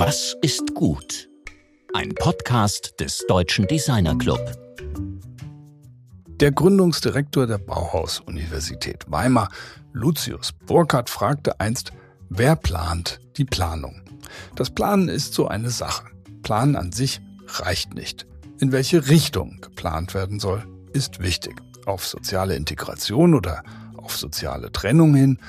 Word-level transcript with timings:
Was 0.00 0.36
ist 0.42 0.76
gut? 0.76 1.28
Ein 1.92 2.14
Podcast 2.14 3.00
des 3.00 3.24
Deutschen 3.26 3.66
Designer 3.66 4.16
Club. 4.16 4.38
Der 6.38 6.52
Gründungsdirektor 6.52 7.48
der 7.48 7.58
Bauhaus-Universität 7.58 9.06
Weimar, 9.08 9.48
Lucius 9.92 10.52
Burkhardt, 10.52 11.10
fragte 11.10 11.58
einst, 11.58 11.90
wer 12.28 12.54
plant 12.54 13.18
die 13.38 13.44
Planung? 13.44 14.00
Das 14.54 14.70
Planen 14.70 15.08
ist 15.08 15.34
so 15.34 15.48
eine 15.48 15.70
Sache. 15.70 16.06
Planen 16.44 16.76
an 16.76 16.92
sich 16.92 17.20
reicht 17.48 17.94
nicht. 17.94 18.24
In 18.60 18.70
welche 18.70 19.08
Richtung 19.08 19.58
geplant 19.60 20.14
werden 20.14 20.38
soll, 20.38 20.64
ist 20.92 21.18
wichtig. 21.18 21.60
Auf 21.86 22.06
soziale 22.06 22.54
Integration 22.54 23.34
oder 23.34 23.64
auf 23.96 24.16
soziale 24.16 24.70
Trennung 24.70 25.16
hin, 25.16 25.40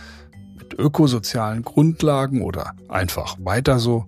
mit 0.58 0.74
ökosozialen 0.74 1.62
Grundlagen 1.62 2.42
oder 2.42 2.74
einfach 2.88 3.38
weiter 3.40 3.78
so, 3.78 4.08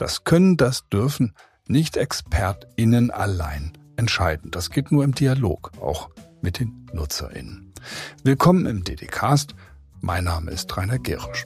das 0.00 0.24
können, 0.24 0.56
das 0.56 0.88
dürfen 0.88 1.34
nicht 1.66 1.98
ExpertInnen 1.98 3.10
allein 3.10 3.72
entscheiden. 3.96 4.50
Das 4.50 4.70
geht 4.70 4.90
nur 4.90 5.04
im 5.04 5.14
Dialog, 5.14 5.72
auch 5.78 6.08
mit 6.40 6.58
den 6.58 6.86
NutzerInnen. 6.94 7.74
Willkommen 8.24 8.64
im 8.64 8.82
DDcast. 8.82 9.54
Mein 10.00 10.24
Name 10.24 10.52
ist 10.52 10.74
Rainer 10.74 10.98
Gerisch. 10.98 11.44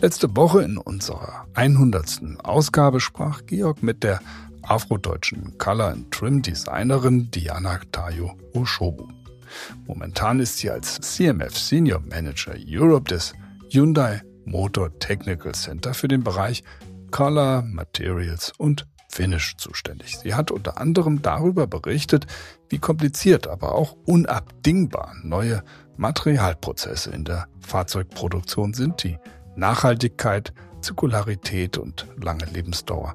Letzte 0.00 0.34
Woche 0.34 0.62
in 0.62 0.78
unserer 0.78 1.46
100. 1.54 2.38
Ausgabe 2.42 3.00
sprach 3.00 3.44
Georg 3.46 3.82
mit 3.82 4.02
der 4.02 4.20
afrodeutschen 4.62 5.58
Color 5.58 5.88
and 5.88 6.10
Trim 6.10 6.40
Designerin 6.40 7.30
Diana 7.30 7.80
Tayo 7.92 8.34
Oshobu. 8.54 9.23
Momentan 9.86 10.40
ist 10.40 10.58
sie 10.58 10.70
als 10.70 11.00
CMF 11.00 11.56
Senior 11.56 12.00
Manager 12.00 12.54
Europe 12.66 13.08
des 13.08 13.34
Hyundai 13.70 14.22
Motor 14.44 14.98
Technical 14.98 15.52
Center 15.52 15.94
für 15.94 16.08
den 16.08 16.22
Bereich 16.22 16.62
Color, 17.10 17.62
Materials 17.62 18.52
und 18.58 18.86
Finish 19.08 19.56
zuständig. 19.56 20.18
Sie 20.18 20.34
hat 20.34 20.50
unter 20.50 20.78
anderem 20.78 21.22
darüber 21.22 21.66
berichtet, 21.66 22.26
wie 22.68 22.78
kompliziert, 22.78 23.46
aber 23.46 23.74
auch 23.74 23.96
unabdingbar 24.06 25.14
neue 25.22 25.62
Materialprozesse 25.96 27.10
in 27.10 27.24
der 27.24 27.46
Fahrzeugproduktion 27.60 28.74
sind, 28.74 29.04
die 29.04 29.18
Nachhaltigkeit, 29.54 30.52
Zirkularität 30.80 31.78
und 31.78 32.08
lange 32.20 32.44
Lebensdauer 32.46 33.14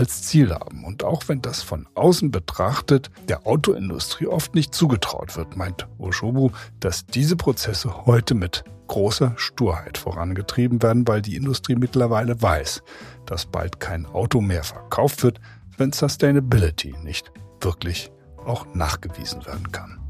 als 0.00 0.22
Ziel 0.22 0.54
haben. 0.54 0.82
Und 0.84 1.04
auch 1.04 1.28
wenn 1.28 1.42
das 1.42 1.62
von 1.62 1.86
außen 1.94 2.30
betrachtet 2.30 3.10
der 3.28 3.46
Autoindustrie 3.46 4.26
oft 4.26 4.54
nicht 4.54 4.74
zugetraut 4.74 5.36
wird, 5.36 5.58
meint 5.58 5.86
Oshobu, 5.98 6.50
dass 6.80 7.04
diese 7.04 7.36
Prozesse 7.36 8.06
heute 8.06 8.34
mit 8.34 8.64
großer 8.86 9.34
Sturheit 9.36 9.98
vorangetrieben 9.98 10.82
werden, 10.82 11.06
weil 11.06 11.20
die 11.20 11.36
Industrie 11.36 11.76
mittlerweile 11.76 12.40
weiß, 12.40 12.82
dass 13.26 13.44
bald 13.44 13.78
kein 13.78 14.06
Auto 14.06 14.40
mehr 14.40 14.64
verkauft 14.64 15.22
wird, 15.22 15.38
wenn 15.76 15.92
Sustainability 15.92 16.94
nicht 17.02 17.30
wirklich 17.60 18.10
auch 18.46 18.64
nachgewiesen 18.74 19.44
werden 19.44 19.70
kann. 19.70 20.00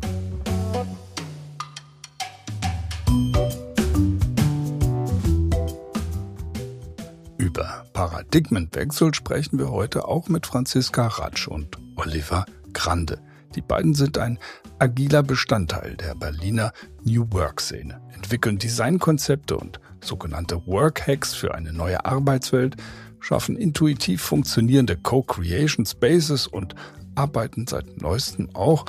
Über 7.50 7.84
Paradigmenwechsel 7.94 9.12
sprechen 9.12 9.58
wir 9.58 9.72
heute 9.72 10.06
auch 10.06 10.28
mit 10.28 10.46
Franziska 10.46 11.08
Ratsch 11.08 11.48
und 11.48 11.78
Oliver 11.96 12.46
Grande. 12.72 13.20
Die 13.56 13.60
beiden 13.60 13.92
sind 13.92 14.18
ein 14.18 14.38
agiler 14.78 15.24
Bestandteil 15.24 15.96
der 15.96 16.14
Berliner 16.14 16.72
New 17.02 17.26
Work-Szene, 17.32 18.00
entwickeln 18.14 18.58
Designkonzepte 18.58 19.56
und 19.56 19.80
sogenannte 20.00 20.64
Work-Hacks 20.64 21.34
für 21.34 21.52
eine 21.52 21.72
neue 21.72 22.04
Arbeitswelt, 22.04 22.76
schaffen 23.19 23.56
intuitiv 23.56 24.22
funktionierende 24.22 24.96
Co-Creation 24.96 25.84
Spaces 25.84 26.46
und 26.46 26.76
arbeiten 27.16 27.66
seit 27.66 28.00
neuestem 28.00 28.54
auch 28.54 28.84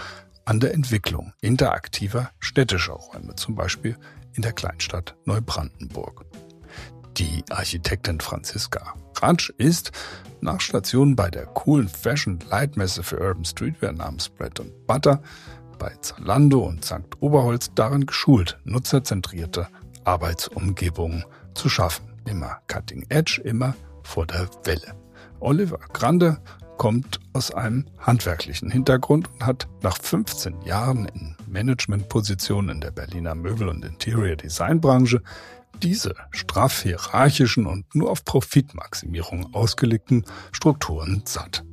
an 0.46 0.60
der 0.60 0.76
Entwicklung 0.76 1.34
interaktiver 1.42 2.30
städtischer 2.38 2.94
Räume, 2.94 3.34
zum 3.38 3.56
Beispiel 3.56 3.98
in 4.34 4.44
der 4.44 4.54
Kleinstadt 4.54 5.16
Neubrandenburg. 5.26 6.31
Die 7.18 7.44
Architektin 7.50 8.20
Franziska 8.20 8.94
Ratsch 9.22 9.50
ist 9.58 9.92
nach 10.40 10.62
Stationen 10.62 11.16
bei 11.16 11.30
der 11.30 11.46
coolen 11.46 11.88
Fashion 11.88 12.40
Leitmesse 12.50 13.04
für 13.04 13.20
Urban 13.20 13.46
Streetwear 13.46 13.92
namens 13.92 14.30
Bread 14.30 14.60
and 14.60 14.88
Butter 14.88 15.22
bei 15.78 15.92
Zalando 16.02 16.60
und 16.60 16.86
St. 16.86 17.20
Oberholz 17.20 17.72
darin 17.76 18.06
geschult, 18.06 18.60
nutzerzentrierte 18.64 19.68
Arbeitsumgebungen 20.04 21.26
zu 21.54 21.70
schaffen. 21.70 22.06
Immer 22.26 22.60
cutting 22.68 23.06
edge, 23.10 23.42
immer 23.44 23.76
vor 24.04 24.26
der 24.26 24.48
Welle. 24.64 24.96
Oliver 25.40 25.80
Grande 25.92 26.40
kommt 26.78 27.20
aus 27.34 27.52
einem 27.52 27.86
handwerklichen 28.00 28.72
Hintergrund 28.72 29.30
und 29.34 29.46
hat 29.46 29.68
nach 29.84 29.98
15 29.98 30.62
Jahren 30.62 31.06
in 31.06 31.36
Managementpositionen 31.48 32.76
in 32.76 32.82
der 32.82 32.92
Berliner 32.92 33.36
Möbel- 33.36 33.70
und 33.70 33.86
Interior 33.86 34.36
Design 34.36 34.82
Branche 34.82 35.22
diese 35.84 36.16
straff 36.32 36.82
hierarchischen 36.84 37.66
und 37.66 37.94
nur 37.96 38.10
auf 38.10 38.26
Profitmaximierung 38.26 39.54
ausgelegten 39.54 40.26
Strukturen 40.52 41.24
satt. 41.26 41.64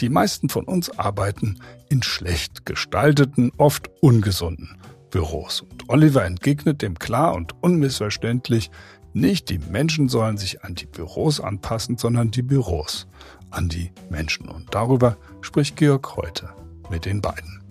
Die 0.00 0.08
meisten 0.08 0.48
von 0.48 0.64
uns 0.64 0.90
arbeiten 0.98 1.58
in 1.88 2.02
schlecht 2.02 2.66
gestalteten, 2.66 3.52
oft 3.56 3.90
ungesunden 4.00 4.76
Büros. 5.10 5.60
Und 5.60 5.88
Oliver 5.88 6.24
entgegnet 6.24 6.82
dem 6.82 6.98
klar 6.98 7.34
und 7.34 7.54
unmissverständlich, 7.62 8.70
nicht 9.12 9.48
die 9.48 9.58
Menschen 9.58 10.08
sollen 10.08 10.38
sich 10.38 10.64
an 10.64 10.74
die 10.74 10.86
Büros 10.86 11.38
anpassen, 11.38 11.98
sondern 11.98 12.32
die 12.32 12.42
Büros 12.42 13.06
an 13.50 13.68
die 13.68 13.92
Menschen. 14.10 14.48
Und 14.48 14.74
darüber 14.74 15.16
spricht 15.40 15.76
Georg 15.76 16.16
heute 16.16 16.52
mit 16.90 17.04
den 17.04 17.20
beiden. 17.22 17.62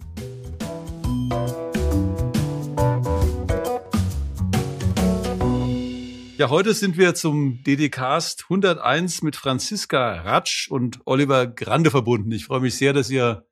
Ja, 6.35 6.49
heute 6.49 6.73
sind 6.73 6.97
wir 6.97 7.13
zum 7.13 7.63
DDcast 7.63 8.45
101 8.49 9.21
mit 9.21 9.35
Franziska 9.35 10.21
Ratsch 10.21 10.67
und 10.67 10.99
Oliver 11.05 11.45
Grande 11.45 11.91
verbunden. 11.91 12.31
Ich 12.31 12.45
freue 12.45 12.59
mich 12.59 12.75
sehr, 12.75 12.91
dass 12.91 13.11
ihr 13.11 13.45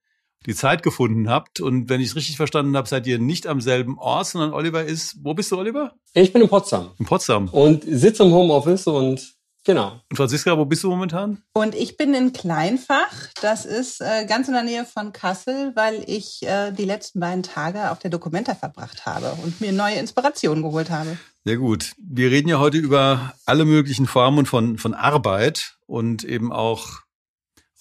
die 0.47 0.56
Zeit 0.56 0.81
gefunden 0.81 1.30
habt. 1.30 1.59
Und 1.59 1.90
wenn 1.90 2.02
ich 2.02 2.08
es 2.08 2.16
richtig 2.16 2.38
verstanden 2.38 2.75
habe, 2.75 2.90
seid 2.90 3.06
ihr 3.06 3.20
nicht 3.20 3.46
am 3.46 3.62
selben 3.62 4.00
Ort, 4.00 4.25
sondern 4.25 4.53
Oliver 4.53 4.84
ist, 4.84 5.18
wo 5.22 5.36
bist 5.36 5.52
du, 5.52 5.59
Oliver? 5.59 5.94
Ich 6.16 6.34
bin 6.34 6.41
in 6.41 6.50
Potsdam. 6.50 6.90
In 6.97 7.06
Potsdam. 7.06 7.50
Und 7.50 7.84
sitze 7.84 8.24
im 8.24 8.31
Homeoffice 8.31 8.88
und 8.88 9.36
Genau. 9.64 10.02
Und 10.10 10.18
Franziska, 10.18 10.58
wo 10.58 10.66
bist 10.66 10.84
du 10.84 10.90
momentan? 10.90 11.44
Und 11.54 11.76
ich 11.76 11.96
bin 11.96 12.16
in 12.16 12.34
Kleinfach. 12.34 13.30
Das 13.42 13.66
ist 13.66 14.02
äh, 14.02 14.26
ganz 14.26 14.48
in 14.48 14.56
der 14.56 14.64
Nähe 14.64 14.86
von 14.86 15.14
Kassel, 15.14 15.72
weil 15.76 16.04
ich 16.08 16.42
äh, 16.42 16.72
die 16.72 16.86
letzten 16.86 17.20
beiden 17.20 17.44
Tage 17.44 17.92
auf 17.92 18.00
der 18.00 18.10
Documenta 18.10 18.56
verbracht 18.56 19.06
habe 19.06 19.38
und 19.44 19.62
mir 19.62 19.72
neue 19.72 19.96
Inspirationen 19.96 20.64
geholt 20.64 20.90
habe. 20.90 21.18
Sehr 21.46 21.58
gut. 21.58 21.94
Wir 21.98 22.32
reden 22.32 22.50
ja 22.50 22.60
heute 22.60 22.78
über 22.78 23.34
alle 23.46 23.66
möglichen 23.66 24.08
Formen 24.08 24.48
von, 24.48 24.80
von 24.80 24.96
Arbeit 24.96 25.78
und 25.86 26.24
eben 26.24 26.52
auch 26.52 27.02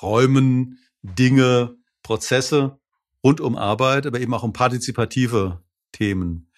Räumen, 0.03 0.79
Dinge, 1.03 1.77
Prozesse 2.03 2.79
rund 3.25 3.41
um 3.41 3.57
Arbeit, 3.57 4.07
aber 4.07 4.21
eben 4.21 4.35
auch 4.35 4.43
um 4.43 4.53
partizipative 4.53 5.63
Themen. 5.93 6.51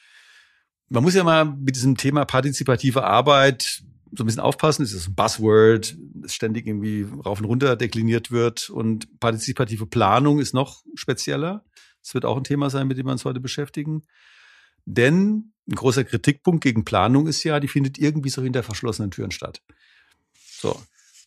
Man 0.89 1.03
muss 1.03 1.15
ja 1.15 1.25
mal 1.25 1.45
mit 1.45 1.77
diesem 1.77 1.97
Thema 1.97 2.25
partizipative 2.25 3.05
Arbeit 3.05 3.83
so 4.15 4.25
ein 4.25 4.27
bisschen 4.27 4.43
aufpassen. 4.43 4.83
Es 4.83 4.93
ist 4.93 5.09
ein 5.09 5.15
Buzzword, 5.15 5.97
das 6.15 6.35
ständig 6.35 6.67
irgendwie 6.67 7.07
rauf 7.25 7.41
und 7.41 7.47
runter 7.47 7.77
dekliniert 7.77 8.31
wird. 8.31 8.71
Und 8.71 9.21
partizipative 9.21 9.87
Planung 9.87 10.39
ist 10.39 10.55
noch 10.55 10.85
spezieller. 10.95 11.65
Das 12.03 12.15
wird 12.15 12.25
auch 12.25 12.37
ein 12.37 12.45
Thema 12.45 12.69
sein, 12.69 12.89
mit 12.89 12.99
dem 12.99 13.07
wir 13.07 13.13
uns 13.13 13.25
heute 13.25 13.41
beschäftigen. 13.41 14.03
Denn 14.85 15.53
ein 15.69 15.75
großer 15.75 16.05
Kritikpunkt 16.05 16.63
gegen 16.63 16.85
Planung 16.85 17.27
ist 17.27 17.43
ja, 17.45 17.61
die 17.61 17.69
findet 17.69 17.99
irgendwie 17.99 18.29
so 18.29 18.43
hinter 18.43 18.63
verschlossenen 18.63 19.11
Türen 19.11 19.31
statt. 19.31 19.63
So. 20.35 20.81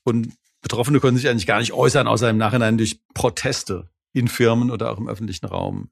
Und 0.04 0.34
Betroffene 0.62 1.00
können 1.00 1.18
sich 1.18 1.30
eigentlich 1.30 1.48
gar 1.48 1.60
nicht 1.60 1.74
äußern, 1.74 2.08
außer 2.08 2.30
im 2.30 2.38
Nachhinein 2.38 2.78
durch 2.78 3.00
Proteste 3.14 3.90
in 4.14 4.28
Firmen 4.28 4.72
oder 4.72 4.92
auch 4.92 4.98
im 4.98 5.08
öffentlichen 5.08 5.46
Raum. 5.46 5.90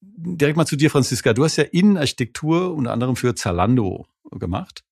Direkt 0.00 0.56
mal 0.56 0.66
zu 0.66 0.76
dir, 0.76 0.90
Franziska. 0.90 1.32
Du 1.32 1.44
hast 1.44 1.56
ja 1.56 1.64
Innenarchitektur 1.64 2.74
unter 2.74 2.92
anderem 2.92 3.16
für 3.16 3.34
Zalando 3.34 4.06
gemacht. 4.30 4.84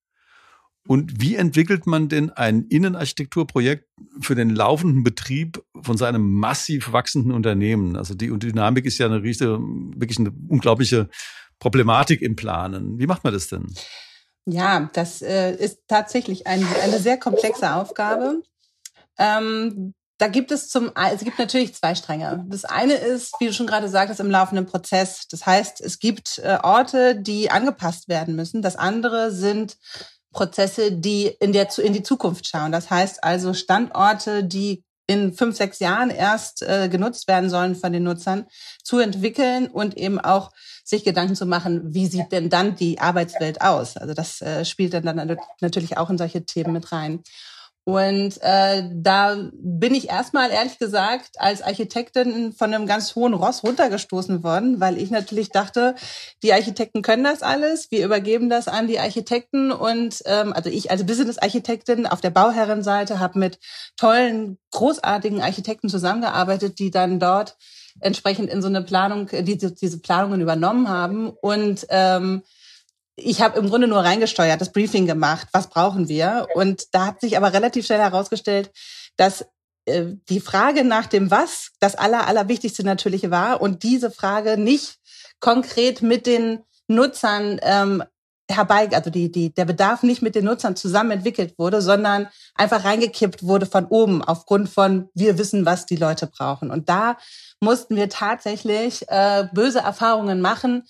Und 0.87 1.21
wie 1.21 1.37
entwickelt 1.37 1.87
man 1.87 2.09
denn 2.09 2.31
ein 2.31 2.67
Innenarchitekturprojekt 2.69 3.89
für 4.21 4.35
den 4.35 4.51
laufenden 4.51 5.03
Betrieb 5.03 5.63
von 5.83 5.97
seinem 5.97 6.33
massiv 6.33 6.93
wachsenden 6.93 7.33
Unternehmen? 7.33 7.97
Also 7.97 8.15
die 8.15 8.29
Dynamik 8.39 8.85
ist 8.85 8.99
ja 8.99 9.07
eine 9.07 9.23
riesige, 9.23 9.59
wirklich 9.59 10.19
eine 10.19 10.33
unglaubliche 10.49 11.09
Problematik 11.59 12.23
im 12.23 12.37
Planen. 12.37 12.99
Wie 12.99 13.07
macht 13.07 13.25
man 13.25 13.33
das 13.33 13.49
denn? 13.49 13.75
Ja, 14.45 14.91
das 14.93 15.23
äh, 15.23 15.55
ist 15.57 15.81
tatsächlich 15.89 16.47
ein, 16.47 16.65
eine 16.83 16.99
sehr 17.01 17.19
komplexe 17.19 17.75
Aufgabe. 17.75 18.43
Ähm, 19.19 19.95
da 20.19 20.29
gibt 20.29 20.51
es 20.51 20.69
zum, 20.69 20.93
es 21.13 21.25
gibt 21.25 21.39
natürlich 21.39 21.75
zwei 21.75 21.95
Stränge. 21.95 22.47
Das 22.49 22.65
eine 22.65 22.95
ist, 22.95 23.35
wie 23.39 23.47
du 23.47 23.53
schon 23.53 23.67
gerade 23.67 23.89
sagtest, 23.89 24.21
im 24.21 24.31
laufenden 24.31 24.65
Prozess. 24.65 25.27
Das 25.29 25.45
heißt, 25.45 25.81
es 25.81 25.99
gibt 25.99 26.39
äh, 26.39 26.59
Orte, 26.63 27.21
die 27.21 27.51
angepasst 27.51 28.09
werden 28.09 28.35
müssen. 28.35 28.63
Das 28.63 28.77
andere 28.77 29.31
sind 29.31 29.77
Prozesse, 30.33 30.93
die 30.93 31.27
in 31.41 31.53
der, 31.53 31.69
in 31.79 31.93
die 31.93 32.03
Zukunft 32.03 32.47
schauen. 32.47 32.73
Das 32.73 32.91
heißt 32.91 33.25
also 33.25 33.55
Standorte, 33.55 34.45
die 34.45 34.85
in 35.07 35.33
fünf, 35.33 35.57
sechs 35.57 35.79
Jahren 35.79 36.11
erst 36.11 36.63
äh, 36.63 36.89
genutzt 36.89 37.29
werden 37.29 37.49
sollen 37.49 37.77
von 37.77 37.93
den 37.93 38.03
Nutzern, 38.03 38.47
zu 38.83 38.99
entwickeln 38.99 39.69
und 39.69 39.97
eben 39.97 40.19
auch 40.21 40.51
sich 40.85 41.05
Gedanken 41.05 41.37
zu 41.37 41.47
machen, 41.47 41.95
wie 41.95 42.07
sieht 42.07 42.33
denn 42.33 42.51
dann 42.51 42.75
die 42.77 42.99
Arbeitswelt 42.99 43.61
aus? 43.61 43.97
Also 43.97 44.15
das 44.15 44.41
äh, 44.43 44.65
spielt 44.65 44.95
dann, 44.95 45.05
dann 45.05 45.37
natürlich 45.61 45.97
auch 45.97 46.11
in 46.11 46.19
solche 46.19 46.45
Themen 46.45 46.73
mit 46.73 46.91
rein. 46.93 47.23
Und 47.89 48.43
äh, 48.43 48.83
da 48.95 49.37
bin 49.53 49.95
ich 49.95 50.11
erstmal 50.11 50.51
ehrlich 50.51 50.81
gesagt 50.81 51.37
als 51.39 51.63
Architektin 51.63 52.53
von 52.53 52.75
einem 52.75 52.89
ganz 52.89 53.15
hohen 53.15 53.33
Ross 53.33 53.63
runtergestoßen 53.63 54.43
worden, 54.43 54.81
weil 54.81 54.99
ich 54.99 55.13
natürlich 55.13 55.51
dachte, 55.51 55.95
die 56.43 56.53
Architekten 56.53 57.03
können 57.03 57.23
das 57.23 57.45
alles, 57.45 57.93
wir 57.93 58.05
übergeben 58.05 58.51
das 58.51 58.67
an 58.67 58.89
die 58.89 58.99
Architekten. 58.99 59.71
Und 59.71 60.21
ähm, 60.27 60.53
also 60.53 60.69
ich 60.69 60.91
als 60.91 61.07
Business-Architektin 61.07 62.09
auf 62.09 62.21
der 62.21 62.31
Bauherrenseite 62.31 63.21
habe 63.21 63.39
mit 63.39 63.61
tollen, 63.97 64.59
großartigen 64.73 65.41
Architekten 65.41 65.89
zusammengearbeitet, 65.89 66.81
die 66.81 66.91
dann 66.91 67.21
dort 67.21 67.57
entsprechend 68.01 68.51
in 68.51 68.63
so 68.63 68.69
eine 68.69 68.83
Planung, 68.83 69.29
diese, 69.31 69.71
diese 69.71 70.01
Planungen 70.01 70.41
übernommen 70.41 70.89
haben. 70.89 71.29
Und 71.29 71.87
ähm, 71.91 72.43
ich 73.17 73.41
habe 73.41 73.59
im 73.59 73.69
Grunde 73.69 73.89
nur 73.89 74.01
reingesteuert, 74.01 74.61
das 74.61 74.73
Briefing 74.73 75.07
gemacht, 75.07 75.49
was 75.53 75.69
brauchen 75.69 76.09
wir. 76.09 76.47
Und 76.55 76.95
da 76.95 77.07
hat 77.07 77.21
sich 77.21 77.37
aber 77.37 77.53
relativ 77.53 77.87
schnell 77.87 78.01
herausgestellt, 78.01 78.71
dass 79.17 79.47
äh, 79.87 80.05
die 80.29 80.41
Frage 80.41 80.85
nach 80.85 81.07
dem 81.07 81.31
Was 81.31 81.71
das 81.81 81.95
aller, 81.95 82.27
allerwichtigste 82.27 82.85
natürlich 82.85 83.31
war 83.31 83.61
und 83.63 83.83
diese 83.83 84.11
Frage 84.11 84.59
nicht 84.59 84.99
konkret 85.41 86.03
mit 86.03 86.27
den 86.27 86.61
Nutzern 86.89 87.59
ähm, 87.63 88.05
herbei, 88.49 88.89
also 88.93 89.11
die, 89.11 89.33
die, 89.33 89.53
der 89.53 89.65
Bedarf 89.65 90.03
nicht 90.03 90.23
mit 90.23 90.35
den 90.35 90.45
Nutzern 90.45 90.77
zusammen 90.77 91.13
entwickelt 91.13 91.59
wurde, 91.59 91.83
sondern 91.83 92.29
einfach 92.55 92.85
reingekippt 92.85 93.43
wurde 93.43 93.67
von 93.67 93.87
oben 93.87 94.23
aufgrund 94.23 94.69
von 94.69 95.09
wir 95.15 95.39
wissen, 95.39 95.67
was 95.67 95.87
die 95.87 95.97
Leute 95.97 96.27
brauchen. 96.27 96.71
Und 96.71 96.89
da 96.89 97.17
mussten 97.61 97.97
wir 97.97 98.09
tatsächlich 98.09 99.09
äh, 99.09 99.49
böse 99.53 99.81
Erfahrungen 99.81 100.41
machen, 100.41 100.85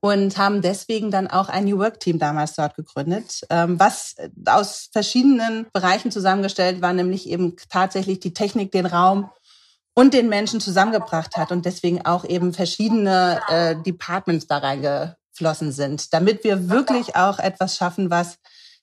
und 0.00 0.38
haben 0.38 0.62
deswegen 0.62 1.10
dann 1.10 1.28
auch 1.28 1.48
ein 1.48 1.64
New 1.64 1.78
Work 1.78 2.00
Team 2.00 2.18
damals 2.18 2.54
dort 2.54 2.74
gegründet, 2.74 3.40
ähm, 3.50 3.78
was 3.78 4.16
aus 4.46 4.88
verschiedenen 4.92 5.66
Bereichen 5.72 6.10
zusammengestellt 6.10 6.80
war, 6.80 6.92
nämlich 6.92 7.28
eben 7.28 7.56
tatsächlich 7.68 8.20
die 8.20 8.32
Technik, 8.32 8.72
den 8.72 8.86
Raum 8.86 9.30
und 9.94 10.14
den 10.14 10.28
Menschen 10.28 10.60
zusammengebracht 10.60 11.36
hat 11.36 11.52
und 11.52 11.66
deswegen 11.66 12.06
auch 12.06 12.24
eben 12.24 12.54
verschiedene 12.54 13.40
äh, 13.48 13.76
Departments 13.76 14.46
da 14.46 14.58
reingeflossen 14.58 15.72
sind, 15.72 16.14
damit 16.14 16.44
wir 16.44 16.70
wirklich 16.70 17.16
auch 17.16 17.38
etwas 17.38 17.76
schaffen, 17.76 18.10
was 18.10 18.38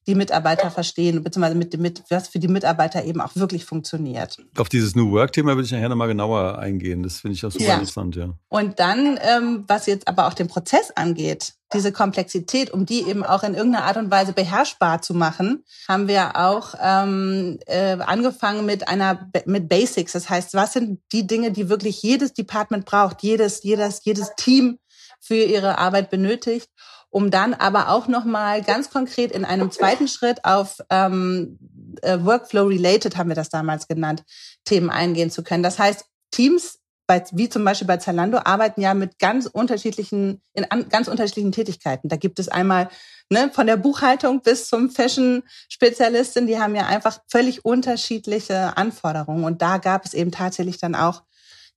die 0.08 0.16
Mitarbeiter 0.16 0.72
verstehen, 0.72 1.22
beziehungsweise 1.24 1.56
mit, 1.56 1.78
mit, 1.78 2.04
was 2.10 2.30
für 2.30 2.40
die 2.40 2.48
Mitarbeiter 2.48 3.04
eben 3.04 3.20
auch 3.20 3.36
wirklich 3.36 3.66
funktioniert. 3.66 4.38
Auf 4.58 4.70
dieses 4.70 4.96
New 4.96 5.12
Work-Thema 5.12 5.56
würde 5.56 5.66
ich 5.66 5.72
nachher 5.72 5.90
nochmal 5.90 6.08
genauer 6.08 6.58
eingehen. 6.58 7.04
Das 7.04 7.20
finde 7.20 7.36
ich 7.36 7.46
auch 7.46 7.52
super 7.52 7.66
ja. 7.66 7.74
interessant, 7.74 8.16
ja. 8.16 8.34
Und 8.48 8.80
dann, 8.80 9.20
ähm, 9.22 9.66
was 9.68 9.86
jetzt 9.86 10.08
aber 10.08 10.28
auch 10.28 10.34
den 10.34 10.48
Prozess 10.48 10.92
angeht, 10.96 11.54
diese 11.74 11.92
Komplexität, 11.92 12.72
um 12.72 12.86
die 12.86 13.06
eben 13.06 13.26
auch 13.26 13.44
in 13.44 13.54
irgendeiner 13.54 13.84
Art 13.84 13.98
und 13.98 14.10
Weise 14.10 14.32
beherrschbar 14.32 15.02
zu 15.02 15.14
machen, 15.14 15.66
haben 15.90 16.08
wir 16.08 16.38
auch 16.38 16.76
ähm, 16.82 17.60
äh, 17.66 17.98
angefangen 18.00 18.66
mit 18.66 18.88
einer 18.88 19.30
mit 19.46 19.68
Basics. 19.68 20.14
Das 20.14 20.30
heißt, 20.30 20.54
was 20.54 20.74
sind 20.74 21.02
die 21.12 21.28
Dinge, 21.28 21.52
die 21.52 21.68
wirklich 21.68 22.02
jedes 22.02 22.34
Department 22.34 22.86
braucht, 22.86 23.22
jedes 23.22 23.64
jedes 23.64 24.00
jedes 24.06 24.32
Team 24.38 24.80
für 25.20 25.36
ihre 25.36 25.78
Arbeit 25.78 26.10
benötigt 26.10 26.70
um 27.10 27.32
dann 27.32 27.54
aber 27.54 27.90
auch 27.90 28.08
nochmal 28.08 28.62
ganz 28.62 28.90
konkret 28.90 29.32
in 29.32 29.46
einem 29.46 29.72
zweiten 29.72 30.08
Schritt 30.08 30.44
auf 30.44 30.80
ähm, 30.90 31.58
äh, 32.02 32.20
Workflow-related, 32.22 33.18
haben 33.18 33.30
wir 33.30 33.36
das 33.36 33.50
damals 33.50 33.88
genannt, 33.88 34.24
Themen 34.66 34.90
eingehen 34.90 35.32
zu 35.32 35.44
können. 35.44 35.64
Das 35.64 35.80
heißt, 35.80 36.06
Teams, 36.32 36.80
bei, 37.08 37.24
wie 37.32 37.48
zum 37.48 37.64
Beispiel 37.64 37.88
bei 37.88 37.98
Zalando, 37.98 38.40
arbeiten 38.44 38.82
ja 38.82 38.94
mit 38.94 39.20
ganz 39.20 39.46
unterschiedlichen, 39.46 40.42
in 40.54 40.70
an, 40.70 40.90
ganz 40.90 41.08
unterschiedlichen 41.08 41.54
Tätigkeiten. 41.54 42.10
Da 42.10 42.18
gibt 42.18 42.40
es 42.40 42.50
einmal 42.50 42.90
ne, 43.30 43.50
von 43.54 43.68
der 43.68 43.78
Buchhaltung 43.78 44.42
bis 44.42 44.68
zum 44.68 44.90
Fashion-Spezialistin, 44.90 46.48
die 46.48 46.60
haben 46.60 46.76
ja 46.76 46.86
einfach 46.88 47.20
völlig 47.30 47.64
unterschiedliche 47.64 48.76
Anforderungen. 48.76 49.46
Und 49.46 49.62
da 49.62 49.78
gab 49.78 50.06
es 50.06 50.14
eben 50.14 50.32
tatsächlich 50.32 50.80
dann 50.80 50.96
auch 50.96 51.24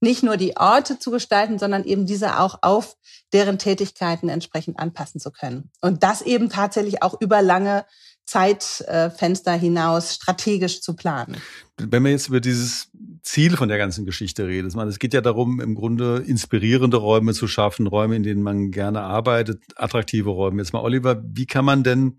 nicht 0.01 0.23
nur 0.23 0.37
die 0.37 0.57
Orte 0.57 0.99
zu 0.99 1.11
gestalten, 1.11 1.59
sondern 1.59 1.85
eben 1.85 2.07
diese 2.07 2.41
auch 2.41 2.59
auf 2.63 2.97
deren 3.33 3.59
Tätigkeiten 3.59 4.29
entsprechend 4.29 4.79
anpassen 4.79 5.21
zu 5.21 5.31
können. 5.31 5.71
Und 5.81 6.03
das 6.03 6.23
eben 6.23 6.49
tatsächlich 6.49 7.03
auch 7.03 7.21
über 7.21 7.43
lange 7.43 7.85
Zeitfenster 8.25 9.53
hinaus 9.53 10.15
strategisch 10.15 10.83
zu 10.83 10.95
planen. 10.95 11.37
Wenn 11.79 12.03
man 12.03 12.13
jetzt 12.13 12.29
über 12.29 12.41
dieses 12.41 12.89
Ziel 13.23 13.57
von 13.57 13.69
der 13.69 13.79
ganzen 13.79 14.07
Geschichte 14.07 14.47
redet, 14.47 14.73
es 14.75 14.99
geht 15.01 15.15
ja 15.15 15.21
darum, 15.21 15.61
im 15.61 15.75
Grunde 15.75 16.23
inspirierende 16.25 16.97
Räume 16.97 17.35
zu 17.35 17.49
schaffen, 17.49 17.89
Räume, 17.89 18.15
in 18.15 18.23
denen 18.23 18.43
man 18.43 18.71
gerne 18.71 19.01
arbeitet, 19.01 19.65
attraktive 19.75 20.31
Räume. 20.31 20.63
Jetzt 20.63 20.73
mal, 20.73 20.83
Oliver, 20.83 21.21
wie 21.25 21.47
kann 21.47 21.65
man 21.65 21.83
denn 21.83 22.19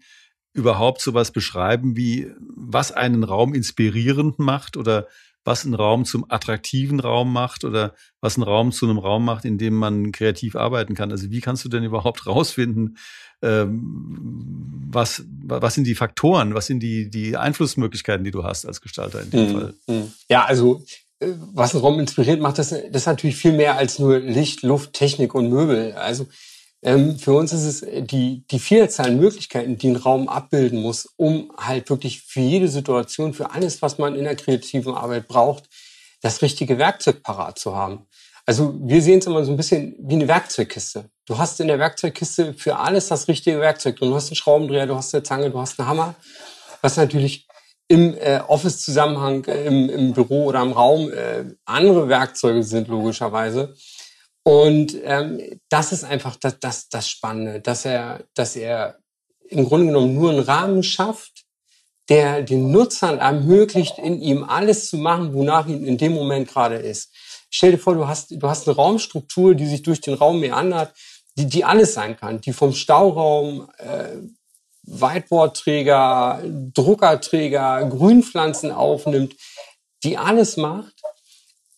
überhaupt 0.54 1.02
sowas 1.02 1.32
beschreiben, 1.32 1.96
wie 1.96 2.30
was 2.40 2.92
einen 2.92 3.24
Raum 3.24 3.54
inspirierend 3.54 4.38
macht 4.38 4.76
oder 4.76 5.08
was 5.44 5.66
einen 5.66 5.74
Raum 5.74 6.06
zum 6.06 6.26
attraktiven 6.30 7.00
Raum 7.00 7.34
macht 7.34 7.64
oder 7.64 7.96
was 8.20 8.36
einen 8.36 8.44
Raum 8.44 8.72
zu 8.72 8.86
einem 8.86 9.00
Raum 9.00 9.26
macht, 9.26 9.46
in 9.46 9.58
dem 9.58 9.74
man 9.74 10.12
kreativ 10.12 10.56
arbeiten 10.56 10.94
kann. 10.94 11.12
Also 11.12 11.32
wie 11.32 11.42
kannst 11.42 11.66
du 11.66 11.70
denn 11.70 11.84
überhaupt 11.84 12.26
rausfinden, 12.28 12.98
ähm, 13.42 14.88
was, 14.92 15.24
was 15.44 15.74
sind 15.74 15.86
die 15.86 15.96
Faktoren, 15.96 16.54
was 16.54 16.68
sind 16.68 16.82
die, 16.82 17.10
die 17.10 17.38
Einflussmöglichkeiten, 17.38 18.24
die 18.24 18.32
du 18.32 18.44
hast 18.44 18.66
als 18.66 18.82
Gestalter 18.82 19.22
in 19.22 19.30
dem 19.32 19.48
mhm. 19.48 19.54
Fall? 19.54 19.74
Mhm. 19.88 20.14
Ja, 20.30 20.46
also 20.46 20.84
äh, 21.20 21.30
was 21.54 21.74
einen 21.74 21.84
Raum 21.84 22.00
inspiriert, 22.00 22.40
macht 22.40 22.60
das, 22.60 22.70
das 22.70 22.80
ist 22.94 23.06
natürlich 23.08 23.36
viel 23.36 23.54
mehr 23.54 23.78
als 23.78 23.98
nur 23.98 24.20
Licht, 24.20 24.62
Luft, 24.62 24.94
Technik 24.94 25.34
und 25.34 25.50
Möbel. 25.50 25.94
Also 25.94 26.28
ähm, 26.84 27.20
für 27.20 27.34
uns 27.34 27.54
ist 27.54 27.64
es 27.64 27.82
äh, 27.84 28.02
die, 28.02 28.46
die 28.50 28.60
Vielzahl 28.60 29.08
an 29.08 29.20
Möglichkeiten, 29.20 29.78
die 29.78 29.90
ein 29.90 29.96
Raum 29.96 30.28
abbilden 30.28 30.82
muss, 30.82 31.08
um 31.18 31.52
halt 31.58 31.90
wirklich 31.90 32.22
für 32.22 32.40
jede 32.40 32.68
Situation, 32.68 33.34
für 33.34 33.52
alles, 33.52 33.82
was 33.82 33.98
man 33.98 34.16
in 34.16 34.24
der 34.24 34.36
kreativen 34.36 34.96
Arbeit 34.96 35.28
braucht, 35.28 35.70
das 36.22 36.42
richtige 36.42 36.78
Werkzeug 36.78 37.24
parat 37.24 37.60
zu 37.60 37.76
haben. 37.76 38.08
Also 38.46 38.74
wir 38.82 39.02
sehen 39.02 39.20
es 39.20 39.28
immer 39.28 39.46
so 39.46 39.52
ein 39.52 39.58
bisschen 39.58 39.96
wie 40.00 40.16
eine 40.16 40.28
Werkzeugkiste. 40.28 41.10
Du 41.26 41.38
hast 41.38 41.60
in 41.60 41.68
der 41.68 41.80
Werkzeugkiste 41.80 42.54
für 42.54 42.78
alles 42.78 43.08
das 43.08 43.28
richtige 43.28 43.60
Werkzeug. 43.60 43.98
Du 43.98 44.14
hast 44.16 44.30
einen 44.30 44.36
Schraubendreher, 44.36 44.88
du 44.88 44.96
hast 44.96 45.14
eine 45.14 45.24
Zange, 45.24 45.52
du 45.52 45.60
hast 45.60 45.80
einen 45.80 45.88
Hammer, 45.88 46.16
was 46.82 46.98
natürlich 46.98 47.48
im 47.88 48.16
äh, 48.18 48.40
Office-Zusammenhang, 48.48 49.46
äh, 49.46 49.66
im, 49.66 49.90
im 49.90 50.14
Büro 50.14 50.46
oder 50.46 50.62
im 50.62 50.72
Raum 50.72 51.12
äh, 51.12 51.46
andere 51.66 52.10
Werkzeuge 52.10 52.64
sind, 52.64 52.88
logischerweise. 52.88 53.76
Und 54.44 54.98
ähm, 55.04 55.60
das 55.70 55.92
ist 55.92 56.04
einfach 56.04 56.36
das, 56.36 56.60
das, 56.60 56.90
das 56.90 57.10
Spannende, 57.10 57.62
dass 57.62 57.86
er, 57.86 58.24
dass 58.34 58.56
er 58.56 58.98
im 59.50 59.66
Grunde 59.66 59.88
genommen 59.88 60.16
nur 60.16 60.32
einen 60.32 60.40
Rahmen 60.40 60.82
schafft, 60.82 61.46
der 62.10 62.42
den 62.42 62.72
Nutzern 62.72 63.20
ermöglicht, 63.20 63.98
in 64.00 64.22
ihm 64.22 64.44
alles 64.44 64.90
zu 64.90 64.98
machen, 64.98 65.34
wonach 65.34 65.68
ihn 65.68 65.86
in 65.86 65.98
dem 65.98 66.14
Moment 66.14 66.50
gerade 66.50 66.76
ist. 66.76 67.14
Stell 67.50 67.72
dir 67.72 67.78
vor, 67.78 67.94
du 67.94 68.08
hast, 68.08 68.32
du 68.32 68.50
hast 68.50 68.68
eine 68.68 68.76
Raumstruktur, 68.76 69.56
die 69.56 69.68
sich 69.68 69.84
durch 69.84 70.02
den 70.02 70.16
Raum 70.16 70.40
meandert, 70.40 70.94
die, 71.38 71.46
die 71.46 71.64
alles 71.64 71.94
sein 71.94 72.18
kann, 72.18 72.42
die 72.42 72.54
vom 72.54 72.74
Stauraum, 72.74 73.70
äh, 73.78 74.18
Whiteboardträger, 74.84 76.44
Druckerträger, 76.74 77.88
Grünpflanzen 77.88 78.72
aufnimmt, 78.72 79.36
die 80.04 80.18
alles 80.18 80.58
macht 80.58 81.02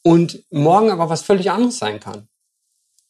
und 0.03 0.43
morgen 0.51 0.89
aber 0.89 1.09
was 1.09 1.21
völlig 1.21 1.51
anderes 1.51 1.79
sein 1.79 1.99
kann. 1.99 2.29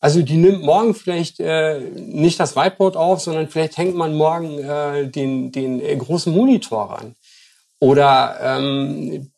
Also 0.03 0.21
die 0.21 0.35
nimmt 0.35 0.63
morgen 0.63 0.93
vielleicht 0.93 1.39
äh, 1.39 1.79
nicht 1.79 2.37
das 2.37 2.57
Whiteboard 2.57 2.97
auf, 2.97 3.21
sondern 3.21 3.47
vielleicht 3.47 3.77
hängt 3.77 3.95
man 3.95 4.13
morgen 4.13 4.59
äh, 4.59 5.07
den, 5.07 5.53
den 5.53 5.79
äh, 5.79 5.95
großen 5.95 6.33
Monitor 6.33 6.91
ran. 6.91 7.15
Oder 7.79 8.37
ähm, 8.41 9.31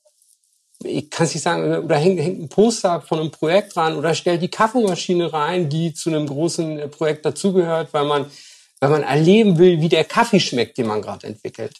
ich 0.84 1.12
kann 1.12 1.28
es 1.28 1.36
nicht 1.36 1.44
sagen, 1.44 1.84
oder 1.84 1.98
hängt, 1.98 2.20
hängt 2.20 2.42
ein 2.42 2.50
Poster 2.50 3.00
von 3.02 3.20
einem 3.20 3.30
Projekt 3.30 3.78
ran 3.78 3.96
oder 3.96 4.16
stellt 4.16 4.42
die 4.42 4.48
Kaffeemaschine 4.48 5.32
rein, 5.32 5.70
die 5.70 5.94
zu 5.94 6.10
einem 6.10 6.26
großen 6.26 6.80
äh, 6.80 6.88
Projekt 6.88 7.28
dazugehört, 7.28 7.94
weil 7.94 8.06
man, 8.06 8.26
weil 8.80 8.90
man 8.90 9.04
erleben 9.04 9.60
will, 9.60 9.82
wie 9.82 9.90
der 9.90 10.04
Kaffee 10.04 10.40
schmeckt, 10.40 10.80
den 10.80 10.88
man 10.88 11.04
gerade 11.04 11.28
entwickelt. 11.28 11.76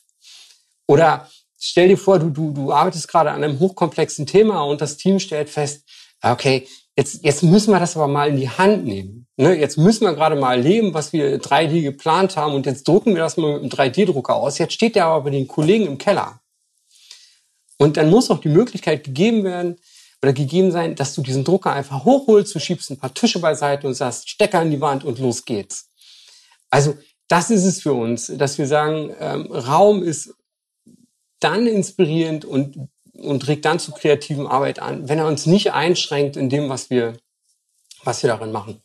Oder 0.86 1.28
stell 1.58 1.88
dir 1.88 1.98
vor, 1.98 2.20
du, 2.20 2.30
du, 2.30 2.52
du 2.52 2.72
arbeitest 2.72 3.08
gerade 3.08 3.32
an 3.32 3.44
einem 3.44 3.58
hochkomplexen 3.58 4.28
Thema 4.28 4.62
und 4.62 4.80
das 4.80 4.98
Team 4.98 5.20
stellt 5.20 5.50
fest, 5.50 5.82
okay, 6.22 6.68
Jetzt, 6.98 7.24
jetzt 7.24 7.44
müssen 7.44 7.72
wir 7.72 7.80
das 7.80 7.96
aber 7.96 8.08
mal 8.08 8.30
in 8.30 8.38
die 8.38 8.50
Hand 8.50 8.86
nehmen. 8.86 9.28
Ne? 9.38 9.54
Jetzt 9.58 9.78
müssen 9.78 10.06
wir 10.06 10.14
gerade 10.14 10.36
mal 10.36 10.58
erleben, 10.58 10.94
was 10.94 11.12
wir 11.12 11.42
3D 11.42 11.82
geplant 11.82 12.38
haben 12.38 12.54
und 12.54 12.66
jetzt 12.66 12.88
drucken 12.88 13.14
wir 13.14 13.22
das 13.22 13.38
mal 13.38 13.60
mit 13.60 13.62
einem 13.62 13.92
3D-Drucker 13.92 14.36
aus. 14.36 14.58
Jetzt 14.58 14.74
steht 14.74 14.96
der 14.96 15.06
aber 15.06 15.26
bei 15.26 15.30
den 15.32 15.48
Kollegen 15.48 15.88
im 15.88 15.98
Keller. 15.98 16.40
Und 17.78 17.98
dann 17.98 18.10
muss 18.10 18.32
auch 18.32 18.40
die 18.40 18.50
Möglichkeit 18.50 19.04
gegeben 19.04 19.44
werden, 19.44 19.78
oder 20.26 20.34
gegeben 20.34 20.72
sein, 20.72 20.96
dass 20.96 21.14
du 21.14 21.22
diesen 21.22 21.44
Drucker 21.44 21.72
einfach 21.72 22.04
hochholst, 22.04 22.56
du 22.56 22.60
schiebst 22.60 22.90
ein 22.90 22.98
paar 22.98 23.14
Tische 23.14 23.38
beiseite 23.38 23.86
und 23.86 23.94
sagst, 23.94 24.28
Stecker 24.28 24.62
in 24.64 24.72
die 24.72 24.82
Wand 24.82 25.04
und 25.04 25.20
los 25.20 25.46
geht's. 25.46 25.92
Also 26.72 26.96
das 27.28 27.52
ist 27.52 27.64
es 27.64 27.84
für 27.84 27.94
uns, 27.94 28.32
dass 28.36 28.58
wir 28.58 28.66
sagen, 28.66 29.14
ähm, 29.20 29.52
Raum 29.52 30.02
ist 30.02 30.34
dann 31.40 31.68
inspirierend 31.68 32.44
und, 32.44 32.90
und 33.26 33.48
regt 33.48 33.66
dann 33.66 33.80
zu 33.80 33.92
kreativen 33.92 34.48
Arbeit 34.48 34.80
an, 34.80 35.10
wenn 35.10 35.20
er 35.20 35.28
uns 35.28 35.46
nicht 35.46 35.74
einschränkt 35.74 36.38
in 36.38 36.50
dem, 36.50 36.70
was 36.70 36.90
wir, 36.90 37.18
was 38.04 38.24
wir 38.24 38.30
darin 38.30 38.52
machen. 38.52 38.82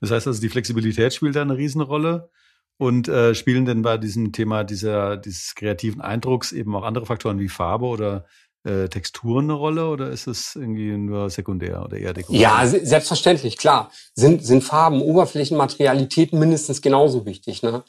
Das 0.00 0.10
heißt 0.10 0.26
also, 0.26 0.40
die 0.40 0.48
Flexibilität 0.48 1.14
spielt 1.14 1.36
da 1.36 1.42
eine 1.42 1.56
Riesenrolle. 1.56 2.30
Und 2.78 3.08
äh, 3.08 3.34
spielen 3.34 3.64
denn 3.64 3.80
bei 3.80 3.96
diesem 3.96 4.32
Thema 4.32 4.62
dieser, 4.62 5.16
dieses 5.16 5.54
kreativen 5.54 6.02
Eindrucks 6.02 6.52
eben 6.52 6.76
auch 6.76 6.82
andere 6.82 7.06
Faktoren 7.06 7.38
wie 7.38 7.48
Farbe 7.48 7.86
oder 7.86 8.26
äh, 8.64 8.88
Texturen 8.88 9.44
eine 9.44 9.54
Rolle 9.54 9.88
oder 9.88 10.10
ist 10.10 10.26
es 10.26 10.56
irgendwie 10.56 10.90
nur 10.90 11.30
sekundär 11.30 11.82
oder 11.82 11.96
eher 11.96 12.12
dekorativ? 12.12 12.40
Ja, 12.40 12.66
selbstverständlich, 12.66 13.56
klar. 13.56 13.90
Sind, 14.14 14.44
sind 14.44 14.62
Farben, 14.62 15.00
Oberflächen, 15.00 15.56
Materialitäten 15.56 16.38
mindestens 16.38 16.82
genauso 16.82 17.24
wichtig. 17.24 17.62
Ne? 17.62 17.82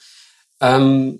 Ähm, 0.61 1.19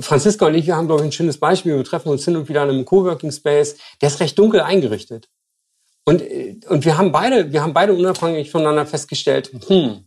Franziska 0.00 0.46
und 0.46 0.54
ich, 0.54 0.66
wir 0.66 0.76
haben, 0.76 0.86
glaube 0.86 1.02
ich, 1.02 1.08
ein 1.08 1.12
schönes 1.12 1.38
Beispiel. 1.38 1.76
Wir 1.76 1.84
treffen 1.84 2.10
uns 2.10 2.24
hin 2.24 2.36
und 2.36 2.48
wieder 2.48 2.64
in 2.64 2.70
einem 2.70 2.84
Coworking 2.84 3.32
Space. 3.32 3.76
Der 4.00 4.08
ist 4.08 4.20
recht 4.20 4.38
dunkel 4.38 4.60
eingerichtet. 4.60 5.28
Und, 6.04 6.22
und 6.68 6.84
wir 6.84 6.96
haben 6.96 7.12
beide, 7.12 7.52
wir 7.52 7.62
haben 7.62 7.74
beide 7.74 7.92
unabhängig 7.92 8.50
voneinander 8.50 8.86
festgestellt, 8.86 9.50
hm, 9.66 10.04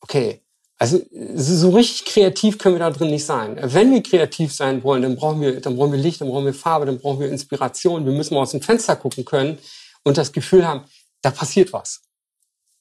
okay, 0.00 0.40
also 0.78 1.00
so 1.34 1.70
richtig 1.70 2.06
kreativ 2.06 2.58
können 2.58 2.76
wir 2.76 2.80
da 2.80 2.90
drin 2.90 3.10
nicht 3.10 3.24
sein. 3.24 3.56
Wenn 3.60 3.92
wir 3.92 4.02
kreativ 4.02 4.52
sein 4.52 4.82
wollen, 4.82 5.02
dann 5.02 5.16
brauchen 5.16 5.40
wir, 5.40 5.60
dann 5.60 5.76
brauchen 5.76 5.92
wir 5.92 5.98
Licht, 5.98 6.20
dann 6.20 6.28
brauchen 6.28 6.44
wir 6.44 6.54
Farbe, 6.54 6.86
dann 6.86 6.98
brauchen 6.98 7.20
wir 7.20 7.28
Inspiration. 7.28 8.04
Wir 8.04 8.12
müssen 8.12 8.34
mal 8.34 8.42
aus 8.42 8.50
dem 8.50 8.62
Fenster 8.62 8.96
gucken 8.96 9.24
können 9.24 9.58
und 10.02 10.18
das 10.18 10.32
Gefühl 10.32 10.66
haben, 10.66 10.84
da 11.22 11.30
passiert 11.30 11.72
was. 11.72 12.02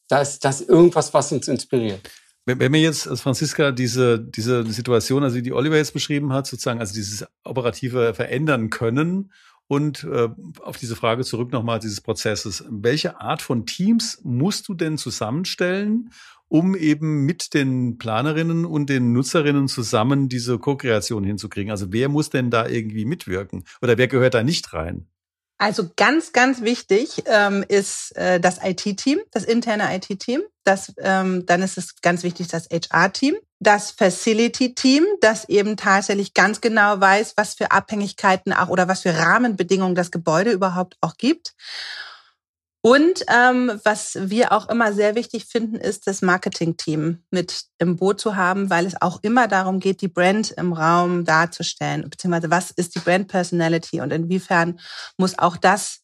Da 0.08 0.22
ist 0.22 0.44
das 0.44 0.62
irgendwas, 0.62 1.14
was 1.14 1.32
uns 1.32 1.48
inspiriert. 1.48 2.02
Wenn, 2.46 2.60
wenn 2.60 2.74
wir 2.74 2.82
jetzt 2.82 3.08
als 3.08 3.22
Franziska 3.22 3.72
diese, 3.72 4.20
diese 4.20 4.66
Situation, 4.72 5.24
also 5.24 5.40
die 5.42 5.54
Oliver 5.54 5.78
jetzt 5.78 5.94
beschrieben 5.94 6.34
hat, 6.34 6.48
sozusagen, 6.48 6.80
also 6.80 6.94
dieses 6.94 7.26
operative 7.44 8.14
verändern 8.14 8.70
können 8.70 9.32
und 9.68 10.04
äh, 10.04 10.28
auf 10.62 10.78
diese 10.78 10.96
Frage 10.96 11.24
zurück 11.24 11.52
nochmal 11.52 11.80
dieses 11.80 12.02
Prozesses. 12.02 12.66
Welche 12.70 13.22
Art 13.22 13.42
von 13.42 13.66
Teams 13.66 14.20
musst 14.24 14.68
du 14.68 14.74
denn 14.74 14.98
zusammenstellen, 14.98 16.12
um 16.48 16.76
eben 16.76 17.26
mit 17.26 17.54
den 17.54 17.98
Planerinnen 17.98 18.66
und 18.66 18.90
den 18.90 19.14
Nutzerinnen 19.14 19.70
zusammen 19.70 20.28
diese 20.28 20.60
Co-Kreation 20.60 21.24
hinzukriegen? 21.24 21.72
Also 21.72 21.94
wer 21.94 22.10
muss 22.10 22.30
denn 22.30 22.50
da 22.50 22.68
irgendwie 22.68 23.06
mitwirken 23.06 23.64
oder 23.82 23.98
wer 23.98 24.10
gehört 24.10 24.34
da 24.34 24.44
nicht 24.44 24.74
rein? 24.74 25.08
Also 25.62 25.92
ganz, 25.96 26.34
ganz 26.34 26.64
wichtig 26.64 27.22
ähm, 27.28 27.64
ist 27.68 28.18
äh, 28.18 28.40
das 28.40 28.58
IT-Team, 28.64 29.20
das 29.30 29.44
interne 29.44 29.96
IT-Team. 29.96 30.42
Das, 30.64 30.92
ähm, 30.98 31.46
dann 31.46 31.62
ist 31.62 31.78
es 31.78 32.02
ganz 32.02 32.24
wichtig 32.24 32.48
das 32.48 32.68
HR-Team, 32.72 33.36
das 33.60 33.92
Facility-Team, 33.92 35.06
das 35.22 35.48
eben 35.50 35.78
tatsächlich 35.78 36.34
ganz 36.34 36.62
genau 36.62 37.00
weiß, 37.00 37.34
was 37.38 37.54
für 37.54 37.70
Abhängigkeiten 37.70 38.54
auch 38.54 38.70
oder 38.70 38.88
was 38.88 39.02
für 39.02 39.16
Rahmenbedingungen 39.16 39.94
das 39.94 40.10
Gebäude 40.10 40.50
überhaupt 40.50 40.98
auch 41.00 41.16
gibt. 41.18 41.54
Und 42.82 43.24
ähm, 43.28 43.80
was 43.84 44.18
wir 44.20 44.52
auch 44.52 44.68
immer 44.70 44.92
sehr 44.92 45.14
wichtig 45.14 45.46
finden, 45.46 45.76
ist 45.76 46.08
das 46.08 46.24
Marketing-Team 46.24 47.20
mit 47.30 47.66
im 47.78 47.96
Boot 47.98 48.20
zu 48.20 48.36
haben, 48.36 48.72
weil 48.72 48.88
es 48.88 49.00
auch 49.00 49.20
immer 49.22 49.48
darum 49.48 49.80
geht, 49.80 50.02
die 50.02 50.08
Brand 50.08 50.52
im 50.52 50.74
Raum 50.74 51.24
darzustellen, 51.24 52.10
beziehungsweise 52.10 52.50
was 52.50 52.72
ist 52.72 52.96
die 52.96 53.00
Brand-Personality 53.00 54.02
und 54.02 54.12
inwiefern 54.12 54.80
muss 55.18 55.38
auch 55.38 55.58
das 55.58 56.00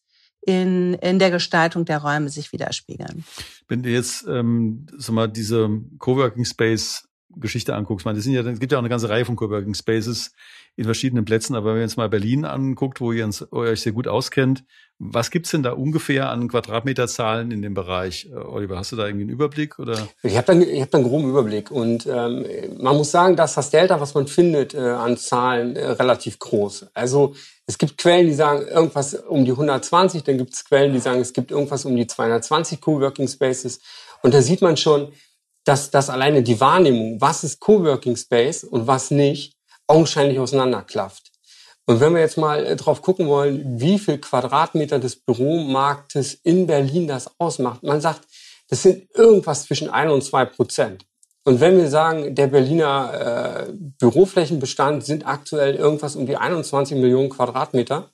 in, 0.46 0.94
in 0.94 1.18
der 1.18 1.32
Gestaltung 1.32 1.84
der 1.84 1.98
Räume 1.98 2.28
sich 2.28 2.52
widerspiegeln. 2.52 3.24
Wenn 3.66 3.82
du 3.82 3.90
jetzt 3.90 4.24
ähm, 4.28 4.86
sag 4.96 5.14
mal, 5.14 5.28
diese 5.28 5.68
Coworking 5.98 6.44
Space 6.44 7.07
Geschichte 7.40 7.74
anguckst, 7.74 8.06
man, 8.06 8.14
das 8.14 8.24
sind 8.24 8.34
ja, 8.34 8.42
es 8.42 8.60
gibt 8.60 8.72
ja 8.72 8.78
auch 8.78 8.82
eine 8.82 8.88
ganze 8.88 9.08
Reihe 9.08 9.24
von 9.24 9.36
Coworking 9.36 9.74
Spaces 9.74 10.32
in 10.76 10.84
verschiedenen 10.84 11.24
Plätzen, 11.24 11.56
aber 11.56 11.66
wenn 11.66 11.74
man 11.74 11.82
jetzt 11.82 11.96
mal 11.96 12.08
Berlin 12.08 12.44
anguckt, 12.44 13.00
wo 13.00 13.12
ihr, 13.12 13.24
uns, 13.24 13.46
wo 13.50 13.64
ihr 13.64 13.70
euch 13.70 13.82
sehr 13.82 13.92
gut 13.92 14.06
auskennt, 14.06 14.64
was 15.00 15.30
gibt's 15.30 15.52
denn 15.52 15.62
da 15.62 15.72
ungefähr 15.72 16.28
an 16.30 16.48
Quadratmeterzahlen 16.48 17.52
in 17.52 17.62
dem 17.62 17.74
Bereich? 17.74 18.28
Äh, 18.32 18.36
Oliver, 18.36 18.76
hast 18.76 18.92
du 18.92 18.96
da 18.96 19.06
irgendwie 19.06 19.24
einen 19.24 19.32
Überblick? 19.32 19.78
Oder? 19.78 20.08
Ich 20.22 20.36
habe 20.36 20.46
da, 20.46 20.80
hab 20.80 20.94
einen 20.94 21.04
groben 21.04 21.30
Überblick 21.30 21.70
und 21.70 22.06
ähm, 22.06 22.44
man 22.80 22.96
muss 22.96 23.10
sagen, 23.10 23.36
dass 23.36 23.54
das 23.54 23.70
Delta, 23.70 24.00
was 24.00 24.14
man 24.14 24.26
findet 24.26 24.74
äh, 24.74 24.78
an 24.78 25.16
Zahlen, 25.16 25.76
äh, 25.76 25.86
relativ 25.90 26.38
groß. 26.38 26.86
Also 26.94 27.34
es 27.66 27.78
gibt 27.78 27.98
Quellen, 27.98 28.26
die 28.26 28.34
sagen 28.34 28.66
irgendwas 28.66 29.14
um 29.14 29.44
die 29.44 29.52
120, 29.52 30.24
dann 30.24 30.38
gibt 30.38 30.54
es 30.54 30.64
Quellen, 30.64 30.92
die 30.92 31.00
sagen, 31.00 31.20
es 31.20 31.32
gibt 31.32 31.50
irgendwas 31.50 31.84
um 31.84 31.94
die 31.94 32.06
220 32.06 32.80
Coworking 32.80 33.28
Spaces 33.28 33.80
und 34.22 34.34
da 34.34 34.42
sieht 34.42 34.62
man 34.62 34.76
schon, 34.76 35.12
dass, 35.68 35.90
dass 35.90 36.08
alleine 36.08 36.42
die 36.42 36.60
Wahrnehmung, 36.60 37.20
was 37.20 37.44
ist 37.44 37.60
Coworking 37.60 38.16
Space 38.16 38.64
und 38.64 38.86
was 38.86 39.10
nicht, 39.10 39.54
augenscheinlich 39.86 40.38
auseinanderklafft. 40.38 41.30
Und 41.84 42.00
wenn 42.00 42.14
wir 42.14 42.22
jetzt 42.22 42.38
mal 42.38 42.64
äh, 42.64 42.74
drauf 42.74 43.02
gucken 43.02 43.28
wollen, 43.28 43.78
wie 43.78 43.98
viel 43.98 44.16
Quadratmeter 44.16 44.98
des 44.98 45.16
Büromarktes 45.16 46.34
in 46.42 46.66
Berlin 46.66 47.06
das 47.06 47.30
ausmacht, 47.38 47.82
man 47.82 48.00
sagt, 48.00 48.22
das 48.70 48.82
sind 48.82 49.08
irgendwas 49.14 49.64
zwischen 49.64 49.90
ein 49.90 50.08
und 50.10 50.24
zwei 50.24 50.46
Prozent. 50.46 51.04
Und 51.44 51.60
wenn 51.60 51.76
wir 51.76 51.88
sagen, 51.88 52.34
der 52.34 52.46
Berliner 52.46 53.66
äh, 53.68 53.72
Büroflächenbestand 53.72 55.04
sind 55.04 55.26
aktuell 55.26 55.74
irgendwas 55.74 56.16
um 56.16 56.26
die 56.26 56.36
21 56.36 56.96
Millionen 56.96 57.28
Quadratmeter, 57.28 58.10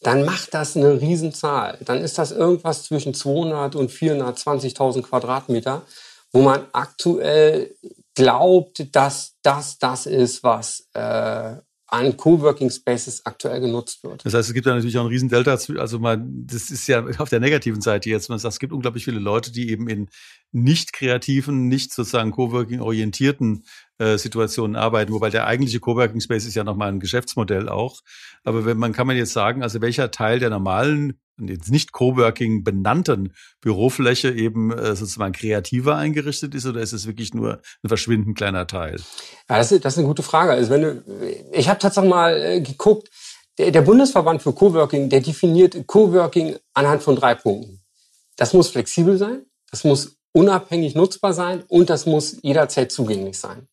dann 0.00 0.24
macht 0.24 0.54
das 0.54 0.76
eine 0.76 1.00
Riesenzahl. 1.00 1.78
Dann 1.84 2.02
ist 2.02 2.18
das 2.18 2.30
irgendwas 2.30 2.84
zwischen 2.84 3.14
200 3.14 3.74
und 3.74 3.90
420.000 3.90 5.02
Quadratmeter 5.02 5.82
wo 6.32 6.42
man 6.42 6.66
aktuell 6.72 7.74
glaubt, 8.14 8.94
dass 8.94 9.36
das 9.42 9.78
das 9.78 10.06
ist, 10.06 10.42
was 10.42 10.88
äh, 10.94 11.56
an 11.90 12.16
Coworking 12.16 12.70
Spaces 12.70 13.24
aktuell 13.24 13.60
genutzt 13.60 14.04
wird. 14.04 14.24
Das 14.24 14.34
heißt, 14.34 14.48
es 14.48 14.54
gibt 14.54 14.66
da 14.66 14.74
natürlich 14.74 14.98
auch 14.98 15.02
einen 15.02 15.10
riesen 15.10 15.30
Delta. 15.30 15.52
Also 15.52 15.98
mal, 15.98 16.22
das 16.22 16.70
ist 16.70 16.86
ja 16.86 17.04
auf 17.18 17.30
der 17.30 17.40
negativen 17.40 17.80
Seite 17.80 18.10
jetzt. 18.10 18.28
Man 18.28 18.38
sagt, 18.38 18.52
es 18.52 18.58
gibt 18.58 18.74
unglaublich 18.74 19.04
viele 19.04 19.20
Leute, 19.20 19.52
die 19.52 19.70
eben 19.70 19.88
in 19.88 20.08
nicht 20.52 20.92
kreativen, 20.92 21.68
nicht 21.68 21.92
sozusagen 21.92 22.30
Coworking 22.30 22.80
orientierten 22.80 23.64
äh, 23.98 24.16
Situationen 24.16 24.76
arbeiten, 24.76 25.12
wobei 25.12 25.30
der 25.30 25.46
eigentliche 25.46 25.80
Coworking 25.80 26.20
Space 26.20 26.46
ist 26.46 26.54
ja 26.54 26.64
nochmal 26.64 26.88
ein 26.88 27.00
Geschäftsmodell 27.00 27.68
auch. 27.68 28.00
Aber 28.44 28.64
wenn 28.64 28.78
man 28.78 28.92
kann 28.92 29.06
man 29.06 29.16
jetzt 29.16 29.32
sagen, 29.32 29.62
also 29.62 29.80
welcher 29.80 30.10
Teil 30.10 30.38
der 30.38 30.50
normalen 30.50 31.18
jetzt 31.40 31.70
nicht 31.70 31.92
Coworking 31.92 32.64
benannten 32.64 33.32
Bürofläche 33.60 34.30
eben 34.30 34.72
äh, 34.72 34.96
sozusagen 34.96 35.32
kreativer 35.32 35.96
eingerichtet 35.96 36.54
ist 36.54 36.66
oder 36.66 36.80
ist 36.80 36.92
es 36.92 37.06
wirklich 37.06 37.34
nur 37.34 37.60
ein 37.82 37.88
verschwindend 37.88 38.36
kleiner 38.36 38.66
Teil? 38.66 39.00
Ja, 39.48 39.58
das 39.58 39.72
ist, 39.72 39.84
das 39.84 39.94
ist 39.94 39.98
eine 39.98 40.08
gute 40.08 40.22
Frage. 40.22 40.52
Also 40.52 40.70
wenn 40.70 40.82
du, 40.82 41.02
ich 41.52 41.68
habe 41.68 41.78
tatsächlich 41.78 42.10
mal 42.10 42.36
äh, 42.36 42.60
geguckt, 42.60 43.08
der, 43.58 43.70
der 43.70 43.82
Bundesverband 43.82 44.42
für 44.42 44.52
Coworking, 44.52 45.08
der 45.08 45.20
definiert 45.20 45.86
Coworking 45.86 46.56
anhand 46.74 47.02
von 47.02 47.16
drei 47.16 47.34
Punkten. 47.34 47.80
Das 48.36 48.52
muss 48.52 48.68
flexibel 48.68 49.18
sein, 49.18 49.44
das 49.70 49.84
muss 49.84 50.16
unabhängig 50.32 50.94
nutzbar 50.94 51.32
sein 51.32 51.64
und 51.68 51.90
das 51.90 52.06
muss 52.06 52.38
jederzeit 52.42 52.92
zugänglich 52.92 53.38
sein. 53.38 53.66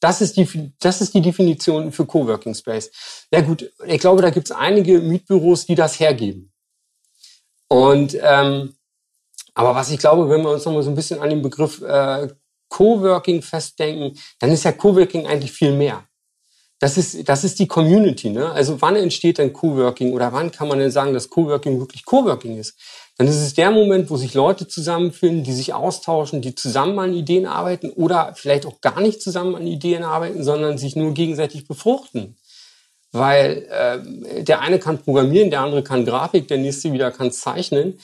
Das 0.00 0.20
ist 0.20 0.36
die, 0.36 0.72
das 0.78 1.00
ist 1.00 1.14
die 1.14 1.22
Definition 1.22 1.90
für 1.90 2.06
Coworking 2.06 2.54
Space. 2.54 2.90
Ja 3.32 3.40
gut, 3.40 3.70
ich 3.86 4.00
glaube, 4.00 4.22
da 4.22 4.30
gibt 4.30 4.50
es 4.50 4.56
einige 4.56 5.00
Mietbüros, 5.00 5.66
die 5.66 5.74
das 5.74 5.98
hergeben. 5.98 6.52
Und 7.68 8.16
ähm, 8.20 8.76
aber 9.54 9.74
was 9.74 9.90
ich 9.90 9.98
glaube, 9.98 10.28
wenn 10.28 10.42
wir 10.42 10.50
uns 10.50 10.66
nochmal 10.66 10.82
so 10.82 10.90
ein 10.90 10.94
bisschen 10.94 11.18
an 11.20 11.30
den 11.30 11.40
Begriff 11.40 11.80
äh, 11.80 12.28
Coworking 12.68 13.40
festdenken, 13.40 14.18
dann 14.38 14.52
ist 14.52 14.64
ja 14.64 14.72
Coworking 14.72 15.26
eigentlich 15.26 15.52
viel 15.52 15.72
mehr. 15.72 16.04
Das 16.78 16.98
ist, 16.98 17.26
das 17.26 17.42
ist 17.42 17.58
die 17.58 17.66
Community. 17.66 18.28
Ne? 18.28 18.50
Also 18.50 18.82
wann 18.82 18.96
entsteht 18.96 19.38
denn 19.38 19.54
Coworking 19.54 20.12
oder 20.12 20.30
wann 20.32 20.50
kann 20.50 20.68
man 20.68 20.78
denn 20.78 20.90
sagen, 20.90 21.14
dass 21.14 21.30
Coworking 21.30 21.78
wirklich 21.80 22.04
Coworking 22.04 22.58
ist? 22.58 22.78
Dann 23.18 23.28
ist 23.28 23.36
es 23.36 23.54
der 23.54 23.70
Moment, 23.70 24.10
wo 24.10 24.16
sich 24.16 24.34
Leute 24.34 24.68
zusammenfinden, 24.68 25.42
die 25.42 25.52
sich 25.52 25.72
austauschen, 25.72 26.42
die 26.42 26.54
zusammen 26.54 26.98
an 26.98 27.14
Ideen 27.14 27.46
arbeiten 27.46 27.90
oder 27.90 28.34
vielleicht 28.34 28.66
auch 28.66 28.80
gar 28.80 29.00
nicht 29.00 29.22
zusammen 29.22 29.54
an 29.54 29.66
Ideen 29.66 30.04
arbeiten, 30.04 30.44
sondern 30.44 30.76
sich 30.76 30.96
nur 30.96 31.14
gegenseitig 31.14 31.66
befruchten 31.66 32.36
weil 33.18 33.66
äh, 33.70 34.44
der 34.44 34.60
eine 34.60 34.78
kann 34.78 34.98
programmieren, 34.98 35.50
der 35.50 35.60
andere 35.60 35.82
kann 35.82 36.04
Grafik, 36.04 36.48
der 36.48 36.58
nächste 36.58 36.92
wieder 36.92 37.10
kann 37.10 37.32
zeichnen. 37.32 37.98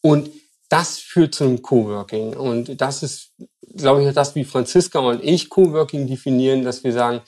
Und 0.00 0.30
das 0.68 0.98
führt 0.98 1.34
zu 1.34 1.44
einem 1.44 1.62
Coworking. 1.62 2.36
Und 2.36 2.80
das 2.80 3.02
ist, 3.02 3.30
glaube 3.76 4.04
ich, 4.04 4.14
das, 4.14 4.34
wie 4.34 4.44
Franziska 4.44 4.98
und 4.98 5.22
ich 5.24 5.48
Coworking 5.48 6.06
definieren, 6.06 6.64
dass 6.64 6.84
wir 6.84 6.92
sagen, 6.92 7.20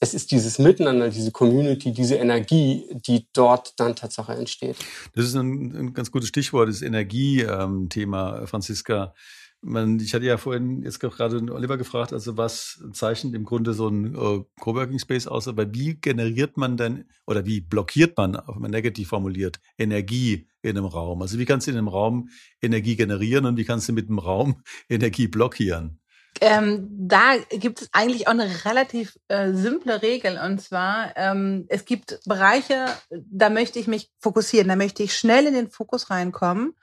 es 0.00 0.14
ist 0.14 0.30
dieses 0.30 0.58
Miteinander, 0.58 1.08
diese 1.08 1.30
Community, 1.30 1.92
diese 1.92 2.16
Energie, 2.16 2.84
die 3.06 3.26
dort 3.32 3.78
dann 3.78 3.96
Tatsache 3.96 4.32
entsteht. 4.32 4.76
Das 5.14 5.24
ist 5.24 5.34
ein, 5.34 5.74
ein 5.74 5.94
ganz 5.94 6.10
gutes 6.10 6.28
Stichwort, 6.28 6.68
das 6.68 6.82
Energiethema, 6.82 8.46
Franziska. 8.46 9.14
man, 9.62 9.98
ich 9.98 10.14
hatte 10.14 10.26
ja 10.26 10.36
vorhin 10.36 10.82
jetzt 10.82 11.00
gerade 11.00 11.36
Oliver 11.52 11.78
gefragt, 11.78 12.12
also 12.12 12.36
was 12.36 12.82
zeichnet 12.92 13.34
im 13.34 13.44
Grunde 13.44 13.72
so 13.72 13.88
ein 13.88 14.14
äh, 14.14 14.44
Coworking 14.60 14.98
Space 14.98 15.26
aus, 15.26 15.48
aber 15.48 15.72
wie 15.72 15.94
generiert 15.94 16.56
man 16.56 16.76
denn 16.76 17.06
oder 17.26 17.46
wie 17.46 17.60
blockiert 17.60 18.16
man, 18.16 18.36
auch 18.36 18.56
mal 18.56 18.68
negativ 18.68 19.08
formuliert, 19.08 19.58
Energie 19.78 20.48
in 20.62 20.76
einem 20.76 20.86
Raum? 20.86 21.22
Also 21.22 21.38
wie 21.38 21.46
kannst 21.46 21.66
du 21.66 21.70
in 21.70 21.78
einem 21.78 21.88
Raum 21.88 22.28
Energie 22.60 22.96
generieren 22.96 23.46
und 23.46 23.56
wie 23.56 23.64
kannst 23.64 23.88
du 23.88 23.92
mit 23.92 24.08
einem 24.08 24.18
Raum 24.18 24.62
Energie 24.88 25.28
blockieren? 25.28 25.98
Ähm, 26.40 26.88
da 26.90 27.36
gibt 27.50 27.82
es 27.82 27.88
eigentlich 27.92 28.26
auch 28.26 28.32
eine 28.32 28.64
relativ 28.64 29.16
äh, 29.28 29.52
simple 29.52 30.02
Regel 30.02 30.38
und 30.44 30.60
zwar 30.60 31.16
ähm, 31.16 31.64
es 31.68 31.84
gibt 31.84 32.18
Bereiche, 32.26 32.86
da 33.10 33.50
möchte 33.50 33.78
ich 33.78 33.86
mich 33.86 34.10
fokussieren, 34.20 34.68
da 34.68 34.76
möchte 34.76 35.02
ich 35.02 35.16
schnell 35.16 35.46
in 35.46 35.54
den 35.54 35.70
Fokus 35.70 36.10
reinkommen 36.10 36.74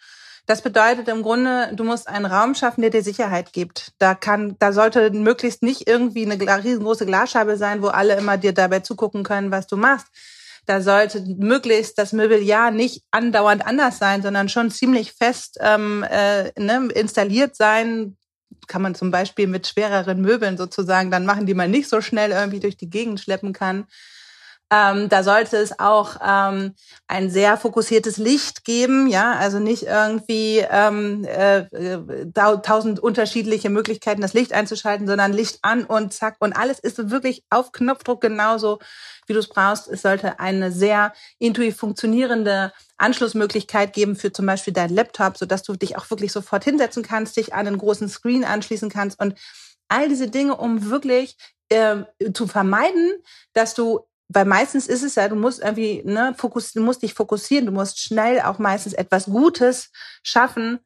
das 0.47 0.61
bedeutet 0.61 1.07
im 1.07 1.21
Grunde, 1.21 1.71
du 1.73 1.83
musst 1.83 2.07
einen 2.07 2.25
Raum 2.25 2.55
schaffen, 2.55 2.81
der 2.81 2.89
dir 2.89 3.03
Sicherheit 3.03 3.53
gibt. 3.53 3.93
Da 3.99 4.15
kann, 4.15 4.55
da 4.59 4.73
sollte 4.73 5.11
möglichst 5.11 5.63
nicht 5.63 5.87
irgendwie 5.87 6.29
eine 6.29 6.63
riesengroße 6.63 7.05
Glasscheibe 7.05 7.57
sein, 7.57 7.81
wo 7.81 7.87
alle 7.87 8.15
immer 8.15 8.37
dir 8.37 8.53
dabei 8.53 8.79
zugucken 8.79 9.23
können, 9.23 9.51
was 9.51 9.67
du 9.67 9.77
machst. 9.77 10.07
Da 10.65 10.81
sollte 10.81 11.23
möglichst 11.37 11.97
das 11.97 12.13
Möbeljahr 12.13 12.71
nicht 12.71 13.03
andauernd 13.11 13.65
anders 13.65 13.97
sein, 13.97 14.21
sondern 14.21 14.49
schon 14.49 14.71
ziemlich 14.71 15.13
fest 15.13 15.57
ähm, 15.59 16.03
äh, 16.03 16.51
ne, 16.59 16.89
installiert 16.93 17.55
sein. 17.55 18.17
Kann 18.71 18.83
man 18.83 18.95
zum 18.95 19.11
Beispiel 19.11 19.47
mit 19.47 19.67
schwereren 19.67 20.21
Möbeln 20.21 20.55
sozusagen 20.55 21.11
dann 21.11 21.25
machen, 21.25 21.45
die 21.45 21.53
man 21.53 21.69
nicht 21.69 21.89
so 21.89 21.99
schnell 21.99 22.31
irgendwie 22.31 22.61
durch 22.61 22.77
die 22.77 22.89
Gegend 22.89 23.19
schleppen 23.19 23.51
kann. 23.51 23.85
Ähm, 24.73 25.09
da 25.09 25.21
sollte 25.21 25.57
es 25.57 25.79
auch 25.79 26.15
ähm, 26.25 26.75
ein 27.07 27.29
sehr 27.29 27.57
fokussiertes 27.57 28.15
Licht 28.15 28.63
geben, 28.63 29.07
ja, 29.07 29.33
also 29.33 29.59
nicht 29.59 29.83
irgendwie 29.83 30.59
ähm, 30.59 31.25
äh, 31.25 31.65
tausend 32.31 33.01
unterschiedliche 33.01 33.69
Möglichkeiten, 33.69 34.21
das 34.21 34.33
Licht 34.33 34.53
einzuschalten, 34.53 35.07
sondern 35.07 35.33
Licht 35.33 35.59
an 35.61 35.83
und 35.83 36.13
zack 36.13 36.37
und 36.39 36.53
alles 36.53 36.79
ist 36.79 37.09
wirklich 37.11 37.43
auf 37.49 37.73
Knopfdruck 37.73 38.21
genauso, 38.21 38.79
wie 39.27 39.33
du 39.33 39.39
es 39.39 39.49
brauchst. 39.49 39.89
Es 39.89 40.03
sollte 40.03 40.39
eine 40.39 40.71
sehr 40.71 41.11
intuitiv 41.37 41.75
funktionierende 41.75 42.71
Anschlussmöglichkeit 42.97 43.91
geben 43.91 44.15
für 44.15 44.31
zum 44.31 44.45
Beispiel 44.45 44.73
deinen 44.73 44.95
Laptop, 44.95 45.37
so 45.37 45.45
dass 45.45 45.63
du 45.63 45.73
dich 45.73 45.97
auch 45.97 46.09
wirklich 46.09 46.31
sofort 46.31 46.63
hinsetzen 46.63 47.03
kannst, 47.03 47.35
dich 47.35 47.53
an 47.53 47.67
einen 47.67 47.77
großen 47.77 48.07
Screen 48.07 48.45
anschließen 48.45 48.89
kannst 48.89 49.19
und 49.19 49.37
all 49.89 50.07
diese 50.07 50.29
Dinge, 50.29 50.55
um 50.55 50.89
wirklich 50.89 51.35
äh, 51.67 52.03
zu 52.33 52.47
vermeiden, 52.47 53.11
dass 53.53 53.73
du 53.73 54.05
weil 54.33 54.45
meistens 54.45 54.87
ist 54.87 55.03
es 55.03 55.15
ja, 55.15 55.27
du 55.27 55.35
musst 55.35 55.61
irgendwie, 55.61 56.01
ne, 56.05 56.33
fokus, 56.37 56.73
du 56.73 56.81
musst 56.81 57.01
dich 57.01 57.13
fokussieren, 57.13 57.65
du 57.65 57.71
musst 57.71 57.99
schnell 57.99 58.41
auch 58.41 58.59
meistens 58.59 58.93
etwas 58.93 59.25
Gutes 59.25 59.91
schaffen. 60.23 60.79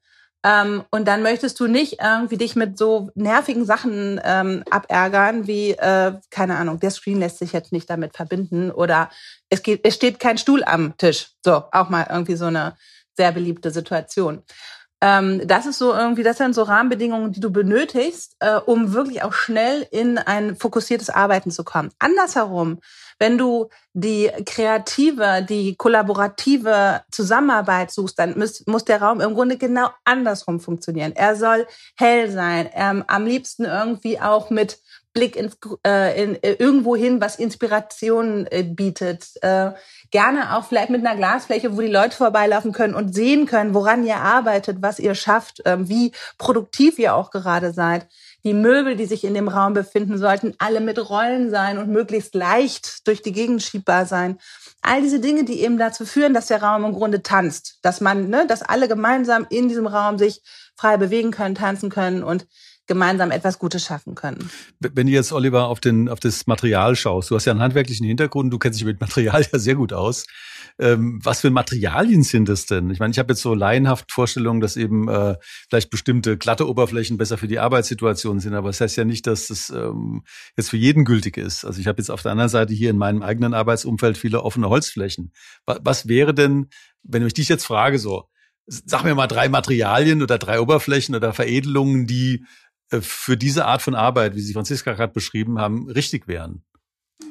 Ähm, 0.44 0.84
und 0.92 1.08
dann 1.08 1.24
möchtest 1.24 1.60
du 1.60 1.68
nicht 1.68 2.00
irgendwie 2.02 2.38
dich 2.38 2.56
mit 2.56 2.78
so 2.78 3.10
nervigen 3.16 3.66
Sachen 3.66 4.22
ähm, 4.24 4.64
abärgern, 4.70 5.48
wie, 5.48 5.72
äh, 5.72 6.14
keine 6.30 6.58
Ahnung, 6.58 6.80
der 6.80 6.92
Screen 6.92 7.20
lässt 7.20 7.40
sich 7.40 7.52
jetzt 7.52 7.72
nicht 7.72 7.90
damit 7.90 8.16
verbinden 8.16 8.70
oder 8.70 9.10
es 9.50 9.64
geht, 9.64 9.82
es 9.84 9.96
steht 9.96 10.20
kein 10.20 10.38
Stuhl 10.38 10.64
am 10.64 10.98
Tisch. 10.98 11.32
So, 11.44 11.64
auch 11.72 11.90
mal 11.90 12.06
irgendwie 12.10 12.36
so 12.36 12.46
eine 12.46 12.76
sehr 13.18 13.32
beliebte 13.32 13.72
Situation. 13.72 14.44
Ähm, 15.02 15.46
das 15.46 15.66
ist 15.66 15.78
so 15.78 15.94
irgendwie, 15.94 16.24
das 16.24 16.38
sind 16.38 16.56
so 16.56 16.64
Rahmenbedingungen, 16.64 17.32
die 17.32 17.40
du 17.40 17.52
benötigst, 17.52 18.38
äh, 18.40 18.56
um 18.56 18.94
wirklich 18.94 19.24
auch 19.24 19.34
schnell 19.34 19.86
in 19.92 20.18
ein 20.18 20.56
fokussiertes 20.56 21.10
Arbeiten 21.10 21.52
zu 21.52 21.64
kommen. 21.64 21.92
Andersherum, 22.00 22.80
wenn 23.20 23.38
du 23.38 23.70
die 23.94 24.30
kreative, 24.46 25.46
die 25.48 25.76
kollaborative 25.76 27.02
Zusammenarbeit 27.12 27.92
suchst, 27.92 28.20
dann 28.20 28.38
muss, 28.38 28.66
muss 28.68 28.86
der 28.86 29.02
Raum 29.02 29.22
im 29.22 29.34
Grunde 29.34 29.58
genau 29.58 29.90
andersrum 30.06 30.60
funktionieren. 30.60 31.14
Er 31.16 31.36
soll 31.36 31.68
hell 31.98 32.30
sein, 32.32 32.70
ähm, 32.74 33.04
am 33.08 33.26
liebsten 33.26 33.66
irgendwie 33.66 34.20
auch 34.20 34.50
mit 34.50 34.80
Blick 35.16 35.38
ins, 35.38 35.58
äh, 35.88 36.22
in, 36.22 36.44
äh, 36.44 36.58
irgendwo 36.60 36.96
hin, 36.96 37.22
was 37.22 37.38
Inspiration 37.38 38.46
äh, 38.52 38.64
bietet. 38.64 39.30
Äh, 39.42 39.72
gerne 40.12 40.56
auch 40.56 40.66
vielleicht 40.66 40.90
mit 40.90 41.06
einer 41.06 41.16
Glasfläche, 41.16 41.76
wo 41.76 41.82
die 41.82 41.88
Leute 41.88 42.18
vorbeilaufen 42.18 42.74
können 42.74 42.94
und 42.94 43.16
sehen 43.16 43.46
können, 43.46 43.74
woran 43.74 44.06
ihr 44.06 44.18
arbeitet, 44.18 44.78
was 44.82 45.00
ihr 45.00 45.16
schafft, 45.16 45.66
äh, 45.66 45.78
wie 45.88 46.12
produktiv 46.38 47.00
ihr 47.00 47.16
auch 47.16 47.32
gerade 47.32 47.72
seid. 47.72 48.08
Die 48.44 48.54
Möbel, 48.54 48.98
die 48.98 49.06
sich 49.06 49.24
in 49.24 49.34
dem 49.34 49.48
Raum 49.48 49.74
befinden, 49.74 50.18
sollten 50.18 50.54
alle 50.58 50.82
mit 50.82 51.10
Rollen 51.10 51.50
sein 51.50 51.78
und 51.78 51.90
möglichst 51.90 52.36
leicht 52.36 53.08
durch 53.08 53.22
die 53.22 53.32
Gegend 53.32 53.64
schiebbar 53.64 54.06
sein. 54.06 54.38
All 54.82 55.02
diese 55.02 55.22
Dinge, 55.22 55.46
die 55.46 55.62
eben 55.62 55.78
dazu 55.78 56.06
führen, 56.06 56.34
dass 56.34 56.48
der 56.48 56.62
Raum 56.62 56.84
im 56.84 56.94
Grunde 56.94 57.24
tanzt, 57.24 57.80
dass 57.82 58.02
man, 58.02 58.30
ne, 58.30 58.46
dass 58.48 58.62
alle 58.62 58.90
gemeinsam 58.90 59.48
in 59.50 59.70
diesem 59.70 59.88
Raum 59.88 60.18
sich 60.18 60.42
frei 60.76 60.98
bewegen 60.98 61.32
können, 61.32 61.56
tanzen 61.56 61.90
können 61.90 62.22
und 62.22 62.46
gemeinsam 62.88 63.32
etwas 63.32 63.60
Gutes 63.60 63.84
schaffen 63.84 64.16
können. 64.16 64.50
Wenn 64.80 65.08
du 65.08 65.14
jetzt, 65.14 65.32
Oliver, 65.32 65.68
auf, 65.68 65.80
den, 65.80 66.10
auf 66.10 66.20
das 66.20 66.48
Material 66.48 66.96
schaust, 66.96 67.32
du 67.32 67.36
hast 67.36 67.46
ja 67.46 67.52
einen 67.52 67.62
handwerklichen 67.62 68.06
Hintergrund, 68.06 68.54
du 68.54 68.60
kennst 68.60 68.80
dich 68.80 68.86
mit 68.86 69.02
Material 69.02 69.46
ja 69.52 69.60
sehr 69.60 69.76
gut 69.76 69.94
aus. 69.94 70.26
Ähm, 70.78 71.20
was 71.24 71.42
für 71.42 71.52
Materialien 71.52 72.24
sind 72.24 72.50
das 72.50 72.66
denn? 72.66 72.90
Ich 72.90 73.00
meine, 73.00 73.12
ich 73.12 73.20
habe 73.20 73.32
jetzt 73.32 73.42
so 73.42 73.54
laienhaft 73.54 74.12
Vorstellungen, 74.12 74.60
dass 74.60 74.76
eben 74.76 75.08
äh, 75.08 75.36
vielleicht 75.70 75.90
bestimmte 75.90 76.38
glatte 76.38 76.68
Oberflächen 76.68 77.18
besser 77.18 77.38
für 77.38 77.48
die 77.48 77.60
Arbeitssituation 77.60 78.40
sind, 78.40 78.54
aber 78.54 78.70
das 78.70 78.82
heißt 78.82 78.98
ja 78.98 79.06
nicht, 79.06 79.26
dass 79.26 79.48
das 79.48 79.70
ähm, 79.70 80.24
jetzt 80.58 80.70
für 80.70 80.78
jeden 80.78 81.06
gültig 81.06 81.38
ist. 81.38 81.64
Also 81.64 81.80
ich 81.80 81.88
habe 81.88 82.00
jetzt 82.00 82.10
auf 82.10 82.22
der 82.22 82.32
anderen 82.32 82.50
Seite 82.50 82.74
hier 82.74 82.90
in 82.90 82.98
meinem 82.98 83.22
eigenen 83.22 83.54
Arbeitsumfeld 83.54 84.18
viele 84.18 84.44
offene 84.44 84.68
Holzflächen. 84.70 85.32
Was, 85.66 85.80
was 85.84 86.08
wäre 86.08 86.34
denn, 86.34 86.68
wenn 87.04 87.26
ich 87.26 87.34
dich 87.34 87.48
jetzt 87.48 87.66
frage, 87.66 87.98
so, 87.98 88.26
sag 88.68 89.04
mir 89.04 89.16
mal 89.16 89.28
drei 89.28 89.48
Materialien 89.48 90.22
oder 90.22 90.38
drei 90.38 90.60
Oberflächen 90.60 91.16
oder 91.16 91.34
Veredelungen, 91.34 92.08
die 92.08 92.46
für 92.90 93.38
diese 93.38 93.66
Art 93.66 93.82
von 93.82 93.96
Arbeit, 93.96 94.36
wie 94.36 94.42
Sie 94.42 94.54
Franziska 94.54 94.94
gerade 94.94 95.14
beschrieben 95.14 95.60
haben, 95.60 95.90
richtig 95.90 96.28
wären. 96.28 96.64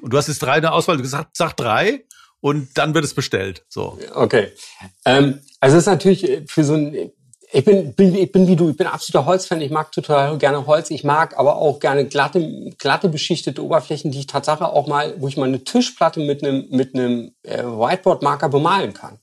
Und 0.03 0.13
du 0.13 0.17
hast 0.17 0.29
jetzt 0.29 0.43
drei 0.43 0.57
in 0.57 0.63
der 0.63 0.73
Auswahl, 0.73 0.97
du 0.97 1.03
gesagt, 1.03 1.37
sag 1.37 1.55
drei 1.57 2.05
und 2.41 2.77
dann 2.77 2.95
wird 2.95 3.05
es 3.05 3.15
bestellt. 3.15 3.65
So. 3.69 3.99
Okay. 4.15 4.53
Ähm, 5.05 5.41
also 5.61 5.77
es 5.77 5.83
ist 5.83 5.87
natürlich 5.87 6.29
äh, 6.29 6.45
für 6.47 6.65
so 6.65 6.75
ein, 6.75 7.11
ich 7.53 7.65
bin, 7.65 7.95
bin, 7.95 8.15
ich 8.15 8.33
bin 8.33 8.49
wie 8.49 8.57
du, 8.57 8.71
ich 8.71 8.77
bin 8.77 8.87
absoluter 8.87 9.27
Holzfan, 9.27 9.61
ich 9.61 9.71
mag 9.71 9.93
total 9.93 10.37
gerne 10.39 10.67
Holz, 10.67 10.91
ich 10.91 11.05
mag 11.05 11.39
aber 11.39 11.57
auch 11.57 11.79
gerne 11.79 12.05
glatte, 12.07 12.73
glatte 12.79 13.09
beschichtete 13.09 13.63
Oberflächen, 13.65 14.11
die 14.11 14.19
ich 14.19 14.27
tatsächlich 14.27 14.69
auch 14.69 14.89
mal, 14.89 15.15
wo 15.21 15.29
ich 15.29 15.37
mal 15.37 15.47
eine 15.47 15.63
Tischplatte 15.63 16.21
mit 16.21 16.43
einem, 16.43 16.67
mit 16.71 16.95
einem 16.95 17.33
äh, 17.43 17.63
Whiteboard-Marker 17.63 18.49
bemalen 18.49 18.93
kann. 18.93 19.21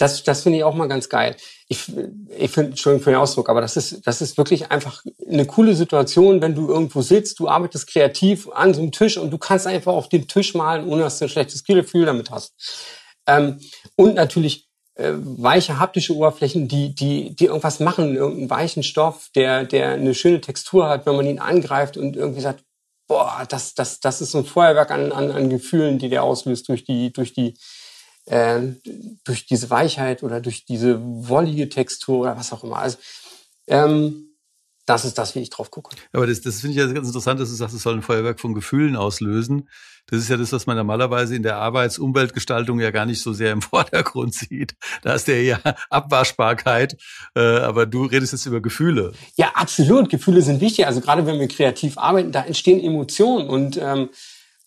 Das, 0.00 0.22
das 0.22 0.42
finde 0.42 0.58
ich 0.58 0.64
auch 0.64 0.74
mal 0.74 0.88
ganz 0.88 1.10
geil. 1.10 1.36
Ich, 1.68 1.92
ich 2.38 2.50
finde, 2.50 2.70
Entschuldigung 2.70 3.04
für 3.04 3.10
den 3.10 3.18
Ausdruck, 3.18 3.50
aber 3.50 3.60
das 3.60 3.76
ist, 3.76 4.06
das 4.06 4.22
ist 4.22 4.38
wirklich 4.38 4.70
einfach 4.70 5.04
eine 5.28 5.44
coole 5.44 5.74
Situation, 5.74 6.40
wenn 6.40 6.54
du 6.54 6.68
irgendwo 6.68 7.02
sitzt, 7.02 7.38
du 7.38 7.48
arbeitest 7.48 7.86
kreativ 7.86 8.48
an 8.48 8.72
so 8.72 8.80
einem 8.80 8.92
Tisch 8.92 9.18
und 9.18 9.30
du 9.30 9.36
kannst 9.36 9.66
einfach 9.66 9.92
auf 9.92 10.08
dem 10.08 10.26
Tisch 10.26 10.54
malen, 10.54 10.88
ohne 10.88 11.02
dass 11.02 11.18
du 11.18 11.26
ein 11.26 11.28
schlechtes 11.28 11.64
Gefühl 11.64 12.06
damit 12.06 12.30
hast. 12.30 12.54
Ähm, 13.26 13.60
und 13.94 14.14
natürlich 14.14 14.70
äh, 14.94 15.12
weiche 15.14 15.78
haptische 15.78 16.16
Oberflächen, 16.16 16.66
die, 16.66 16.94
die, 16.94 17.36
die 17.36 17.44
irgendwas 17.44 17.78
machen, 17.78 18.16
irgendeinen 18.16 18.48
weichen 18.48 18.82
Stoff, 18.82 19.28
der, 19.34 19.64
der 19.64 19.90
eine 19.90 20.14
schöne 20.14 20.40
Textur 20.40 20.88
hat, 20.88 21.04
wenn 21.04 21.16
man 21.16 21.26
ihn 21.26 21.40
angreift 21.40 21.98
und 21.98 22.16
irgendwie 22.16 22.40
sagt, 22.40 22.64
boah, 23.06 23.44
das, 23.48 23.74
das, 23.74 24.00
das 24.00 24.22
ist 24.22 24.30
so 24.30 24.38
ein 24.38 24.44
Feuerwerk 24.46 24.90
an, 24.90 25.12
an, 25.12 25.30
an 25.30 25.50
Gefühlen, 25.50 25.98
die 25.98 26.08
der 26.08 26.22
auslöst 26.22 26.70
durch 26.70 26.84
die, 26.84 27.12
durch 27.12 27.34
die, 27.34 27.54
äh, 28.30 28.60
durch 29.24 29.46
diese 29.46 29.70
Weichheit 29.70 30.22
oder 30.22 30.40
durch 30.40 30.64
diese 30.64 31.00
wollige 31.02 31.68
Textur 31.68 32.20
oder 32.20 32.36
was 32.36 32.52
auch 32.52 32.62
immer. 32.64 32.78
Also 32.78 32.98
ähm, 33.66 34.30
das 34.86 35.04
ist 35.04 35.18
das, 35.18 35.34
wie 35.34 35.40
ich 35.40 35.50
drauf 35.50 35.70
gucke. 35.70 35.94
Aber 36.12 36.26
das, 36.26 36.40
das 36.40 36.60
finde 36.60 36.72
ich 36.72 36.78
ja 36.78 36.92
ganz 36.92 37.06
interessant, 37.06 37.40
dass 37.40 37.48
du 37.48 37.54
sagst, 37.54 37.74
es 37.74 37.82
soll 37.82 37.94
ein 37.94 38.02
Feuerwerk 38.02 38.40
von 38.40 38.54
Gefühlen 38.54 38.96
auslösen. 38.96 39.68
Das 40.06 40.20
ist 40.20 40.28
ja 40.28 40.36
das, 40.36 40.52
was 40.52 40.66
man 40.66 40.76
normalerweise 40.76 41.36
in 41.36 41.42
der 41.42 41.56
Arbeitsumweltgestaltung 41.56 42.80
ja 42.80 42.90
gar 42.90 43.06
nicht 43.06 43.20
so 43.20 43.32
sehr 43.32 43.52
im 43.52 43.62
Vordergrund 43.62 44.34
sieht. 44.34 44.74
Da 45.02 45.14
ist 45.14 45.28
der 45.28 45.42
ja 45.42 45.60
Abwaschbarkeit, 45.90 46.96
äh, 47.34 47.40
aber 47.40 47.86
du 47.86 48.04
redest 48.04 48.32
jetzt 48.32 48.46
über 48.46 48.60
Gefühle. 48.60 49.12
Ja, 49.36 49.52
absolut. 49.54 50.08
Gefühle 50.08 50.42
sind 50.42 50.60
wichtig. 50.60 50.86
Also 50.86 51.00
gerade 51.00 51.26
wenn 51.26 51.38
wir 51.38 51.48
kreativ 51.48 51.98
arbeiten, 51.98 52.32
da 52.32 52.44
entstehen 52.44 52.80
Emotionen 52.80 53.48
und 53.48 53.76
ähm, 53.76 54.10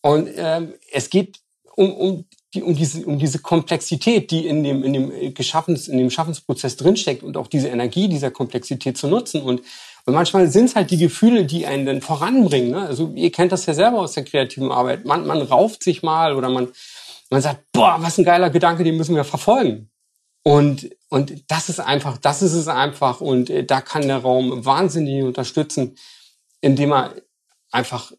und 0.02 0.30
ähm, 0.36 0.74
es 0.92 1.10
geht 1.10 1.40
um, 1.76 1.94
um 1.94 2.26
die, 2.54 2.62
um 2.62 2.76
diese, 2.76 3.06
um 3.06 3.18
diese 3.18 3.40
Komplexität, 3.40 4.30
die 4.30 4.46
in 4.48 4.64
dem, 4.64 4.84
in 4.84 4.94
dem 4.94 5.34
Geschaffens, 5.34 5.88
in 5.88 5.98
dem 5.98 6.10
Schaffensprozess 6.10 6.76
drinsteckt 6.78 7.24
und 7.24 7.36
auch 7.36 7.48
diese 7.48 7.70
Energie 7.70 8.08
dieser 8.08 8.32
Komplexität 8.32 8.98
zu 8.98 9.08
nutzen. 9.08 9.42
Und, 9.42 9.62
und 10.06 10.14
manchmal 10.14 10.48
sind 10.50 10.66
es 10.66 10.76
halt 10.76 10.92
die 10.92 10.98
Gefühle, 10.98 11.46
die 11.46 11.66
einen 11.66 11.86
dann 11.86 12.02
voranbringen. 12.02 12.72
Ne? 12.72 12.86
Also 12.86 13.12
ihr 13.16 13.32
kennt 13.32 13.52
das 13.52 13.66
ja 13.66 13.74
selber 13.74 14.00
aus 14.00 14.14
der 14.14 14.24
kreativen 14.24 14.72
Arbeit. 14.72 15.06
Man, 15.06 15.26
man 15.26 15.42
rauft 15.42 15.84
sich 15.84 16.04
mal 16.04 16.36
oder 16.36 16.50
man, 16.50 16.70
man 17.30 17.42
sagt, 17.42 17.72
boah, 17.72 17.98
was 18.00 18.20
ein 18.20 18.26
geiler 18.26 18.52
Gedanke, 18.52 18.84
den 18.84 18.98
müssen 18.98 19.16
wir 19.16 19.24
verfolgen. 19.24 19.90
Und, 20.44 20.90
und 21.10 21.50
das 21.50 21.70
ist 21.70 21.80
einfach, 21.80 22.18
das 22.18 22.42
ist 22.44 22.54
es 22.54 22.68
einfach. 22.68 23.20
Und 23.20 23.50
äh, 23.50 23.64
da 23.64 23.82
kann 23.82 24.08
der 24.08 24.20
Raum 24.20 24.64
wahnsinnig 24.64 25.24
unterstützen, 25.24 25.98
indem 26.62 26.94
er 26.94 27.16
einfach, 27.72 28.12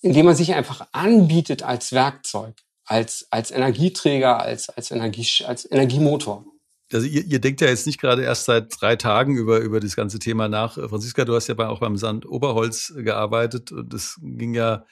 indem 0.00 0.28
er 0.28 0.34
sich 0.34 0.54
einfach 0.54 0.86
anbietet 0.92 1.62
als 1.62 1.92
Werkzeug 1.92 2.54
als, 2.88 3.26
als 3.30 3.50
Energieträger, 3.50 4.40
als, 4.40 4.70
als, 4.70 4.90
Energie, 4.90 5.44
als 5.44 5.70
Energiemotor. 5.70 6.44
also 6.92 7.06
ihr, 7.06 7.24
ihr 7.24 7.38
denkt 7.38 7.60
ja 7.60 7.68
jetzt 7.68 7.86
nicht 7.86 8.00
gerade 8.00 8.22
erst 8.22 8.46
seit 8.46 8.80
drei 8.80 8.96
Tagen 8.96 9.36
über, 9.36 9.58
über 9.58 9.78
das 9.78 9.94
ganze 9.94 10.18
Thema 10.18 10.48
nach. 10.48 10.74
Franziska, 10.74 11.24
du 11.24 11.34
hast 11.34 11.48
ja 11.48 11.58
auch 11.58 11.80
beim 11.80 11.98
Sand 11.98 12.26
Oberholz 12.26 12.94
gearbeitet 12.96 13.72
und 13.72 13.92
das 13.92 14.18
ging 14.22 14.54
ja 14.54 14.84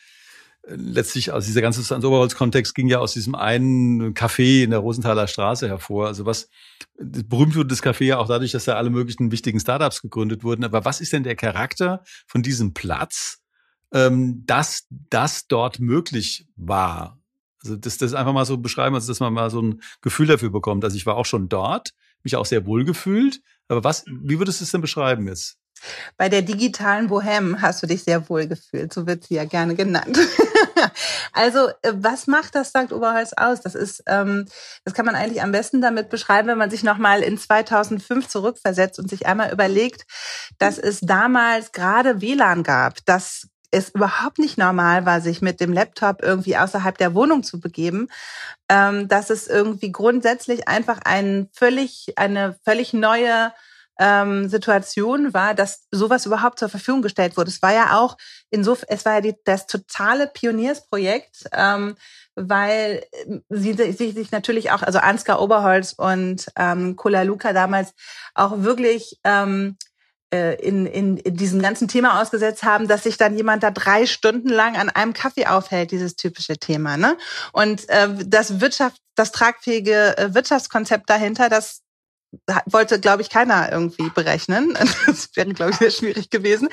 letztlich 0.68 1.30
aus 1.30 1.46
dieser 1.46 1.62
ganze 1.62 1.82
Sand 1.82 2.04
Oberholz-Kontext 2.04 2.74
ging 2.74 2.88
ja 2.88 2.98
aus 2.98 3.14
diesem 3.14 3.34
einen 3.34 4.14
Café 4.14 4.64
in 4.64 4.70
der 4.70 4.80
Rosenthaler 4.80 5.26
Straße 5.26 5.68
hervor. 5.68 6.08
Also 6.08 6.26
was 6.26 6.50
berühmt 6.98 7.54
wurde 7.54 7.68
das 7.68 7.82
Café 7.82 8.04
ja 8.04 8.18
auch 8.18 8.28
dadurch, 8.28 8.52
dass 8.52 8.64
da 8.64 8.74
alle 8.74 8.90
möglichen 8.90 9.30
wichtigen 9.30 9.60
Startups 9.60 10.02
gegründet 10.02 10.44
wurden. 10.44 10.64
Aber 10.64 10.84
was 10.84 11.00
ist 11.00 11.12
denn 11.12 11.22
der 11.22 11.36
Charakter 11.36 12.02
von 12.26 12.42
diesem 12.42 12.74
Platz, 12.74 13.38
ähm, 13.92 14.42
dass 14.44 14.86
das 14.90 15.46
dort 15.46 15.78
möglich 15.78 16.46
war? 16.56 17.18
Also 17.62 17.76
das, 17.76 17.98
das 17.98 18.14
einfach 18.14 18.32
mal 18.32 18.44
so 18.44 18.58
beschreiben, 18.58 18.94
also 18.94 19.08
dass 19.08 19.20
man 19.20 19.32
mal 19.32 19.50
so 19.50 19.62
ein 19.62 19.82
Gefühl 20.02 20.26
dafür 20.26 20.50
bekommt. 20.50 20.84
Also 20.84 20.96
ich 20.96 21.06
war 21.06 21.16
auch 21.16 21.26
schon 21.26 21.48
dort, 21.48 21.92
mich 22.22 22.36
auch 22.36 22.46
sehr 22.46 22.66
wohl 22.66 22.84
gefühlt. 22.84 23.40
Aber 23.68 23.84
was, 23.84 24.04
wie 24.06 24.38
würdest 24.38 24.60
du 24.60 24.64
es 24.64 24.70
denn 24.70 24.80
beschreiben 24.80 25.26
jetzt? 25.26 25.58
Bei 26.16 26.28
der 26.28 26.42
digitalen 26.42 27.08
Bohème 27.08 27.60
hast 27.60 27.82
du 27.82 27.86
dich 27.86 28.02
sehr 28.02 28.28
wohl 28.28 28.46
gefühlt, 28.46 28.92
so 28.92 29.06
wird 29.06 29.24
sie 29.24 29.34
ja 29.34 29.44
gerne 29.44 29.74
genannt. 29.74 30.18
also, 31.32 31.68
äh, 31.82 31.92
was 31.94 32.26
macht 32.26 32.54
das 32.54 32.70
St. 32.70 32.92
Oberholz 32.92 33.32
aus? 33.34 33.60
Das 33.60 33.74
ist, 33.74 34.02
ähm, 34.06 34.46
das 34.84 34.94
kann 34.94 35.04
man 35.04 35.14
eigentlich 35.14 35.42
am 35.42 35.52
besten 35.52 35.82
damit 35.82 36.08
beschreiben, 36.08 36.48
wenn 36.48 36.58
man 36.58 36.70
sich 36.70 36.82
nochmal 36.82 37.22
in 37.22 37.36
2005 37.36 38.28
zurückversetzt 38.28 38.98
und 38.98 39.10
sich 39.10 39.26
einmal 39.26 39.52
überlegt, 39.52 40.06
dass 40.58 40.78
es 40.78 41.00
damals 41.00 41.72
gerade 41.72 42.22
WLAN 42.22 42.62
gab, 42.62 43.04
dass 43.04 43.48
es 43.76 43.90
überhaupt 43.90 44.38
nicht 44.38 44.58
normal 44.58 45.06
war, 45.06 45.20
sich 45.20 45.42
mit 45.42 45.60
dem 45.60 45.72
Laptop 45.72 46.22
irgendwie 46.22 46.56
außerhalb 46.56 46.96
der 46.96 47.14
Wohnung 47.14 47.42
zu 47.42 47.60
begeben, 47.60 48.08
ähm, 48.68 49.08
dass 49.08 49.30
es 49.30 49.46
irgendwie 49.46 49.92
grundsätzlich 49.92 50.66
einfach 50.68 51.00
ein 51.04 51.48
völlig, 51.52 52.14
eine 52.16 52.58
völlig 52.64 52.92
neue 52.92 53.52
ähm, 53.98 54.48
Situation 54.48 55.32
war, 55.32 55.54
dass 55.54 55.86
sowas 55.90 56.26
überhaupt 56.26 56.58
zur 56.58 56.68
Verfügung 56.68 57.02
gestellt 57.02 57.36
wurde. 57.36 57.50
Es 57.50 57.62
war 57.62 57.72
ja 57.72 57.98
auch 57.98 58.16
insofern, 58.50 58.88
es 58.90 59.04
war 59.04 59.14
ja 59.14 59.20
die, 59.20 59.34
das 59.44 59.66
totale 59.66 60.26
Pioniersprojekt, 60.26 61.44
ähm, 61.52 61.96
weil 62.34 63.04
ähm, 63.24 63.42
sie, 63.48 63.72
sie 63.74 64.12
sich 64.12 64.30
natürlich 64.32 64.70
auch, 64.70 64.82
also 64.82 64.98
Ansgar 64.98 65.40
Oberholz 65.40 65.94
und 65.94 66.46
ähm, 66.56 66.96
Kola 66.96 67.22
Luca 67.22 67.52
damals 67.52 67.94
auch 68.34 68.62
wirklich 68.62 69.18
ähm, 69.24 69.76
äh, 69.78 69.95
in, 70.30 70.86
in, 70.86 71.16
in 71.18 71.36
diesem 71.36 71.62
ganzen 71.62 71.88
Thema 71.88 72.20
ausgesetzt 72.20 72.62
haben, 72.62 72.88
dass 72.88 73.04
sich 73.04 73.16
dann 73.16 73.36
jemand 73.36 73.62
da 73.62 73.70
drei 73.70 74.06
Stunden 74.06 74.48
lang 74.48 74.76
an 74.76 74.88
einem 74.88 75.12
Kaffee 75.12 75.46
aufhält, 75.46 75.90
dieses 75.90 76.16
typische 76.16 76.56
Thema. 76.56 76.96
Ne? 76.96 77.16
Und 77.52 77.88
äh, 77.88 78.08
das 78.26 78.60
Wirtschaft, 78.60 79.00
das 79.14 79.32
tragfähige 79.32 80.18
äh, 80.18 80.34
Wirtschaftskonzept 80.34 81.08
dahinter, 81.08 81.48
das 81.48 81.82
wollte, 82.66 83.00
glaube 83.00 83.22
ich, 83.22 83.30
keiner 83.30 83.70
irgendwie 83.70 84.10
berechnen. 84.10 84.76
Das 85.06 85.30
wäre, 85.34 85.52
glaube 85.52 85.72
ich, 85.72 85.78
sehr 85.78 85.90
schwierig 85.90 86.30
gewesen. 86.30 86.68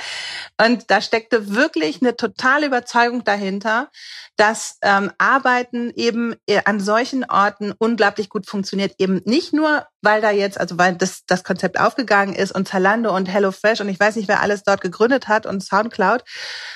Und 0.60 0.90
da 0.90 1.02
steckte 1.02 1.54
wirklich 1.56 2.02
eine 2.02 2.16
totale 2.16 2.66
Überzeugung 2.66 3.24
dahinter, 3.24 3.90
dass 4.36 4.78
ähm, 4.82 5.12
Arbeiten 5.18 5.92
eben 5.96 6.36
äh, 6.48 6.62
an 6.66 6.80
solchen 6.80 7.24
Orten 7.26 7.74
unglaublich 7.78 8.30
gut 8.30 8.48
funktioniert. 8.48 8.96
Eben 8.98 9.22
nicht 9.26 9.54
nur, 9.54 9.86
weil 10.04 10.22
da 10.22 10.30
jetzt, 10.30 10.60
also 10.60 10.78
weil 10.78 10.96
das, 10.96 11.26
das 11.26 11.44
Konzept 11.44 11.80
aufgegangen 11.80 12.36
ist 12.36 12.54
und 12.54 12.68
Zalando 12.68 13.16
und 13.16 13.26
HelloFresh 13.28 13.82
und 13.82 13.90
ich 13.90 14.00
weiß 14.00 14.18
nicht, 14.18 14.28
wer 14.28 14.42
alles 14.42 14.64
dort 14.64 14.82
gegründet 14.82 15.28
hat 15.28 15.46
und 15.46 15.64
Soundcloud, 15.64 16.24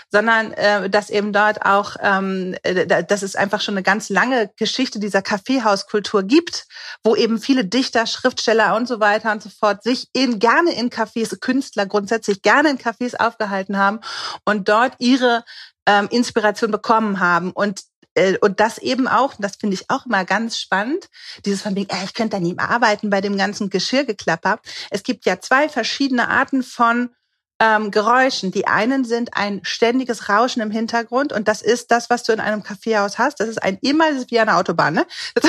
sondern 0.09 0.53
äh, 0.53 0.89
dass 0.89 1.09
eben 1.09 1.33
dort 1.33 1.65
auch, 1.65 1.97
ähm, 2.01 2.55
äh, 2.63 3.03
dass 3.03 3.21
es 3.21 3.35
einfach 3.35 3.61
schon 3.61 3.75
eine 3.75 3.83
ganz 3.83 4.09
lange 4.09 4.49
Geschichte 4.57 4.99
dieser 4.99 5.21
Kaffeehauskultur 5.21 6.23
gibt, 6.23 6.65
wo 7.03 7.15
eben 7.15 7.39
viele 7.39 7.65
Dichter, 7.65 8.07
Schriftsteller 8.07 8.75
und 8.75 8.87
so 8.87 8.99
weiter 8.99 9.31
und 9.31 9.43
so 9.43 9.49
fort 9.49 9.83
sich 9.83 10.07
in, 10.13 10.39
gerne 10.39 10.71
in 10.71 10.89
Cafés, 10.89 11.37
Künstler 11.39 11.85
grundsätzlich 11.85 12.41
gerne 12.41 12.69
in 12.69 12.77
Cafés 12.77 13.15
aufgehalten 13.15 13.77
haben 13.77 13.99
und 14.45 14.69
dort 14.69 14.93
ihre 14.99 15.43
ähm, 15.85 16.07
Inspiration 16.11 16.71
bekommen 16.71 17.19
haben. 17.19 17.51
Und 17.51 17.81
und 18.41 18.59
das 18.59 18.77
eben 18.77 19.07
auch, 19.07 19.33
das 19.39 19.55
finde 19.57 19.75
ich 19.75 19.89
auch 19.89 20.05
immer 20.05 20.25
ganz 20.25 20.57
spannend, 20.57 21.07
dieses 21.45 21.61
von 21.61 21.75
wegen, 21.75 21.89
äh, 21.89 22.03
ich 22.03 22.13
könnte 22.13 22.37
da 22.37 22.39
nie 22.39 22.53
mehr 22.53 22.69
arbeiten 22.69 23.09
bei 23.09 23.21
dem 23.21 23.37
ganzen 23.37 23.69
Geschirrgeklapper. 23.69 24.59
Es 24.89 25.03
gibt 25.03 25.25
ja 25.25 25.39
zwei 25.39 25.69
verschiedene 25.69 26.29
Arten 26.29 26.63
von 26.63 27.09
ähm, 27.59 27.91
Geräuschen. 27.91 28.51
Die 28.51 28.67
einen 28.67 29.03
sind 29.05 29.31
ein 29.33 29.61
ständiges 29.63 30.29
Rauschen 30.29 30.61
im 30.61 30.71
Hintergrund 30.71 31.33
und 31.33 31.47
das 31.47 31.61
ist 31.61 31.91
das, 31.91 32.09
was 32.09 32.23
du 32.23 32.31
in 32.31 32.39
einem 32.39 32.63
Kaffeehaus 32.63 33.17
hast. 33.17 33.39
Das 33.39 33.47
ist 33.49 33.61
ein 33.61 33.77
immer, 33.81 34.09
das 34.09 34.21
ist 34.21 34.31
wie 34.31 34.39
eine 34.39 34.55
Autobahn, 34.55 34.93
ne? 34.93 35.05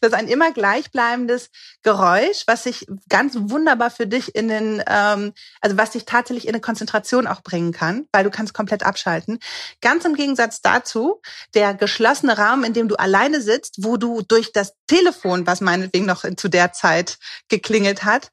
Das 0.00 0.12
ist 0.12 0.18
ein 0.18 0.28
immer 0.28 0.50
gleichbleibendes 0.52 1.50
Geräusch, 1.82 2.44
was 2.46 2.64
sich 2.64 2.86
ganz 3.10 3.34
wunderbar 3.38 3.90
für 3.90 4.06
dich 4.06 4.34
in 4.34 4.48
den, 4.48 4.82
ähm, 4.86 5.34
also 5.60 5.76
was 5.76 5.90
dich 5.90 6.06
tatsächlich 6.06 6.46
in 6.46 6.54
eine 6.54 6.62
Konzentration 6.62 7.26
auch 7.26 7.42
bringen 7.42 7.72
kann, 7.72 8.06
weil 8.10 8.24
du 8.24 8.30
kannst 8.30 8.54
komplett 8.54 8.82
abschalten. 8.82 9.38
Ganz 9.82 10.06
im 10.06 10.14
Gegensatz 10.14 10.62
dazu, 10.62 11.20
der 11.54 11.74
geschlossene 11.74 12.38
Raum, 12.38 12.64
in 12.64 12.72
dem 12.72 12.88
du 12.88 12.96
alleine 12.96 13.42
sitzt, 13.42 13.84
wo 13.84 13.98
du 13.98 14.22
durch 14.22 14.52
das 14.52 14.72
Telefon, 14.86 15.46
was 15.46 15.60
meinetwegen 15.60 16.06
noch 16.06 16.24
zu 16.36 16.48
der 16.48 16.72
Zeit 16.72 17.18
geklingelt 17.48 18.04
hat, 18.04 18.30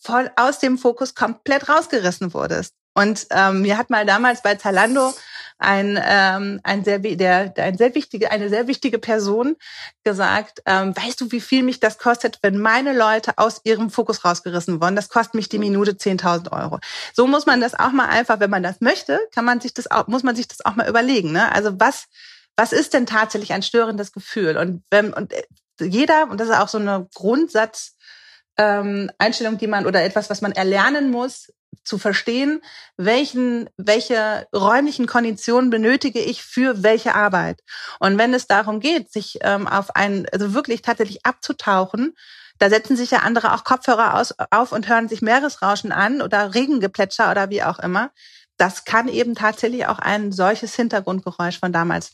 voll 0.00 0.30
aus 0.36 0.58
dem 0.58 0.78
Fokus 0.78 1.14
komplett 1.14 1.68
rausgerissen 1.68 2.34
wurdest. 2.34 2.74
Und 2.94 3.26
ähm, 3.30 3.62
mir 3.62 3.78
hat 3.78 3.90
mal 3.90 4.04
damals 4.04 4.42
bei 4.42 4.56
Zalando 4.56 5.14
ein, 5.58 6.00
ähm, 6.02 6.60
ein 6.64 6.84
sehr, 6.84 6.98
der, 6.98 7.52
ein 7.56 7.76
sehr 7.76 7.94
wichtige, 7.94 8.30
eine 8.30 8.48
sehr 8.48 8.66
wichtige 8.66 8.98
Person 8.98 9.56
gesagt, 10.04 10.62
ähm, 10.66 10.96
weißt 10.96 11.20
du, 11.20 11.30
wie 11.30 11.40
viel 11.40 11.62
mich 11.62 11.80
das 11.80 11.98
kostet, 11.98 12.38
wenn 12.42 12.58
meine 12.58 12.96
Leute 12.96 13.34
aus 13.36 13.60
ihrem 13.64 13.90
Fokus 13.90 14.24
rausgerissen 14.24 14.80
wurden? 14.80 14.96
Das 14.96 15.10
kostet 15.10 15.34
mich 15.34 15.48
die 15.48 15.58
Minute 15.58 15.92
10.000 15.92 16.50
Euro. 16.50 16.80
So 17.12 17.26
muss 17.26 17.46
man 17.46 17.60
das 17.60 17.74
auch 17.78 17.92
mal 17.92 18.08
einfach, 18.08 18.40
wenn 18.40 18.50
man 18.50 18.62
das 18.62 18.80
möchte, 18.80 19.20
kann 19.32 19.44
man 19.44 19.60
sich 19.60 19.74
das 19.74 19.90
auch, 19.90 20.06
muss 20.08 20.22
man 20.22 20.34
sich 20.34 20.48
das 20.48 20.64
auch 20.64 20.76
mal 20.76 20.88
überlegen. 20.88 21.30
Ne? 21.30 21.52
Also 21.52 21.78
was, 21.78 22.06
was 22.56 22.72
ist 22.72 22.94
denn 22.94 23.06
tatsächlich 23.06 23.52
ein 23.52 23.62
störendes 23.62 24.12
Gefühl? 24.12 24.56
Und 24.56 24.82
wenn, 24.90 25.12
und 25.12 25.32
äh, 25.32 25.44
jeder, 25.80 26.30
und 26.30 26.40
das 26.40 26.48
ist 26.48 26.56
auch 26.56 26.68
so 26.68 26.78
eine 26.78 27.08
Grundsatz, 27.14 27.96
ähm, 28.60 29.10
Einstellung, 29.16 29.56
die 29.56 29.66
man 29.66 29.86
oder 29.86 30.04
etwas, 30.04 30.28
was 30.28 30.42
man 30.42 30.52
erlernen 30.52 31.10
muss, 31.10 31.50
zu 31.82 31.96
verstehen, 31.96 32.60
welchen, 32.98 33.70
welche 33.78 34.46
räumlichen 34.54 35.06
Konditionen 35.06 35.70
benötige 35.70 36.20
ich 36.20 36.42
für 36.42 36.82
welche 36.82 37.14
Arbeit. 37.14 37.62
Und 38.00 38.18
wenn 38.18 38.34
es 38.34 38.46
darum 38.46 38.80
geht, 38.80 39.10
sich 39.10 39.38
ähm, 39.40 39.66
auf 39.66 39.96
einen, 39.96 40.26
also 40.30 40.52
wirklich 40.52 40.82
tatsächlich 40.82 41.24
abzutauchen, 41.24 42.14
da 42.58 42.68
setzen 42.68 42.96
sich 42.96 43.10
ja 43.12 43.20
andere 43.20 43.54
auch 43.54 43.64
Kopfhörer 43.64 44.18
aus, 44.18 44.34
auf 44.50 44.72
und 44.72 44.88
hören 44.88 45.08
sich 45.08 45.22
Meeresrauschen 45.22 45.90
an 45.90 46.20
oder 46.20 46.54
Regengeplätscher 46.54 47.30
oder 47.30 47.48
wie 47.48 47.62
auch 47.62 47.78
immer. 47.78 48.10
Das 48.58 48.84
kann 48.84 49.08
eben 49.08 49.34
tatsächlich 49.34 49.86
auch 49.86 49.98
ein 49.98 50.32
solches 50.32 50.74
Hintergrundgeräusch 50.74 51.58
von 51.58 51.72
damals 51.72 52.12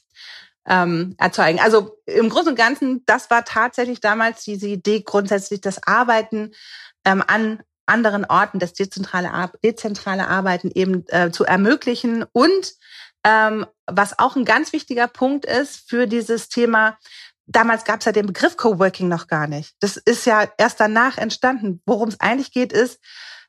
ähm, 0.67 1.15
erzeugen. 1.19 1.61
Also 1.61 1.99
im 2.07 2.29
Großen 2.29 2.49
und 2.49 2.57
Ganzen, 2.57 3.03
das 3.07 3.31
war 3.31 3.45
tatsächlich 3.45 4.01
damals 4.01 4.45
diese 4.45 4.67
Idee, 4.67 5.03
grundsätzlich 5.03 5.61
das 5.61 5.87
Arbeiten 5.87 6.53
ähm, 7.05 7.23
an 7.27 7.63
anderen 7.87 8.25
Orten, 8.25 8.59
das 8.59 8.73
dezentrale, 8.73 9.31
Ar 9.31 9.53
dezentrale 9.63 10.29
Arbeiten 10.29 10.71
eben 10.75 11.07
äh, 11.09 11.31
zu 11.31 11.45
ermöglichen. 11.45 12.25
Und 12.33 12.75
ähm, 13.25 13.67
was 13.87 14.19
auch 14.19 14.37
ein 14.37 14.45
ganz 14.45 14.73
wichtiger 14.73 15.07
Punkt 15.07 15.45
ist 15.45 15.89
für 15.89 16.07
dieses 16.07 16.49
Thema, 16.49 16.99
damals 17.47 17.85
gab 17.85 18.01
es 18.01 18.07
ja 18.07 18.13
den 18.13 18.27
Begriff 18.27 18.57
Coworking 18.57 19.09
noch 19.09 19.29
gar 19.29 19.47
nicht. 19.47 19.75
Das 19.81 19.97
ist 19.97 20.27
ja 20.27 20.49
erst 20.59 20.81
danach 20.81 21.17
entstanden. 21.17 21.81
Worum 21.87 22.09
es 22.09 22.21
eigentlich 22.21 22.51
geht, 22.51 22.73
ist, 22.73 23.01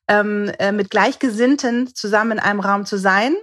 ähm, 0.07 0.51
äh, 0.59 0.71
mit 0.71 0.91
Gleichgesinnten 0.91 1.93
zusammen 1.95 2.33
in 2.33 2.39
einem 2.39 2.59
Raum 2.59 2.85
zu 2.85 2.97
sein 2.97 3.35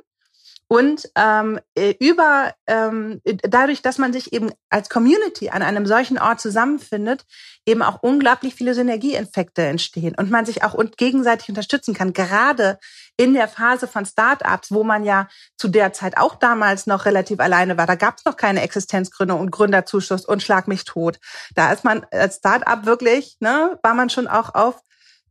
und 0.67 1.11
ähm, 1.15 1.61
äh, 1.75 1.95
über 2.01 2.55
ähm, 2.67 3.21
dadurch, 3.25 3.83
dass 3.83 3.99
man 3.99 4.13
sich 4.13 4.33
eben 4.33 4.51
als 4.71 4.89
Community 4.89 5.51
an 5.51 5.63
einem 5.63 5.87
solchen 5.87 6.19
Ort 6.19 6.41
zusammenfindet, 6.41 7.25
eben 7.67 7.83
auch 7.83 8.03
unglaublich 8.03 8.55
viele 8.55 8.75
Synergieeffekte 8.75 9.63
entstehen 9.63 10.15
und 10.17 10.31
man 10.31 10.47
sich 10.47 10.65
auch 10.65 10.75
gegenseitig 10.97 11.51
unterstützen 11.51 11.95
kann. 11.95 12.13
Gerade 12.13 12.79
in 13.17 13.35
der 13.35 13.49
Phase 13.49 13.87
von 13.87 14.07
Startups, 14.07 14.73
wo 14.73 14.85
man 14.85 15.05
ja 15.05 15.29
zu 15.57 15.69
der 15.69 15.93
Zeit 15.93 16.17
auch 16.17 16.35
damals 16.35 16.87
noch 16.87 17.05
relativ 17.05 17.41
alleine 17.41 17.77
war, 17.77 17.87
da 17.87 17.95
gab 17.95 18.17
es 18.17 18.25
noch 18.25 18.37
keine 18.37 18.63
Existenzgründe 18.63 19.35
und 19.35 19.51
Gründerzuschuss 19.51 20.25
und 20.25 20.43
Schlag 20.43 20.67
mich 20.67 20.85
tot. 20.85 21.19
Da 21.55 21.73
ist 21.73 21.85
man 21.85 22.07
als 22.11 22.37
Startup 22.37 22.87
wirklich, 22.87 23.37
ne, 23.41 23.79
war 23.83 23.95
man 23.95 24.09
schon 24.09 24.27
auch 24.27 24.55
auf 24.55 24.81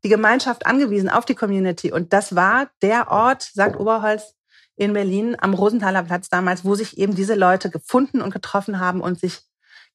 die 0.04 0.10
Gemeinschaft 0.10 0.66
angewiesen, 0.66 1.10
auf 1.10 1.26
die 1.26 1.36
Community. 1.36 1.92
Und 1.92 2.14
das 2.14 2.36
war 2.36 2.68
der 2.82 3.10
Ort, 3.10 3.50
sagt 3.54 3.80
Oberholz, 3.80 4.36
in 4.84 4.94
Berlin 4.94 5.36
am 5.40 5.54
Rosenthaler 5.54 6.04
Platz 6.04 6.30
damals, 6.30 6.64
wo 6.64 6.76
sich 6.76 6.98
eben 6.98 7.16
diese 7.16 7.36
Leute 7.36 7.70
gefunden 7.70 8.22
und 8.22 8.34
getroffen 8.34 8.80
haben 8.80 9.02
und 9.02 9.20
sich 9.20 9.42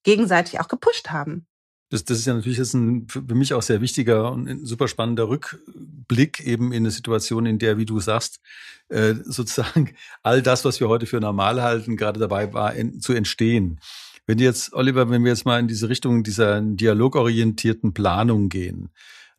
gegenseitig 0.03 0.59
auch 0.59 0.67
gepusht 0.67 1.09
haben. 1.09 1.45
Das, 1.89 2.05
das 2.05 2.19
ist 2.19 2.27
ja 2.27 2.35
natürlich 2.35 2.59
das 2.59 2.73
ein, 2.75 3.07
für 3.07 3.21
mich 3.33 3.53
auch 3.53 3.63
sehr 3.63 3.81
wichtiger 3.81 4.31
und 4.31 4.67
super 4.67 4.87
spannender 4.87 5.27
Rückblick 5.27 6.39
eben 6.41 6.71
in 6.71 6.83
eine 6.83 6.91
Situation, 6.91 7.47
in 7.47 7.57
der, 7.57 7.77
wie 7.79 7.85
du 7.85 7.99
sagst, 7.99 8.41
äh, 8.89 9.15
sozusagen 9.23 9.95
all 10.23 10.41
das, 10.43 10.65
was 10.65 10.79
wir 10.79 10.87
heute 10.87 11.07
für 11.07 11.19
normal 11.19 11.63
halten, 11.63 11.97
gerade 11.97 12.19
dabei 12.19 12.53
war, 12.53 12.75
in, 12.75 13.01
zu 13.01 13.13
entstehen. 13.13 13.79
Wenn 14.27 14.37
jetzt, 14.37 14.73
Oliver, 14.73 15.09
wenn 15.09 15.23
wir 15.23 15.31
jetzt 15.31 15.45
mal 15.45 15.59
in 15.59 15.67
diese 15.67 15.89
Richtung 15.89 16.23
dieser 16.23 16.61
dialogorientierten 16.61 17.95
Planung 17.95 18.49
gehen, 18.49 18.89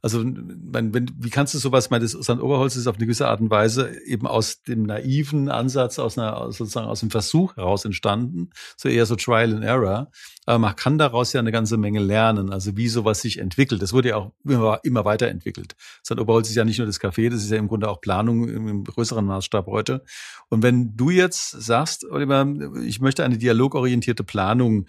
also, 0.03 0.25
man, 0.25 0.95
wenn, 0.95 1.11
wie 1.19 1.31
kannst 1.31 1.53
du 1.53 1.59
sowas, 1.59 1.91
meine, 1.91 2.09
St. 2.09 2.31
Oberholz 2.31 2.77
ist 2.77 2.87
auf 2.87 2.97
eine 2.97 3.05
gewisse 3.05 3.29
Art 3.29 3.41
und 3.41 3.51
Weise 3.51 3.91
eben 4.07 4.27
aus 4.27 4.63
dem 4.63 4.85
naiven 4.85 5.51
Ansatz, 5.51 5.99
aus 5.99 6.17
einer, 6.17 6.51
sozusagen 6.53 6.87
aus 6.87 7.01
dem 7.01 7.11
Versuch 7.11 7.57
heraus 7.57 7.85
entstanden, 7.85 8.51
so 8.77 8.89
eher 8.89 9.05
so 9.05 9.17
Trial 9.17 9.55
and 9.55 9.65
Error. 9.65 10.11
Aber 10.47 10.59
man 10.59 10.75
kann 10.75 10.97
daraus 10.97 11.33
ja 11.33 11.41
eine 11.41 11.53
ganze 11.53 11.77
Menge 11.77 12.01
lernen, 12.01 12.51
also 12.51 12.77
wie 12.77 12.89
sowas 12.89 13.21
sich 13.21 13.39
entwickelt. 13.39 13.83
Das 13.83 13.93
wurde 13.93 14.09
ja 14.11 14.17
auch 14.17 14.33
immer, 14.45 14.81
immer 14.85 15.05
weiterentwickelt. 15.05 15.77
St. 16.05 16.19
Oberholz 16.19 16.49
ist 16.49 16.57
ja 16.57 16.65
nicht 16.65 16.79
nur 16.79 16.87
das 16.87 17.01
Café, 17.01 17.29
das 17.29 17.43
ist 17.43 17.51
ja 17.51 17.59
im 17.59 17.69
Grunde 17.69 17.89
auch 17.89 18.01
Planung 18.01 18.49
im 18.49 18.85
größeren 18.85 19.25
Maßstab 19.25 19.67
heute. 19.67 20.03
Und 20.49 20.63
wenn 20.63 20.97
du 20.97 21.11
jetzt 21.11 21.51
sagst, 21.51 22.05
Oliver, 22.11 22.47
ich 22.83 23.01
möchte 23.01 23.23
eine 23.23 23.37
dialogorientierte 23.37 24.25
Planung 24.25 24.87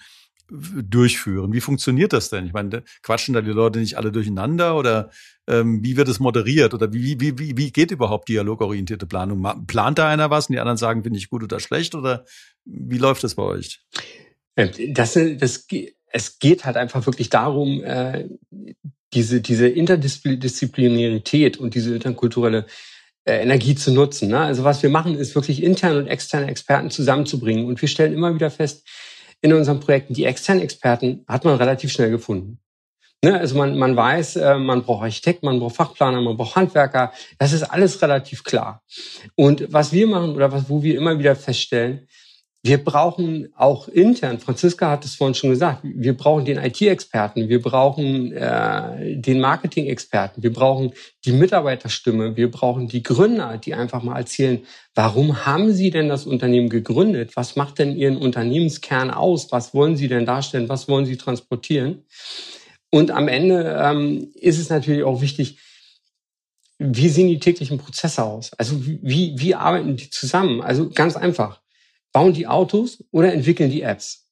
durchführen. 0.51 1.53
Wie 1.53 1.61
funktioniert 1.61 2.13
das 2.13 2.29
denn? 2.29 2.45
Ich 2.45 2.53
meine, 2.53 2.83
quatschen 3.03 3.33
da 3.33 3.41
die 3.41 3.51
Leute 3.51 3.79
nicht 3.79 3.97
alle 3.97 4.11
durcheinander 4.11 4.75
oder 4.75 5.09
ähm, 5.47 5.83
wie 5.83 5.95
wird 5.95 6.09
es 6.09 6.19
moderiert 6.19 6.73
oder 6.73 6.91
wie, 6.91 7.19
wie, 7.19 7.39
wie, 7.39 7.55
wie 7.55 7.71
geht 7.71 7.91
überhaupt 7.91 8.27
dialogorientierte 8.27 9.05
Planung? 9.05 9.65
Plant 9.65 9.97
da 9.97 10.09
einer 10.09 10.29
was 10.29 10.49
und 10.49 10.53
die 10.53 10.59
anderen 10.59 10.77
sagen, 10.77 11.03
finde 11.03 11.19
ich 11.19 11.29
gut 11.29 11.43
oder 11.43 11.59
schlecht 11.59 11.95
oder 11.95 12.25
wie 12.65 12.97
läuft 12.97 13.23
das 13.23 13.35
bei 13.35 13.43
euch? 13.43 13.81
Ähm, 14.57 14.71
das, 14.89 15.13
das, 15.13 15.67
es 16.11 16.39
geht 16.39 16.65
halt 16.65 16.75
einfach 16.75 17.05
wirklich 17.05 17.29
darum, 17.29 17.83
äh, 17.83 18.27
diese, 19.13 19.41
diese 19.41 19.67
Interdisziplinarität 19.67 21.57
und 21.57 21.75
diese 21.75 21.95
interkulturelle 21.95 22.65
äh, 23.23 23.41
Energie 23.41 23.75
zu 23.75 23.93
nutzen. 23.93 24.29
Ne? 24.29 24.39
Also 24.39 24.63
was 24.63 24.83
wir 24.83 24.89
machen, 24.89 25.15
ist 25.15 25.35
wirklich 25.35 25.63
interne 25.63 25.99
und 25.99 26.07
externe 26.07 26.47
Experten 26.47 26.89
zusammenzubringen. 26.89 27.65
Und 27.65 27.81
wir 27.81 27.87
stellen 27.87 28.13
immer 28.13 28.35
wieder 28.35 28.51
fest, 28.51 28.85
in 29.41 29.53
unseren 29.53 29.79
Projekten. 29.79 30.13
Die 30.13 30.25
externen 30.25 30.63
Experten 30.63 31.23
hat 31.27 31.45
man 31.45 31.55
relativ 31.55 31.91
schnell 31.91 32.11
gefunden. 32.11 32.59
Ne? 33.23 33.39
Also 33.39 33.55
man, 33.55 33.77
man 33.77 33.95
weiß, 33.95 34.37
äh, 34.37 34.57
man 34.57 34.83
braucht 34.83 35.03
Architekt, 35.03 35.43
man 35.43 35.59
braucht 35.59 35.75
Fachplaner, 35.75 36.21
man 36.21 36.37
braucht 36.37 36.55
Handwerker. 36.55 37.11
Das 37.37 37.53
ist 37.53 37.63
alles 37.63 38.01
relativ 38.01 38.43
klar. 38.43 38.81
Und 39.35 39.71
was 39.71 39.91
wir 39.91 40.07
machen 40.07 40.35
oder 40.35 40.51
was, 40.51 40.69
wo 40.69 40.81
wir 40.81 40.97
immer 40.97 41.19
wieder 41.19 41.35
feststellen, 41.35 42.07
wir 42.63 42.83
brauchen 42.83 43.51
auch 43.55 43.87
intern, 43.87 44.37
Franziska 44.37 44.91
hat 44.91 45.03
es 45.03 45.15
vorhin 45.15 45.33
schon 45.33 45.49
gesagt, 45.49 45.79
wir 45.83 46.15
brauchen 46.15 46.45
den 46.45 46.59
IT-Experten, 46.59 47.49
wir 47.49 47.59
brauchen 47.59 48.31
äh, 48.33 49.17
den 49.19 49.39
Marketing-Experten, 49.39 50.43
wir 50.43 50.53
brauchen 50.53 50.93
die 51.25 51.31
Mitarbeiterstimme, 51.31 52.37
wir 52.37 52.51
brauchen 52.51 52.87
die 52.87 53.01
Gründer, 53.01 53.57
die 53.57 53.73
einfach 53.73 54.03
mal 54.03 54.19
erzählen, 54.19 54.61
warum 54.93 55.43
haben 55.43 55.73
sie 55.73 55.89
denn 55.89 56.07
das 56.07 56.27
Unternehmen 56.27 56.69
gegründet? 56.69 57.35
Was 57.35 57.55
macht 57.55 57.79
denn 57.79 57.95
ihren 57.95 58.17
Unternehmenskern 58.17 59.09
aus? 59.09 59.51
Was 59.51 59.73
wollen 59.73 59.95
sie 59.95 60.07
denn 60.07 60.27
darstellen? 60.27 60.69
Was 60.69 60.87
wollen 60.87 61.07
sie 61.07 61.17
transportieren? 61.17 62.03
Und 62.91 63.09
am 63.09 63.27
Ende 63.27 63.75
ähm, 63.81 64.29
ist 64.35 64.59
es 64.59 64.69
natürlich 64.69 65.03
auch 65.03 65.21
wichtig, 65.21 65.57
wie 66.77 67.09
sehen 67.09 67.27
die 67.27 67.39
täglichen 67.39 67.79
Prozesse 67.79 68.23
aus? 68.23 68.53
Also 68.53 68.85
wie, 68.85 69.33
wie 69.37 69.55
arbeiten 69.55 69.95
die 69.95 70.09
zusammen? 70.11 70.61
Also 70.61 70.89
ganz 70.89 71.15
einfach 71.15 71.60
Bauen 72.13 72.33
die 72.33 72.47
Autos 72.47 73.03
oder 73.11 73.33
entwickeln 73.33 73.69
die 73.69 73.81
Apps? 73.81 74.29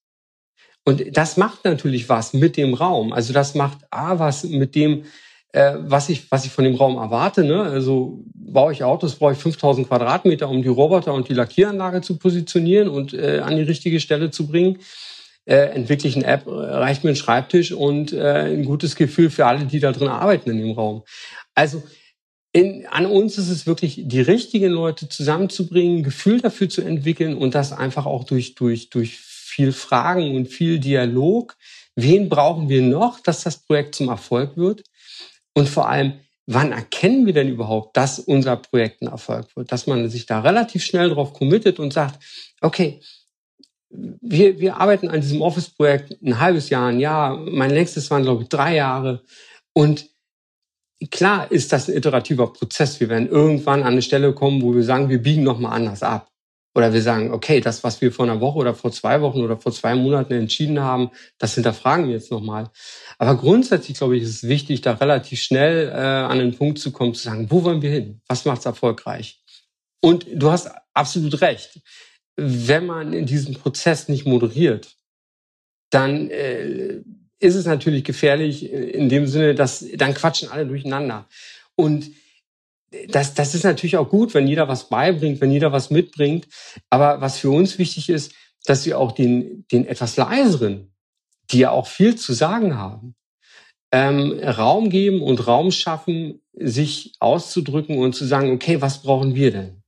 Und 0.86 1.16
das 1.16 1.38
macht 1.38 1.66
natürlich 1.66 2.10
was 2.10 2.34
mit 2.34 2.58
dem 2.58 2.74
Raum. 2.74 3.14
Also 3.14 3.34
das 3.34 3.54
macht 3.54 3.80
A 3.92 4.18
was 4.18 4.44
mit 4.44 4.76
dem, 4.76 5.04
äh, 5.52 5.76
was 5.78 6.10
ich 6.10 6.32
was 6.32 6.46
ich 6.46 6.52
von 6.52 6.64
dem 6.64 6.76
Raum 6.76 6.98
erwarte. 6.98 7.44
Ne? 7.44 7.62
Also 7.62 8.24
baue 8.34 8.74
ich 8.74 8.84
Autos, 8.84 9.16
brauche 9.16 9.34
ich 9.34 9.38
5000 9.38 9.88
Quadratmeter, 9.88 10.50
um 10.50 10.62
die 10.62 10.70
Roboter 10.70 11.14
und 11.14 11.30
die 11.30 11.34
Lackieranlage 11.34 12.02
zu 12.02 12.18
positionieren 12.18 12.90
und 12.90 13.14
äh, 13.14 13.40
an 13.40 13.56
die 13.56 13.64
richtige 13.64 14.00
Stelle 14.00 14.32
zu 14.32 14.48
bringen. 14.48 14.80
Äh, 15.46 15.74
entwickle 15.74 16.10
ich 16.10 16.16
eine 16.16 16.26
App, 16.26 16.44
reicht 16.48 17.04
mir 17.04 17.12
ein 17.12 17.16
Schreibtisch 17.16 17.72
und 17.72 18.14
äh, 18.14 18.52
ein 18.52 18.66
gutes 18.66 18.96
Gefühl 18.96 19.30
für 19.30 19.46
alle, 19.46 19.66
die 19.66 19.80
da 19.80 19.92
drin 19.92 20.08
arbeiten 20.08 20.50
in 20.50 20.60
dem 20.60 20.72
Raum. 20.72 21.04
Also 21.56 21.84
in, 22.60 22.86
an 22.88 23.06
uns 23.06 23.38
ist 23.38 23.50
es 23.50 23.66
wirklich, 23.66 24.02
die 24.04 24.22
richtigen 24.22 24.72
Leute 24.72 25.08
zusammenzubringen, 25.08 26.04
Gefühl 26.04 26.42
dafür 26.42 26.68
zu 26.68 26.82
entwickeln 26.82 27.38
und 27.38 27.56
das 27.56 27.72
einfach 27.72 28.06
auch 28.06 28.26
durch, 28.26 28.56
durch, 28.56 28.90
durch 28.90 29.18
viel 29.18 29.72
Fragen 29.72 30.36
und 30.36 30.48
viel 30.48 30.80
Dialog. 30.80 31.56
Wen 31.96 32.28
brauchen 32.28 32.68
wir 32.68 32.82
noch, 32.82 33.22
dass 33.22 33.44
das 33.44 33.58
Projekt 33.58 33.96
zum 33.96 34.10
Erfolg 34.10 34.58
wird? 34.58 34.84
Und 35.54 35.70
vor 35.70 35.90
allem, 35.90 36.20
wann 36.48 36.72
erkennen 36.72 37.26
wir 37.26 37.34
denn 37.34 37.48
überhaupt, 37.48 37.96
dass 37.96 38.20
unser 38.20 38.58
Projekt 38.58 39.02
ein 39.02 39.08
Erfolg 39.08 39.56
wird? 39.56 39.72
Dass 39.72 39.88
man 39.88 40.10
sich 40.10 40.26
da 40.26 40.42
relativ 40.42 40.84
schnell 40.84 41.10
drauf 41.10 41.34
committet 41.34 41.80
und 41.80 41.94
sagt, 41.94 42.22
okay, 42.62 43.00
wir, 43.90 44.60
wir 44.60 44.78
arbeiten 44.78 45.08
an 45.08 45.22
diesem 45.22 45.42
Office-Projekt 45.42 46.22
ein 46.22 46.40
halbes 46.40 46.70
Jahr, 46.70 46.90
ein 46.90 47.00
Jahr. 47.00 47.38
Mein 47.38 47.72
längstes 47.72 48.12
waren, 48.12 48.24
glaube 48.24 48.44
ich, 48.44 48.50
drei 48.50 48.76
Jahre. 48.76 49.24
Und 49.74 50.10
klar 51.08 51.52
ist 51.52 51.72
das 51.72 51.88
ein 51.88 51.96
iterativer 51.96 52.52
Prozess. 52.52 53.00
Wir 53.00 53.10
werden 53.10 53.30
irgendwann 53.30 53.82
an 53.82 53.94
eine 53.94 54.02
Stelle 54.02 54.34
kommen, 54.34 54.62
wo 54.62 54.76
wir 54.76 54.84
sagen, 54.84 55.10
wir 55.10 55.22
biegen 55.22 55.44
nochmal 55.44 55.74
anders 55.74 56.04
ab. 56.04 56.30
Oder 56.76 56.94
wir 56.94 57.02
sagen, 57.02 57.34
okay, 57.34 57.62
das, 57.62 57.84
was 57.84 58.00
wir 58.00 58.12
vor 58.12 58.26
einer 58.26 58.42
Woche 58.42 58.60
oder 58.60 58.76
vor 58.76 58.92
zwei 58.92 59.22
Wochen 59.22 59.42
oder 59.42 59.58
vor 59.58 59.72
zwei 59.72 59.96
Monaten 59.96 60.34
entschieden 60.34 60.80
haben, 60.80 61.10
das 61.40 61.56
hinterfragen 61.56 62.08
wir 62.08 62.14
jetzt 62.14 62.32
nochmal. 62.32 62.70
Aber 63.18 63.36
grundsätzlich, 63.38 63.98
glaube 63.98 64.18
ich, 64.18 64.24
ist 64.24 64.30
es 64.30 64.48
wichtig, 64.48 64.82
da 64.82 64.94
relativ 64.94 65.42
schnell 65.42 65.90
äh, 65.90 65.94
an 65.94 66.38
den 66.38 66.56
Punkt 66.56 66.80
zu 66.80 66.92
kommen, 66.92 67.16
zu 67.16 67.24
sagen, 67.24 67.50
wo 67.50 67.64
wollen 67.64 67.82
wir 67.82 67.90
hin? 67.90 68.22
Was 68.28 68.46
macht's 68.46 68.66
erfolgreich? 68.66 69.42
Und 70.00 70.28
du 70.32 70.52
hast 70.52 70.72
absolut 70.94 71.42
recht. 71.42 71.82
Wenn 72.36 72.86
man 72.86 73.14
in 73.14 73.26
diesem 73.26 73.56
Prozess 73.56 74.08
nicht 74.08 74.26
moderiert, 74.26 74.96
dann 75.90 76.30
äh, 76.30 77.02
ist 77.40 77.56
es 77.56 77.66
natürlich 77.66 78.04
gefährlich 78.04 78.72
in 78.72 79.10
dem 79.10 79.28
Sinne, 79.28 79.56
dass 79.56 79.86
dann 79.96 80.14
quatschen 80.14 80.50
alle 80.50 80.66
durcheinander. 80.66 81.28
Und 81.76 82.12
das, 83.08 83.34
das 83.34 83.56
ist 83.56 83.64
natürlich 83.64 83.98
auch 83.98 84.10
gut, 84.10 84.34
wenn 84.34 84.48
jeder 84.48 84.68
was 84.68 84.90
beibringt, 84.90 85.42
wenn 85.42 85.52
jeder 85.52 85.72
was 85.72 85.90
mitbringt. 85.90 86.48
Aber 86.90 87.22
was 87.22 87.38
für 87.38 87.50
uns 87.50 87.78
wichtig 87.78 88.10
ist, 88.10 88.34
dass 88.66 88.86
wir 88.86 89.00
auch 89.00 89.12
den, 89.12 89.66
den 89.72 89.86
etwas 89.86 90.18
leiseren, 90.18 90.92
die 91.52 91.60
ja 91.60 91.72
auch 91.72 91.88
viel 91.88 92.16
zu 92.16 92.34
sagen 92.34 92.78
haben, 92.78 93.16
ähm, 93.92 94.40
Raum 94.44 94.90
geben 94.90 95.22
und 95.22 95.48
Raum 95.48 95.72
schaffen, 95.72 96.42
sich 96.54 97.14
auszudrücken 97.20 97.98
und 97.98 98.14
zu 98.14 98.26
sagen, 98.26 98.52
okay, 98.52 98.82
was 98.82 99.02
brauchen 99.02 99.34
wir 99.36 99.52
denn? 99.52 99.79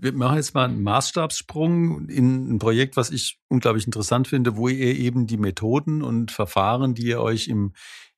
Wir 0.00 0.12
machen 0.12 0.36
jetzt 0.36 0.54
mal 0.54 0.64
einen 0.64 0.82
Maßstabssprung 0.82 2.08
in 2.08 2.54
ein 2.54 2.58
Projekt, 2.58 2.96
was 2.96 3.10
ich 3.10 3.38
unglaublich 3.48 3.86
interessant 3.86 4.28
finde, 4.28 4.56
wo 4.56 4.68
ihr 4.68 4.96
eben 4.96 5.26
die 5.26 5.36
Methoden 5.36 6.02
und 6.02 6.30
Verfahren, 6.30 6.94
die 6.94 7.06
ihr 7.06 7.20
euch 7.20 7.48
im 7.48 7.72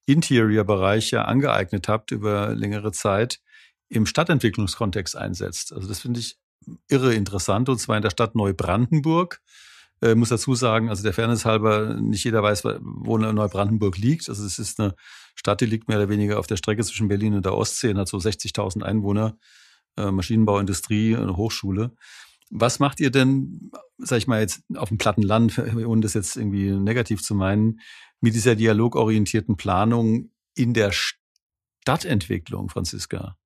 Interior-Bereich 0.07 1.11
ja 1.11 1.25
angeeignet 1.25 1.89
habt 1.89 2.11
über 2.11 2.55
längere 2.55 2.93
Zeit, 2.93 3.41
im 3.89 4.07
Stadtentwicklungskontext 4.07 5.17
einsetzt. 5.17 5.73
Also 5.73 5.89
das 5.89 6.01
finde 6.01 6.21
ich 6.21 6.39
irre 6.89 7.15
interessant 7.15 7.69
und 7.69 7.79
zwar 7.79 7.97
in 7.97 8.03
der 8.03 8.11
Stadt 8.11 8.35
Neubrandenburg. 8.35 9.41
Äh, 10.03 10.15
muss 10.15 10.31
dazu 10.31 10.55
sagen, 10.55 10.89
also 10.89 11.03
der 11.03 11.13
Fairness 11.13 11.45
halber, 11.45 11.95
nicht 11.95 12.25
jeder 12.25 12.43
weiß, 12.43 12.65
wo 12.65 13.19
Neubrandenburg 13.19 13.99
liegt. 13.99 14.29
Also 14.29 14.45
es 14.47 14.59
ist 14.59 14.81
eine 14.81 14.95
Stadt, 15.35 15.61
die 15.61 15.67
liegt 15.67 15.89
mehr 15.89 15.99
oder 15.99 16.09
weniger 16.09 16.39
auf 16.39 16.47
der 16.47 16.57
Strecke 16.57 16.83
zwischen 16.83 17.09
Berlin 17.09 17.35
und 17.35 17.45
der 17.45 17.55
Ostsee 17.55 17.91
und 17.91 17.99
hat 17.99 18.09
so 18.09 18.17
60.000 18.17 18.83
Einwohner. 18.83 19.37
Äh, 20.01 20.11
Maschinenbauindustrie, 20.13 21.17
eine 21.17 21.37
Hochschule. 21.37 21.93
Was 22.51 22.79
macht 22.79 23.01
ihr 23.01 23.11
denn, 23.11 23.71
sag 23.99 24.19
ich 24.19 24.27
mal 24.27 24.41
jetzt 24.41 24.63
auf 24.75 24.89
dem 24.89 24.99
platten 24.99 25.23
Land, 25.23 25.59
ohne 25.87 26.01
das 26.01 26.15
jetzt 26.15 26.37
irgendwie 26.37 26.71
negativ 26.71 27.23
zu 27.23 27.35
meinen, 27.35 27.81
mit 28.21 28.35
dieser 28.35 28.55
dialogorientierten 28.55 29.57
Planung 29.57 30.31
in 30.55 30.75
der 30.75 30.93
Stadtentwicklung, 30.93 32.69
Franziska? 32.69 33.37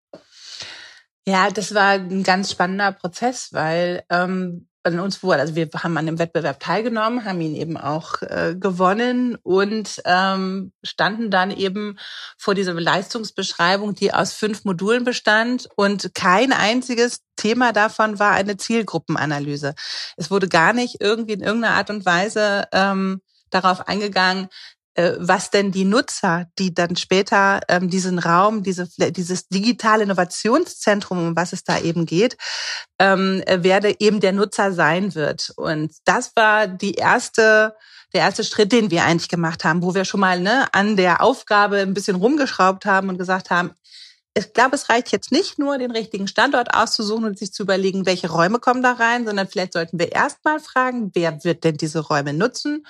Ja, 1.27 1.51
das 1.51 1.75
war 1.75 1.93
ein 1.93 2.23
ganz 2.23 2.51
spannender 2.51 2.93
Prozess, 2.93 3.53
weil 3.53 4.05
ähm, 4.11 4.69
an 4.85 5.01
uns 5.01 5.23
wurde, 5.23 5.41
also 5.41 5.55
wir 5.55 5.69
haben 5.83 5.97
an 5.97 6.07
dem 6.07 6.19
Wettbewerb 6.19 6.61
teilgenommen, 6.61 7.25
haben 7.25 7.41
ihn 7.41 7.55
eben 7.55 7.77
auch 7.77 8.21
äh, 8.23 8.55
gewonnen 8.59 9.37
und 9.43 10.03
ähm, 10.05 10.73
standen 10.83 11.31
dann 11.31 11.51
eben 11.51 11.99
vor 12.37 12.55
dieser 12.55 12.75
Leistungsbeschreibung, 12.75 13.95
die 13.95 14.13
aus 14.13 14.35
fünf 14.35 14.65
Modulen 14.65 15.05
bestand 15.05 15.69
und 15.77 16.15
kein 16.15 16.53
einziges 16.53 17.23
Thema 17.37 17.73
davon 17.73 18.19
war 18.19 18.33
eine 18.33 18.57
Zielgruppenanalyse. 18.57 19.75
Es 20.17 20.31
wurde 20.31 20.49
gar 20.49 20.73
nicht 20.73 20.97
irgendwie 21.01 21.33
in 21.33 21.43
irgendeiner 21.43 21.77
Art 21.77 21.91
und 21.91 22.05
Weise 22.05 22.69
ähm, 22.73 23.21
darauf 23.51 23.89
eingegangen, 23.89 24.49
was 24.97 25.51
denn 25.51 25.73
die 25.73 25.85
Nutzer, 25.85 26.47
die 26.59 26.75
dann 26.75 26.97
später 26.97 27.61
ähm, 27.69 27.91
diesen 27.91 28.19
Raum, 28.19 28.63
diese, 28.63 28.89
dieses 29.13 29.49
digitale 29.49 30.05
Innovationszentrum, 30.05 31.29
um 31.29 31.37
was 31.37 31.53
es 31.53 31.65
da 31.65 31.79
eben 31.81 32.07
geht, 32.07 32.37
ähm, 32.99 33.43
werde 33.47 33.95
eben 33.99 34.21
der 34.21 34.33
Nutzer 34.33 34.73
sein 34.73 35.15
wird. 35.15 35.53
Und 35.57 35.93
das 36.05 36.33
war 36.37 36.69
die 36.69 36.95
erste 36.95 37.75
der 38.15 38.23
erste 38.23 38.45
Schritt, 38.45 38.71
den 38.71 38.91
wir 38.93 39.05
eigentlich 39.05 39.29
gemacht 39.29 39.65
haben, 39.65 39.83
wo 39.83 39.95
wir 39.95 40.05
schon 40.05 40.21
mal 40.21 40.39
ne, 40.39 40.69
an 40.73 40.97
der 40.97 41.21
Aufgabe 41.21 41.79
ein 41.79 41.95
bisschen 41.95 42.15
rumgeschraubt 42.15 42.87
haben 42.87 43.09
und 43.09 43.19
gesagt 43.19 43.51
haben, 43.51 43.73
ich 44.37 44.53
glaube, 44.53 44.75
es 44.75 44.89
reicht 44.89 45.13
jetzt 45.13 45.31
nicht 45.31 45.59
nur, 45.59 45.79
den 45.79 45.93
richtigen 45.93 46.27
Standort 46.27 46.75
auszusuchen 46.75 47.25
und 47.25 47.39
sich 47.39 47.53
zu 47.53 47.63
überlegen, 47.63 48.05
welche 48.05 48.31
Räume 48.31 48.59
kommen 48.59 48.83
da 48.83 48.93
rein, 48.93 49.27
sondern 49.27 49.49
vielleicht 49.49 49.73
sollten 49.73 49.99
wir 49.99 50.11
erstmal 50.11 50.59
fragen, 50.59 51.13
wer 51.15 51.45
wird 51.45 51.63
denn 51.63 51.77
diese 51.77 52.01
Räume 52.01 52.33
nutzen 52.33 52.85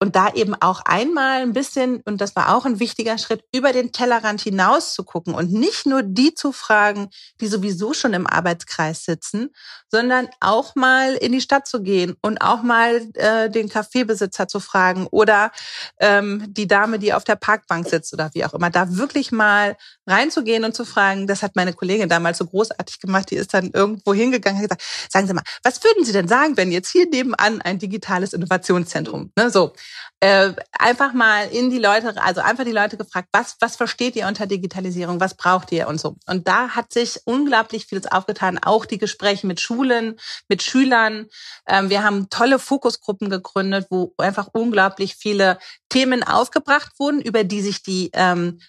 und 0.00 0.14
da 0.14 0.32
eben 0.32 0.54
auch 0.54 0.80
einmal 0.84 1.42
ein 1.42 1.52
bisschen, 1.52 2.02
und 2.04 2.20
das 2.20 2.36
war 2.36 2.54
auch 2.54 2.64
ein 2.64 2.78
wichtiger 2.78 3.18
Schritt, 3.18 3.42
über 3.54 3.72
den 3.72 3.92
Tellerrand 3.92 4.40
hinaus 4.40 4.94
zu 4.94 5.02
gucken 5.02 5.34
und 5.34 5.52
nicht 5.52 5.86
nur 5.86 6.02
die 6.02 6.34
zu 6.34 6.52
fragen, 6.52 7.10
die 7.40 7.48
sowieso 7.48 7.94
schon 7.94 8.14
im 8.14 8.26
Arbeitskreis 8.26 9.04
sitzen, 9.04 9.50
sondern 9.90 10.28
auch 10.40 10.74
mal 10.76 11.14
in 11.14 11.32
die 11.32 11.40
Stadt 11.40 11.66
zu 11.66 11.82
gehen 11.82 12.16
und 12.22 12.38
auch 12.38 12.62
mal 12.62 13.08
äh, 13.14 13.50
den 13.50 13.68
Kaffeebesitzer 13.68 14.46
zu 14.46 14.60
fragen 14.60 15.06
oder 15.10 15.50
ähm, 15.98 16.44
die 16.48 16.68
Dame, 16.68 16.98
die 16.98 17.12
auf 17.12 17.24
der 17.24 17.36
Parkbank 17.36 17.88
sitzt 17.88 18.12
oder 18.12 18.30
wie 18.34 18.44
auch 18.44 18.54
immer, 18.54 18.70
da 18.70 18.96
wirklich 18.96 19.32
mal 19.32 19.76
reinzugehen 20.06 20.64
und 20.64 20.74
zu 20.74 20.84
fragen, 20.84 21.26
das 21.26 21.42
hat 21.42 21.56
meine 21.56 21.72
Kollegin 21.72 22.08
damals 22.08 22.38
so 22.38 22.46
großartig 22.46 23.00
gemacht, 23.00 23.30
die 23.30 23.36
ist 23.36 23.52
dann 23.52 23.70
irgendwo 23.72 24.14
hingegangen 24.14 24.62
und 24.62 24.68
gesagt, 24.68 24.82
sagen 25.10 25.26
Sie 25.26 25.34
mal, 25.34 25.42
was 25.64 25.82
würden 25.82 26.04
Sie 26.04 26.12
denn 26.12 26.28
sagen, 26.28 26.56
wenn 26.56 26.70
jetzt 26.70 26.90
hier 26.90 27.08
nebenan 27.08 27.60
ein 27.62 27.78
digitales 27.78 28.32
Innovationszentrum, 28.32 29.32
ne, 29.36 29.50
so, 29.50 29.72
äh, 30.20 30.52
einfach 30.72 31.12
mal 31.12 31.48
in 31.48 31.70
die 31.70 31.78
Leute, 31.78 32.20
also 32.20 32.40
einfach 32.40 32.64
die 32.64 32.72
Leute 32.72 32.96
gefragt, 32.96 33.28
was, 33.32 33.56
was 33.60 33.76
versteht 33.76 34.16
ihr 34.16 34.26
unter 34.26 34.46
Digitalisierung, 34.46 35.20
was 35.20 35.36
braucht 35.36 35.70
ihr 35.72 35.88
und 35.88 36.00
so. 36.00 36.16
Und 36.26 36.48
da 36.48 36.70
hat 36.70 36.92
sich 36.92 37.20
unglaublich 37.24 37.86
vieles 37.86 38.06
aufgetan, 38.06 38.58
auch 38.58 38.84
die 38.84 38.98
Gespräche 38.98 39.46
mit 39.46 39.60
Schulen, 39.60 40.18
mit 40.48 40.62
Schülern. 40.62 41.26
Ähm, 41.66 41.90
wir 41.90 42.02
haben 42.02 42.30
tolle 42.30 42.58
Fokusgruppen 42.58 43.30
gegründet, 43.30 43.86
wo 43.90 44.12
einfach 44.18 44.48
unglaublich 44.52 45.14
viele 45.14 45.58
Themen 45.88 46.22
aufgebracht 46.22 46.92
wurden, 46.98 47.20
über 47.20 47.44
die 47.44 47.62
sich 47.62 47.82
die 47.82 48.10
ähm, 48.12 48.60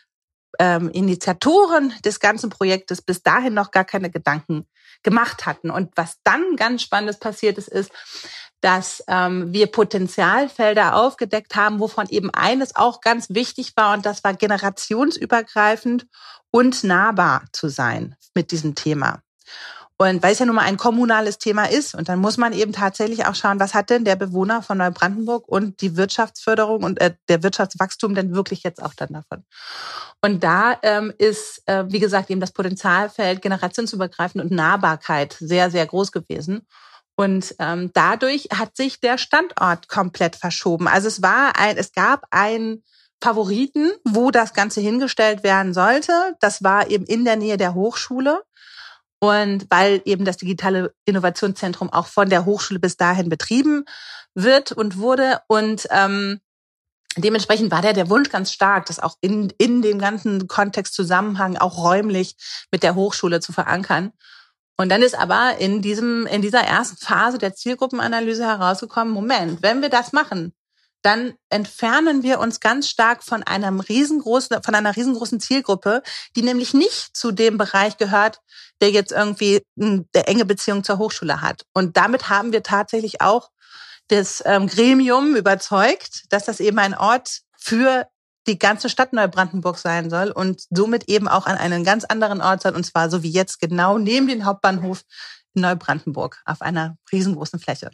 ähm, 0.59 0.89
Initiatoren 0.89 1.93
des 2.03 2.19
ganzen 2.19 2.49
Projektes 2.49 3.01
bis 3.01 3.23
dahin 3.23 3.53
noch 3.53 3.71
gar 3.71 3.85
keine 3.85 4.09
Gedanken 4.09 4.67
gemacht 5.03 5.45
hatten. 5.45 5.71
Und 5.71 5.91
was 5.95 6.17
dann 6.23 6.55
ganz 6.55 6.81
Spannendes 6.81 7.19
passiert 7.19 7.57
ist, 7.57 7.69
ist, 7.69 7.91
dass 8.61 9.03
ähm, 9.07 9.53
wir 9.53 9.67
Potenzialfelder 9.67 10.95
aufgedeckt 10.95 11.55
haben, 11.55 11.79
wovon 11.79 12.07
eben 12.09 12.29
eines 12.33 12.75
auch 12.75 13.01
ganz 13.01 13.29
wichtig 13.29 13.73
war 13.75 13.93
und 13.93 14.05
das 14.05 14.23
war 14.23 14.33
generationsübergreifend 14.33 16.07
und 16.51 16.83
nahbar 16.83 17.43
zu 17.51 17.69
sein 17.69 18.15
mit 18.33 18.51
diesem 18.51 18.75
Thema. 18.75 19.21
Und 20.01 20.23
weil 20.23 20.31
es 20.31 20.39
ja 20.39 20.45
nun 20.45 20.55
mal 20.55 20.61
ein 20.61 20.77
kommunales 20.77 21.39
Thema 21.39 21.65
ist, 21.65 21.93
und 21.93 22.07
dann 22.07 22.19
muss 22.19 22.37
man 22.37 22.53
eben 22.53 22.71
tatsächlich 22.71 23.25
auch 23.25 23.35
schauen, 23.35 23.59
was 23.59 23.73
hat 23.73 23.89
denn 23.89 24.05
der 24.05 24.15
Bewohner 24.15 24.61
von 24.61 24.77
Neubrandenburg 24.77 25.45
und 25.45 25.81
die 25.81 25.97
Wirtschaftsförderung 25.97 26.83
und 26.83 27.01
äh, 27.01 27.15
der 27.27 27.43
Wirtschaftswachstum 27.43 28.15
denn 28.15 28.33
wirklich 28.33 28.63
jetzt 28.63 28.81
auch 28.81 28.93
dann 28.93 29.09
davon. 29.09 29.43
Und 30.21 30.41
da 30.41 30.77
ähm, 30.83 31.11
ist, 31.17 31.63
äh, 31.65 31.83
wie 31.89 31.99
gesagt, 31.99 32.29
eben 32.29 32.39
das 32.39 32.53
Potenzialfeld 32.53 33.41
generationsübergreifend 33.41 34.41
und 34.41 34.51
Nahbarkeit 34.51 35.35
sehr, 35.37 35.69
sehr 35.69 35.85
groß 35.85 36.13
gewesen. 36.13 36.65
Und 37.19 37.53
ähm, 37.59 37.91
dadurch 37.93 38.47
hat 38.55 38.77
sich 38.77 39.01
der 39.01 39.17
Standort 39.17 39.89
komplett 39.89 40.37
verschoben. 40.37 40.87
Also 40.87 41.09
es 41.09 41.21
war 41.21 41.59
ein, 41.59 41.75
es 41.75 41.91
gab 41.91 42.25
einen 42.31 42.81
Favoriten, 43.21 43.91
wo 44.05 44.31
das 44.31 44.53
Ganze 44.53 44.79
hingestellt 44.79 45.43
werden 45.43 45.73
sollte. 45.73 46.13
Das 46.39 46.63
war 46.63 46.89
eben 46.89 47.03
in 47.03 47.25
der 47.25 47.35
Nähe 47.35 47.57
der 47.57 47.73
Hochschule. 47.73 48.41
Und 49.19 49.65
weil 49.69 50.01
eben 50.05 50.23
das 50.23 50.37
digitale 50.37 50.93
Innovationszentrum 51.03 51.91
auch 51.91 52.07
von 52.07 52.29
der 52.29 52.45
Hochschule 52.45 52.79
bis 52.79 52.95
dahin 52.95 53.27
betrieben 53.27 53.83
wird 54.33 54.71
und 54.71 54.97
wurde. 54.97 55.41
Und 55.49 55.89
ähm, 55.91 56.39
dementsprechend 57.17 57.69
war 57.69 57.81
der 57.81 57.91
der 57.91 58.09
Wunsch 58.09 58.29
ganz 58.29 58.53
stark, 58.53 58.85
das 58.85 59.01
auch 59.01 59.17
in, 59.19 59.51
in 59.57 59.81
dem 59.81 59.99
ganzen 59.99 60.47
Kontext 60.47 60.93
Zusammenhang 60.93 61.57
auch 61.57 61.83
räumlich 61.83 62.37
mit 62.71 62.81
der 62.81 62.95
Hochschule 62.95 63.41
zu 63.41 63.51
verankern. 63.51 64.13
Und 64.79 64.87
dann 64.87 65.01
ist 65.01 65.19
aber 65.19 65.57
in 65.57 65.81
diesem, 65.81 66.25
in 66.25 66.41
dieser 66.41 66.61
ersten 66.61 66.95
Phase 66.95 67.37
der 67.37 67.53
Zielgruppenanalyse 67.53 68.45
herausgekommen, 68.45 69.13
Moment, 69.13 69.61
wenn 69.61 69.81
wir 69.81 69.89
das 69.89 70.13
machen, 70.13 70.53
dann 71.01 71.33
entfernen 71.49 72.23
wir 72.23 72.39
uns 72.39 72.61
ganz 72.61 72.87
stark 72.87 73.21
von 73.25 73.43
einem 73.43 73.81
riesengroßen, 73.81 74.63
von 74.63 74.75
einer 74.75 74.95
riesengroßen 74.95 75.41
Zielgruppe, 75.41 76.01
die 76.37 76.43
nämlich 76.43 76.73
nicht 76.73 77.13
zu 77.13 77.33
dem 77.33 77.57
Bereich 77.57 77.97
gehört, 77.97 78.39
der 78.79 78.91
jetzt 78.91 79.11
irgendwie 79.11 79.61
eine 79.77 80.05
enge 80.13 80.45
Beziehung 80.45 80.85
zur 80.85 80.97
Hochschule 80.97 81.41
hat. 81.41 81.65
Und 81.73 81.97
damit 81.97 82.29
haben 82.29 82.53
wir 82.53 82.63
tatsächlich 82.63 83.19
auch 83.19 83.49
das 84.07 84.41
ähm, 84.45 84.67
Gremium 84.67 85.35
überzeugt, 85.35 86.23
dass 86.29 86.45
das 86.45 86.61
eben 86.61 86.79
ein 86.79 86.95
Ort 86.97 87.41
für 87.57 88.07
die 88.49 88.59
ganze 88.59 88.89
Stadt 88.89 89.13
Neubrandenburg 89.13 89.77
sein 89.77 90.09
soll 90.09 90.31
und 90.31 90.63
somit 90.69 91.07
eben 91.07 91.27
auch 91.27 91.45
an 91.45 91.55
einen 91.55 91.83
ganz 91.83 92.03
anderen 92.03 92.41
Ort 92.41 92.61
soll, 92.61 92.75
und 92.75 92.85
zwar 92.85 93.09
so 93.09 93.23
wie 93.23 93.29
jetzt 93.29 93.59
genau 93.59 93.97
neben 93.97 94.27
den 94.27 94.45
Hauptbahnhof 94.45 95.03
in 95.53 95.61
Neubrandenburg 95.61 96.41
auf 96.45 96.61
einer 96.61 96.97
riesengroßen 97.11 97.59
Fläche 97.59 97.91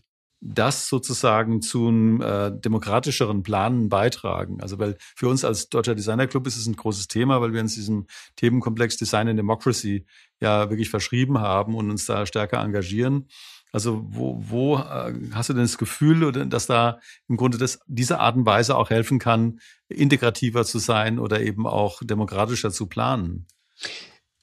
das 0.48 0.90
sozusagen 0.90 1.62
zu 1.62 1.88
einem 1.88 2.22
äh, 2.22 2.52
demokratischeren 2.52 3.42
Planen 3.42 3.90
beitragen. 3.90 4.62
Also 4.62 4.78
weil 4.78 4.96
für 5.16 5.28
uns 5.28 5.44
als 5.44 5.70
Deutscher 5.70 5.96
Designer 5.96 6.28
Club 6.28 6.46
ist 6.46 6.58
es 6.58 6.68
ein 6.68 6.76
großes 6.76 7.08
Thema, 7.08 7.42
weil 7.42 7.52
wir 7.52 7.62
uns 7.62 7.74
diesem 7.74 8.06
Themenkomplex 8.36 8.98
Design 8.98 9.28
and 9.28 9.40
Democracy 9.40 10.06
ja 10.40 10.70
wirklich 10.70 10.92
verschrieben 10.92 11.40
haben 11.40 11.74
und 11.74 11.90
uns 11.90 12.06
da 12.06 12.28
stärker 12.28 12.62
engagieren. 12.62 13.28
Also 13.76 14.06
wo, 14.08 14.38
wo 14.40 14.78
äh, 14.78 15.14
hast 15.34 15.50
du 15.50 15.54
denn 15.54 15.64
das 15.64 15.78
Gefühl, 15.78 16.32
dass 16.48 16.66
da 16.66 17.02
im 17.28 17.36
Grunde 17.36 17.58
das, 17.58 17.82
diese 17.88 18.22
Art 18.22 18.38
und 18.38 18.46
Weise 18.46 18.78
auch 18.78 18.90
helfen 18.90 19.20
kann, 19.20 19.60
integrativer 19.90 20.64
zu 20.64 20.80
sein 20.80 21.20
oder 21.20 21.42
eben 21.42 21.68
auch 21.68 22.02
demokratischer 22.02 22.72
zu 22.72 22.88
planen? 22.88 23.48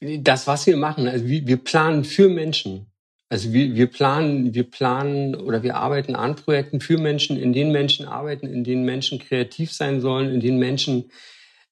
Das, 0.00 0.46
was 0.46 0.66
wir 0.66 0.76
machen, 0.76 1.08
also 1.08 1.26
wir 1.26 1.56
planen 1.56 2.04
für 2.04 2.28
Menschen. 2.28 2.88
Also 3.30 3.54
wir, 3.54 3.74
wir 3.74 3.86
planen, 3.86 4.52
wir 4.52 4.64
planen 4.64 5.34
oder 5.34 5.62
wir 5.62 5.76
arbeiten 5.76 6.14
an 6.14 6.36
Projekten 6.36 6.82
für 6.82 6.98
Menschen, 6.98 7.38
in 7.38 7.54
denen 7.54 7.72
Menschen 7.72 8.04
arbeiten, 8.04 8.46
in 8.46 8.64
denen 8.64 8.84
Menschen 8.84 9.18
kreativ 9.18 9.72
sein 9.72 10.02
sollen, 10.02 10.30
in 10.30 10.40
denen 10.40 10.58
Menschen 10.58 11.10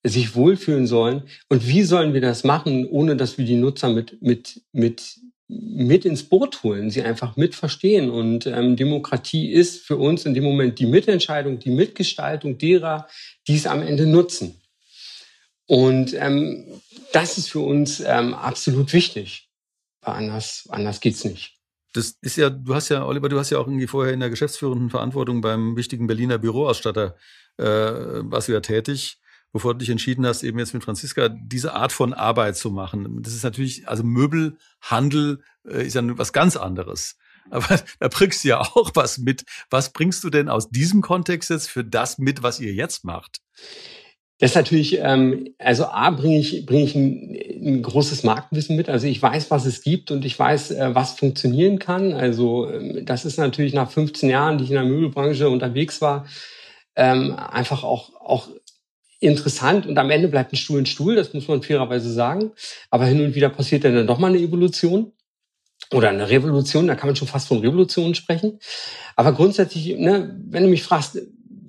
sich 0.03 0.35
wohlfühlen 0.35 0.87
sollen. 0.87 1.25
Und 1.51 1.69
wie 1.69 1.83
sollen 1.83 2.15
wir 2.15 2.23
das 2.23 2.43
machen, 2.43 2.87
ohne 2.87 3.17
dass 3.17 3.37
wir 3.37 3.45
die 3.45 3.57
Nutzer 3.57 3.91
mit, 3.91 4.23
mit, 4.23 4.63
mit 4.73 5.21
mit 5.51 6.05
ins 6.05 6.23
Boot 6.23 6.63
holen, 6.63 6.91
sie 6.91 7.03
einfach 7.03 7.37
mitverstehen. 7.37 8.11
Und 8.11 8.47
ähm, 8.47 8.77
Demokratie 8.77 9.51
ist 9.51 9.85
für 9.85 9.97
uns 9.97 10.25
in 10.25 10.35
dem 10.35 10.45
Moment 10.45 10.79
die 10.79 10.87
Mitentscheidung, 10.87 11.59
die 11.59 11.71
Mitgestaltung 11.71 12.59
derer, 12.59 13.09
die 13.49 13.57
es 13.57 13.67
am 13.67 13.83
Ende 13.83 14.07
nutzen. 14.07 14.61
Und 15.67 16.15
ähm, 16.15 16.65
das 17.13 17.39
ist 17.39 17.51
für 17.51 17.61
uns 17.61 18.01
ähm, 18.01 18.35
absolut 18.35 18.93
wichtig. 18.93 19.49
Anders, 20.03 20.69
anders 20.71 21.01
geht's 21.01 21.25
nicht. 21.25 21.57
Das 21.93 22.17
ist 22.21 22.37
ja, 22.37 22.51
du 22.51 22.75
hast 22.75 22.89
ja, 22.89 23.05
Oliver, 23.05 23.29
du 23.29 23.39
hast 23.39 23.51
ja 23.51 23.59
auch 23.59 23.67
irgendwie 23.67 23.89
vorher 23.89 24.13
in 24.13 24.21
der 24.21 24.31
geschäftsführenden 24.31 24.91
Verantwortung 24.91 25.41
beim 25.41 25.77
wichtigen 25.77 26.07
Berliner 26.07 26.39
Büroausstatter 26.39 27.17
äh, 27.57 27.65
warst 27.65 28.49
du 28.49 28.53
ja 28.53 28.61
tätig 28.61 29.19
bevor 29.53 29.75
du 29.75 29.79
dich 29.79 29.91
entschieden 29.91 30.27
hast, 30.27 30.43
eben 30.43 30.59
jetzt 30.59 30.75
mit 30.75 30.85
Franziska 30.85 31.29
diese 31.29 31.75
Art 31.75 31.93
von 31.93 32.15
Arbeit 32.15 32.57
zu 32.57 32.71
machen. 32.71 33.23
Das 33.23 33.35
ist 33.35 33.45
natürlich, 33.45 33.89
also 33.89 34.05
Möbelhandel 34.05 35.43
äh, 35.67 35.87
ist 35.87 35.95
ja 35.95 36.03
was 36.19 36.33
ganz 36.33 36.57
anderes. 36.57 37.17
Aber 37.51 37.81
da 37.99 38.09
bringst 38.09 38.45
du 38.45 38.49
ja 38.49 38.61
auch 38.61 38.91
was 38.95 39.19
mit. 39.19 39.45
Was 39.71 39.93
bringst 39.93 40.23
du 40.25 40.31
denn 40.31 40.49
aus 40.49 40.71
diesem 40.71 41.03
Kontext 41.03 41.51
jetzt 41.51 41.69
für 41.69 41.85
das 41.85 42.19
mit, 42.19 42.43
was 42.43 42.61
ihr 42.61 42.73
jetzt 42.73 43.05
macht? 43.05 43.41
Das 44.39 44.53
ist 44.53 44.57
natürlich, 44.57 44.99
ähm, 44.99 45.55
also 45.59 45.85
A, 45.85 46.11
bringe 46.11 46.39
ich, 46.39 46.65
bringe 46.65 46.85
ich 46.85 46.95
ein, 46.95 47.37
ein 47.63 47.83
großes 47.83 48.23
Marktwissen 48.23 48.75
mit. 48.75 48.89
Also 48.89 49.07
ich 49.07 49.21
weiß, 49.21 49.51
was 49.51 49.67
es 49.67 49.83
gibt 49.83 50.11
und 50.11 50.25
ich 50.25 50.39
weiß, 50.39 50.71
äh, 50.71 50.95
was 50.95 51.13
funktionieren 51.13 51.79
kann. 51.79 52.15
Also 52.15 52.71
ähm, 52.71 53.05
das 53.05 53.27
ist 53.27 53.37
natürlich 53.37 53.75
nach 53.75 53.91
15 53.91 54.31
Jahren, 54.31 54.57
die 54.57 54.65
ich 54.65 54.71
in 54.71 54.77
der 54.77 54.85
Möbelbranche 54.85 55.51
unterwegs 55.51 56.01
war, 56.01 56.25
ähm, 56.97 57.35
einfach 57.35 57.85
auch, 57.85 58.15
auch 58.19 58.49
interessant 59.21 59.87
und 59.87 59.97
am 59.99 60.11
Ende 60.11 60.29
bleibt 60.29 60.53
ein 60.53 60.57
Stuhl 60.57 60.81
ein 60.81 60.87
Stuhl, 60.87 61.15
das 61.15 61.33
muss 61.35 61.47
man 61.47 61.63
fairerweise 61.63 62.13
sagen. 62.13 62.51
Aber 62.91 63.05
hin 63.05 63.23
und 63.23 63.35
wieder 63.35 63.51
passiert 63.51 63.85
dann 63.85 64.07
doch 64.07 64.19
mal 64.19 64.29
eine 64.29 64.39
Evolution 64.39 65.13
oder 65.93 66.09
eine 66.09 66.29
Revolution, 66.29 66.87
da 66.87 66.95
kann 66.95 67.09
man 67.09 67.17
schon 67.17 67.29
fast 67.29 67.49
von 67.49 67.59
Revolution 67.59 68.15
sprechen. 68.15 68.59
Aber 69.17 69.33
grundsätzlich, 69.33 69.99
ne, 69.99 70.37
wenn 70.49 70.65
du 70.65 70.69
mich 70.69 70.83
fragst, 70.83 71.19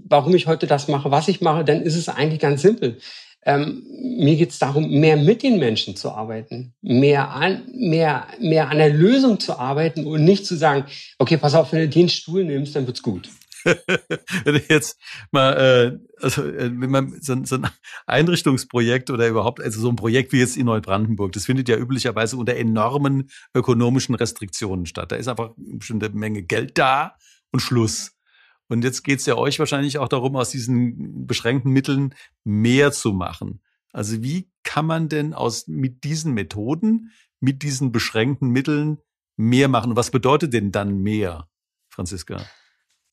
warum 0.05 0.35
ich 0.35 0.47
heute 0.47 0.67
das 0.67 0.87
mache, 0.87 1.11
was 1.11 1.27
ich 1.27 1.41
mache, 1.41 1.65
dann 1.65 1.81
ist 1.81 1.95
es 1.95 2.09
eigentlich 2.09 2.39
ganz 2.39 2.61
simpel. 2.61 2.97
Ähm, 3.43 3.83
mir 4.01 4.35
geht 4.35 4.51
es 4.51 4.59
darum, 4.59 4.89
mehr 4.99 5.17
mit 5.17 5.41
den 5.41 5.57
Menschen 5.57 5.95
zu 5.95 6.11
arbeiten, 6.11 6.73
mehr 6.81 7.31
an, 7.31 7.63
mehr, 7.73 8.27
mehr 8.39 8.69
an 8.69 8.77
der 8.77 8.91
Lösung 8.91 9.39
zu 9.39 9.57
arbeiten 9.57 10.05
und 10.05 10.23
nicht 10.23 10.45
zu 10.45 10.55
sagen, 10.55 10.85
okay, 11.17 11.37
pass 11.37 11.55
auf, 11.55 11.71
wenn 11.71 11.79
du 11.79 11.89
den 11.89 12.09
Stuhl 12.09 12.43
nimmst, 12.43 12.75
dann 12.75 12.85
wird's 12.85 13.01
gut. 13.01 13.29
wenn 14.43 14.61
jetzt 14.69 14.99
mal, 15.31 15.53
äh, 15.53 16.23
also 16.23 16.43
äh, 16.43 16.71
wenn 16.73 16.89
man 16.89 17.21
so, 17.21 17.35
so 17.43 17.55
ein 17.55 17.69
Einrichtungsprojekt 18.05 19.09
oder 19.09 19.27
überhaupt, 19.27 19.61
also 19.61 19.79
so 19.79 19.89
ein 19.89 19.95
Projekt 19.95 20.33
wie 20.33 20.39
jetzt 20.39 20.57
in 20.57 20.65
Neubrandenburg, 20.65 21.31
das 21.31 21.45
findet 21.45 21.69
ja 21.69 21.77
üblicherweise 21.77 22.37
unter 22.37 22.55
enormen 22.55 23.29
ökonomischen 23.53 24.15
Restriktionen 24.15 24.85
statt. 24.85 25.11
Da 25.11 25.15
ist 25.15 25.27
einfach 25.27 25.51
eine 25.57 25.77
bestimmte 25.77 26.09
Menge 26.09 26.43
Geld 26.43 26.77
da 26.77 27.15
und 27.51 27.59
Schluss. 27.59 28.13
Und 28.67 28.83
jetzt 28.83 29.03
geht 29.03 29.19
es 29.19 29.25
ja 29.25 29.35
euch 29.35 29.59
wahrscheinlich 29.59 29.97
auch 29.97 30.07
darum, 30.07 30.35
aus 30.37 30.49
diesen 30.49 31.27
beschränkten 31.27 31.71
Mitteln 31.71 32.15
mehr 32.45 32.91
zu 32.91 33.11
machen. 33.11 33.61
Also 33.91 34.23
wie 34.23 34.49
kann 34.63 34.85
man 34.85 35.09
denn 35.09 35.33
aus 35.33 35.67
mit 35.67 36.05
diesen 36.05 36.33
Methoden, 36.33 37.11
mit 37.41 37.63
diesen 37.63 37.91
beschränkten 37.91 38.49
Mitteln 38.49 38.99
mehr 39.35 39.67
machen? 39.67 39.95
Was 39.95 40.11
bedeutet 40.11 40.53
denn 40.53 40.71
dann 40.71 40.99
mehr, 40.99 41.49
Franziska? 41.89 42.45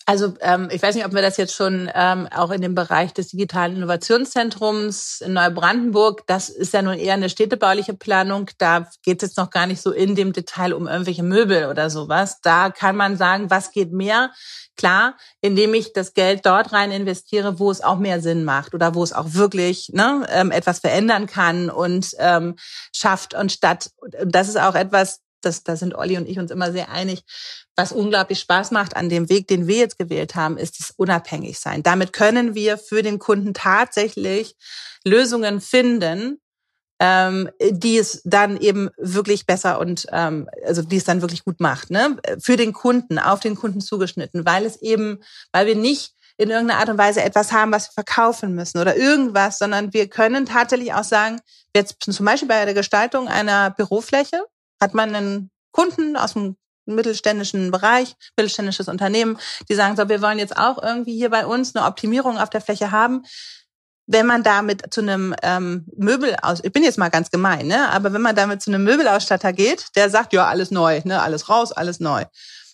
Also 0.08 0.32
ähm, 0.40 0.70
ich 0.72 0.80
weiß 0.82 0.94
nicht, 0.94 1.04
ob 1.04 1.12
wir 1.12 1.20
das 1.20 1.36
jetzt 1.36 1.54
schon 1.54 1.90
ähm, 1.94 2.28
auch 2.34 2.50
in 2.50 2.62
dem 2.62 2.74
Bereich 2.74 3.12
des 3.12 3.28
digitalen 3.28 3.76
Innovationszentrums 3.76 5.20
in 5.20 5.34
Neubrandenburg, 5.34 6.26
das 6.26 6.48
ist 6.48 6.72
ja 6.72 6.80
nun 6.80 6.94
eher 6.94 7.12
eine 7.12 7.28
städtebauliche 7.28 7.92
Planung, 7.92 8.48
da 8.56 8.88
geht 9.02 9.22
es 9.22 9.28
jetzt 9.28 9.36
noch 9.36 9.50
gar 9.50 9.66
nicht 9.66 9.82
so 9.82 9.92
in 9.92 10.14
dem 10.14 10.32
Detail 10.32 10.72
um 10.72 10.88
irgendwelche 10.88 11.22
Möbel 11.22 11.66
oder 11.66 11.90
sowas. 11.90 12.40
Da 12.40 12.70
kann 12.70 12.96
man 12.96 13.18
sagen, 13.18 13.50
was 13.50 13.70
geht 13.70 13.92
mehr? 13.92 14.30
Klar, 14.78 15.14
indem 15.42 15.74
ich 15.74 15.92
das 15.92 16.14
Geld 16.14 16.46
dort 16.46 16.72
rein 16.72 16.90
investiere, 16.90 17.58
wo 17.58 17.70
es 17.70 17.82
auch 17.82 17.98
mehr 17.98 18.22
Sinn 18.22 18.44
macht 18.44 18.72
oder 18.72 18.94
wo 18.94 19.02
es 19.02 19.12
auch 19.12 19.34
wirklich 19.34 19.90
ne, 19.92 20.26
ähm, 20.30 20.52
etwas 20.52 20.78
verändern 20.78 21.26
kann 21.26 21.68
und 21.68 22.12
ähm, 22.18 22.56
schafft 22.94 23.34
und 23.34 23.52
statt. 23.52 23.90
Das 24.24 24.48
ist 24.48 24.58
auch 24.58 24.74
etwas, 24.74 25.20
das, 25.40 25.64
da 25.64 25.76
sind 25.76 25.94
Olli 25.94 26.16
und 26.16 26.28
ich 26.28 26.38
uns 26.38 26.50
immer 26.50 26.72
sehr 26.72 26.90
einig. 26.90 27.22
Was 27.76 27.92
unglaublich 27.92 28.40
Spaß 28.40 28.70
macht 28.70 28.96
an 28.96 29.08
dem 29.08 29.28
Weg, 29.28 29.48
den 29.48 29.66
wir 29.66 29.76
jetzt 29.76 29.98
gewählt 29.98 30.34
haben, 30.34 30.56
ist 30.56 30.80
das 30.80 30.92
Unabhängigsein. 30.96 31.82
Damit 31.82 32.12
können 32.12 32.54
wir 32.54 32.78
für 32.78 33.02
den 33.02 33.18
Kunden 33.18 33.54
tatsächlich 33.54 34.56
Lösungen 35.04 35.60
finden, 35.60 36.40
ähm, 37.00 37.48
die 37.60 37.96
es 37.96 38.22
dann 38.24 38.56
eben 38.56 38.90
wirklich 38.96 39.46
besser 39.46 39.78
und 39.78 40.06
ähm, 40.10 40.48
also 40.66 40.82
die 40.82 40.96
es 40.96 41.04
dann 41.04 41.20
wirklich 41.20 41.44
gut 41.44 41.60
macht, 41.60 41.90
ne? 41.90 42.16
Für 42.40 42.56
den 42.56 42.72
Kunden, 42.72 43.18
auf 43.18 43.40
den 43.40 43.54
Kunden 43.54 43.80
zugeschnitten, 43.80 44.44
weil 44.44 44.64
es 44.64 44.82
eben, 44.82 45.22
weil 45.52 45.66
wir 45.66 45.76
nicht 45.76 46.14
in 46.38 46.50
irgendeiner 46.50 46.80
Art 46.80 46.88
und 46.88 46.98
Weise 46.98 47.22
etwas 47.22 47.52
haben, 47.52 47.72
was 47.72 47.88
wir 47.88 47.92
verkaufen 48.04 48.54
müssen 48.54 48.78
oder 48.78 48.96
irgendwas, 48.96 49.58
sondern 49.58 49.92
wir 49.92 50.08
können 50.08 50.46
tatsächlich 50.46 50.94
auch 50.94 51.04
sagen, 51.04 51.40
jetzt 51.74 51.96
zum 52.00 52.24
Beispiel 52.24 52.48
bei 52.48 52.64
der 52.64 52.74
Gestaltung 52.74 53.28
einer 53.28 53.70
Bürofläche, 53.70 54.44
hat 54.80 54.94
man 54.94 55.14
einen 55.14 55.50
Kunden 55.72 56.16
aus 56.16 56.34
dem 56.34 56.56
mittelständischen 56.86 57.70
Bereich, 57.70 58.16
mittelständisches 58.36 58.88
Unternehmen, 58.88 59.38
die 59.68 59.74
sagen, 59.74 59.96
so, 59.96 60.08
wir 60.08 60.22
wollen 60.22 60.38
jetzt 60.38 60.56
auch 60.56 60.82
irgendwie 60.82 61.14
hier 61.14 61.30
bei 61.30 61.46
uns 61.46 61.76
eine 61.76 61.86
Optimierung 61.86 62.38
auf 62.38 62.50
der 62.50 62.60
Fläche 62.60 62.90
haben. 62.90 63.22
Wenn 64.06 64.24
man 64.24 64.42
damit 64.42 64.92
zu 64.92 65.02
einem 65.02 65.34
ähm, 65.42 65.86
Möbel 65.94 66.34
aus, 66.40 66.60
ich 66.64 66.72
bin 66.72 66.82
jetzt 66.82 66.96
mal 66.96 67.10
ganz 67.10 67.30
gemein, 67.30 67.66
ne, 67.66 67.90
aber 67.90 68.14
wenn 68.14 68.22
man 68.22 68.34
damit 68.34 68.62
zu 68.62 68.70
einem 68.70 68.82
Möbelausstatter 68.84 69.52
geht, 69.52 69.88
der 69.96 70.08
sagt, 70.08 70.32
ja, 70.32 70.46
alles 70.46 70.70
neu, 70.70 71.02
ne, 71.04 71.20
alles 71.20 71.50
raus, 71.50 71.72
alles 71.72 72.00
neu. 72.00 72.24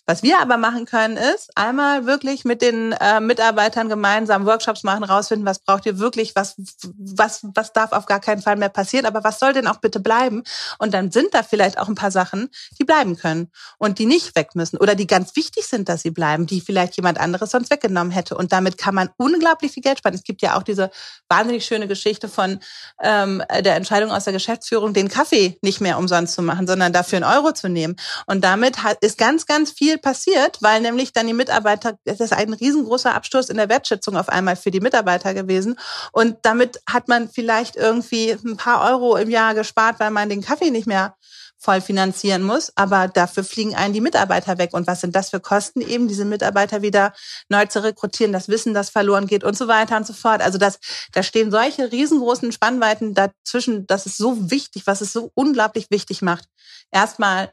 Was 0.07 0.21
wir 0.21 0.39
aber 0.39 0.57
machen 0.57 0.85
können, 0.85 1.17
ist 1.17 1.49
einmal 1.55 2.05
wirklich 2.05 2.45
mit 2.45 2.61
den 2.61 2.91
äh, 2.91 3.19
Mitarbeitern 3.19 3.89
gemeinsam 3.89 4.45
Workshops 4.45 4.83
machen, 4.83 5.03
rausfinden, 5.03 5.47
was 5.47 5.57
braucht 5.57 5.85
ihr 5.87 5.97
wirklich, 5.97 6.35
was, 6.35 6.55
was, 6.83 7.41
was 7.55 7.73
darf 7.73 7.91
auf 7.91 8.05
gar 8.05 8.19
keinen 8.19 8.43
Fall 8.43 8.55
mehr 8.55 8.69
passieren, 8.69 9.07
aber 9.07 9.23
was 9.23 9.39
soll 9.39 9.53
denn 9.53 9.65
auch 9.67 9.77
bitte 9.77 9.99
bleiben? 9.99 10.43
Und 10.77 10.93
dann 10.93 11.11
sind 11.11 11.33
da 11.33 11.41
vielleicht 11.41 11.79
auch 11.79 11.87
ein 11.87 11.95
paar 11.95 12.11
Sachen, 12.11 12.49
die 12.79 12.83
bleiben 12.83 13.17
können 13.17 13.49
und 13.79 13.97
die 13.97 14.05
nicht 14.05 14.35
weg 14.35 14.53
müssen 14.53 14.77
oder 14.77 14.93
die 14.93 15.07
ganz 15.07 15.35
wichtig 15.35 15.65
sind, 15.65 15.89
dass 15.89 16.03
sie 16.03 16.11
bleiben, 16.11 16.45
die 16.45 16.61
vielleicht 16.61 16.95
jemand 16.97 17.19
anderes 17.19 17.49
sonst 17.49 17.71
weggenommen 17.71 18.11
hätte. 18.11 18.37
Und 18.37 18.51
damit 18.51 18.77
kann 18.77 18.93
man 18.93 19.09
unglaublich 19.17 19.71
viel 19.71 19.81
Geld 19.83 19.97
sparen. 19.97 20.13
Es 20.13 20.23
gibt 20.23 20.43
ja 20.43 20.55
auch 20.55 20.63
diese 20.63 20.91
wahnsinnig 21.29 21.65
schöne 21.65 21.87
Geschichte 21.87 22.29
von 22.29 22.59
ähm, 23.01 23.41
der 23.61 23.75
Entscheidung 23.75 24.11
aus 24.11 24.25
der 24.25 24.33
Geschäftsführung, 24.33 24.93
den 24.93 25.09
Kaffee 25.09 25.57
nicht 25.61 25.81
mehr 25.81 25.97
umsonst 25.97 26.35
zu 26.35 26.43
machen, 26.43 26.67
sondern 26.67 26.93
dafür 26.93 27.17
einen 27.17 27.37
Euro 27.37 27.53
zu 27.53 27.69
nehmen. 27.69 27.95
Und 28.27 28.43
damit 28.43 28.83
hat, 28.83 28.99
ist 29.01 29.17
ganz, 29.17 29.47
ganz 29.47 29.71
viel 29.71 29.94
viel 29.95 30.01
passiert, 30.01 30.57
weil 30.61 30.81
nämlich 30.81 31.13
dann 31.13 31.27
die 31.27 31.33
Mitarbeiter, 31.33 31.97
das 32.05 32.19
ist 32.19 32.33
ein 32.33 32.53
riesengroßer 32.53 33.13
Absturz 33.13 33.49
in 33.49 33.57
der 33.57 33.69
Wertschätzung 33.69 34.17
auf 34.17 34.29
einmal 34.29 34.55
für 34.55 34.71
die 34.71 34.79
Mitarbeiter 34.79 35.33
gewesen. 35.33 35.77
Und 36.11 36.37
damit 36.43 36.81
hat 36.89 37.07
man 37.07 37.29
vielleicht 37.29 37.75
irgendwie 37.75 38.31
ein 38.31 38.57
paar 38.57 38.89
Euro 38.89 39.15
im 39.15 39.29
Jahr 39.29 39.53
gespart, 39.53 39.99
weil 39.99 40.11
man 40.11 40.29
den 40.29 40.41
Kaffee 40.41 40.71
nicht 40.71 40.87
mehr 40.87 41.15
voll 41.57 41.81
finanzieren 41.81 42.43
muss, 42.43 42.71
aber 42.75 43.07
dafür 43.07 43.43
fliegen 43.43 43.75
einen 43.75 43.93
die 43.93 44.01
Mitarbeiter 44.01 44.57
weg. 44.57 44.73
Und 44.73 44.87
was 44.87 45.01
sind 45.01 45.15
das 45.15 45.29
für 45.29 45.39
Kosten, 45.39 45.81
eben 45.81 46.07
diese 46.07 46.25
Mitarbeiter 46.25 46.81
wieder 46.81 47.13
neu 47.49 47.65
zu 47.65 47.81
rekrutieren, 47.81 48.33
das 48.33 48.49
Wissen, 48.49 48.73
das 48.73 48.89
verloren 48.89 49.25
geht 49.25 49.43
und 49.43 49.57
so 49.57 49.67
weiter 49.67 49.95
und 49.97 50.05
so 50.05 50.13
fort. 50.13 50.41
Also 50.41 50.57
das, 50.57 50.79
da 51.13 51.23
stehen 51.23 51.51
solche 51.51 51.91
riesengroßen 51.91 52.51
Spannweiten 52.51 53.13
dazwischen. 53.13 53.87
Das 53.87 54.05
ist 54.05 54.17
so 54.17 54.51
wichtig, 54.51 54.85
was 54.85 55.01
es 55.01 55.13
so 55.13 55.31
unglaublich 55.33 55.87
wichtig 55.89 56.21
macht. 56.21 56.45
Erstmal 56.91 57.51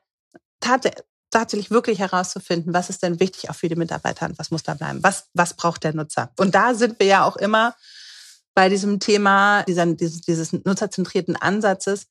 tatsächlich 1.33 1.71
wirklich 1.71 1.99
herauszufinden, 1.99 2.73
was 2.73 2.91
ist 2.91 3.03
denn 3.03 3.19
wichtig 3.19 3.51
auch 3.51 3.55
für 3.55 3.69
die 3.69 3.75
Mitarbeiter 3.75 4.27
und 4.27 4.39
was 4.39 4.51
muss 4.51 4.63
da 4.63 4.75
bleiben, 4.75 5.03
was, 5.03 5.29
was 5.35 5.55
braucht 5.55 5.83
der 5.83 5.95
Nutzer. 5.95 6.31
Und 6.39 6.55
da 6.55 6.75
sind 6.75 7.01
wir 7.01 7.07
ja 7.07 7.25
auch 7.25 7.37
immer 7.37 7.75
bei 8.55 8.69
diesem 8.69 9.01
Thema, 9.01 9.63
dieser, 9.65 9.87
dieses, 9.87 10.21
dieses 10.21 10.53
nutzerzentrierten 10.53 11.37
Ansatzes, 11.37 12.07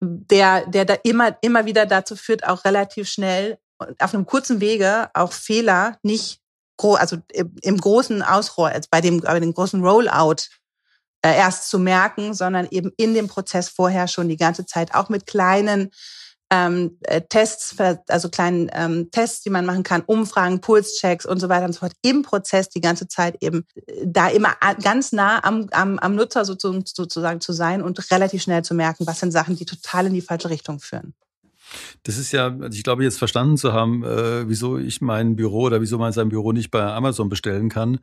der, 0.00 0.66
der 0.66 0.84
da 0.84 0.94
immer, 1.04 1.36
immer 1.42 1.66
wieder 1.66 1.86
dazu 1.86 2.16
führt, 2.16 2.46
auch 2.46 2.64
relativ 2.64 3.08
schnell 3.08 3.58
auf 3.98 4.14
einem 4.14 4.26
kurzen 4.26 4.60
Wege 4.60 5.10
auch 5.14 5.32
Fehler 5.32 5.98
nicht, 6.02 6.40
also 6.78 7.18
im 7.62 7.78
großen 7.78 8.22
Ausroll, 8.22 8.70
also 8.70 8.88
bei 8.90 9.00
dem, 9.00 9.20
bei 9.20 9.38
dem 9.38 9.54
großen 9.54 9.84
Rollout 9.84 10.48
äh, 11.24 11.36
erst 11.36 11.68
zu 11.68 11.78
merken, 11.78 12.34
sondern 12.34 12.66
eben 12.70 12.92
in 12.96 13.14
dem 13.14 13.28
Prozess 13.28 13.68
vorher 13.68 14.08
schon 14.08 14.28
die 14.28 14.36
ganze 14.36 14.66
Zeit 14.66 14.94
auch 14.94 15.08
mit 15.08 15.26
kleinen 15.26 15.90
ähm, 16.52 16.98
äh, 17.04 17.22
Tests, 17.22 17.74
also 18.08 18.28
kleinen 18.28 18.70
ähm, 18.74 19.10
Tests, 19.10 19.40
die 19.40 19.48
man 19.48 19.64
machen 19.64 19.84
kann, 19.84 20.02
Umfragen, 20.04 20.60
Pulschecks 20.60 21.24
und 21.24 21.40
so 21.40 21.48
weiter 21.48 21.64
und 21.64 21.72
so 21.72 21.80
fort 21.80 21.94
im 22.02 22.20
Prozess 22.22 22.68
die 22.68 22.82
ganze 22.82 23.08
Zeit 23.08 23.42
eben 23.42 23.64
äh, 23.86 24.04
da 24.04 24.28
immer 24.28 24.50
ganz 24.82 25.12
nah 25.12 25.42
am, 25.44 25.68
am, 25.70 25.98
am 25.98 26.14
Nutzer 26.14 26.44
sozusagen, 26.44 26.84
sozusagen 26.86 27.40
zu 27.40 27.54
sein 27.54 27.80
und 27.80 28.10
relativ 28.10 28.42
schnell 28.42 28.62
zu 28.62 28.74
merken, 28.74 29.06
was 29.06 29.20
sind 29.20 29.32
Sachen, 29.32 29.56
die 29.56 29.64
total 29.64 30.06
in 30.06 30.12
die 30.12 30.20
falsche 30.20 30.50
Richtung 30.50 30.78
führen. 30.78 31.14
Das 32.02 32.18
ist 32.18 32.32
ja, 32.32 32.48
also 32.48 32.76
ich 32.76 32.84
glaube, 32.84 33.02
jetzt 33.02 33.18
verstanden 33.18 33.56
zu 33.56 33.72
haben, 33.72 34.04
äh, 34.04 34.46
wieso 34.46 34.76
ich 34.76 35.00
mein 35.00 35.36
Büro 35.36 35.62
oder 35.62 35.80
wieso 35.80 35.96
man 35.96 36.12
sein 36.12 36.28
Büro 36.28 36.52
nicht 36.52 36.70
bei 36.70 36.82
Amazon 36.82 37.30
bestellen 37.30 37.70
kann 37.70 38.00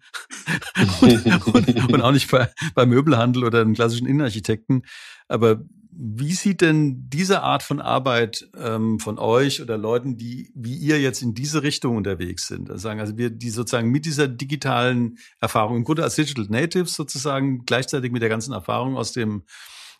und, 1.01 1.45
und, 1.45 1.93
und, 1.93 2.01
auch 2.01 2.11
nicht 2.11 2.31
bei, 2.31 2.49
bei 2.73 2.87
Möbelhandel 2.87 3.43
oder 3.43 3.61
einem 3.61 3.75
klassischen 3.75 4.07
Innenarchitekten. 4.07 4.81
Aber 5.27 5.61
wie 5.91 6.33
sieht 6.33 6.61
denn 6.61 7.09
diese 7.09 7.41
Art 7.41 7.63
von 7.63 7.81
Arbeit 7.81 8.47
ähm, 8.55 8.99
von 8.99 9.17
euch 9.17 9.61
oder 9.61 9.77
Leuten, 9.77 10.17
die 10.17 10.51
wie 10.53 10.75
ihr 10.75 11.01
jetzt 11.01 11.21
in 11.21 11.33
diese 11.33 11.63
Richtung 11.63 11.97
unterwegs 11.97 12.47
sind? 12.47 12.69
Also 12.69 12.83
sagen, 12.83 12.99
also 12.99 13.17
wir, 13.17 13.29
die 13.31 13.49
sozusagen 13.49 13.89
mit 13.89 14.05
dieser 14.05 14.27
digitalen 14.27 15.17
Erfahrung, 15.39 15.77
im 15.77 15.83
Grunde 15.83 16.03
als 16.03 16.15
Digital 16.15 16.45
Natives 16.49 16.93
sozusagen, 16.93 17.65
gleichzeitig 17.65 18.11
mit 18.11 18.21
der 18.21 18.29
ganzen 18.29 18.53
Erfahrung 18.53 18.97
aus 18.97 19.13
dem 19.13 19.43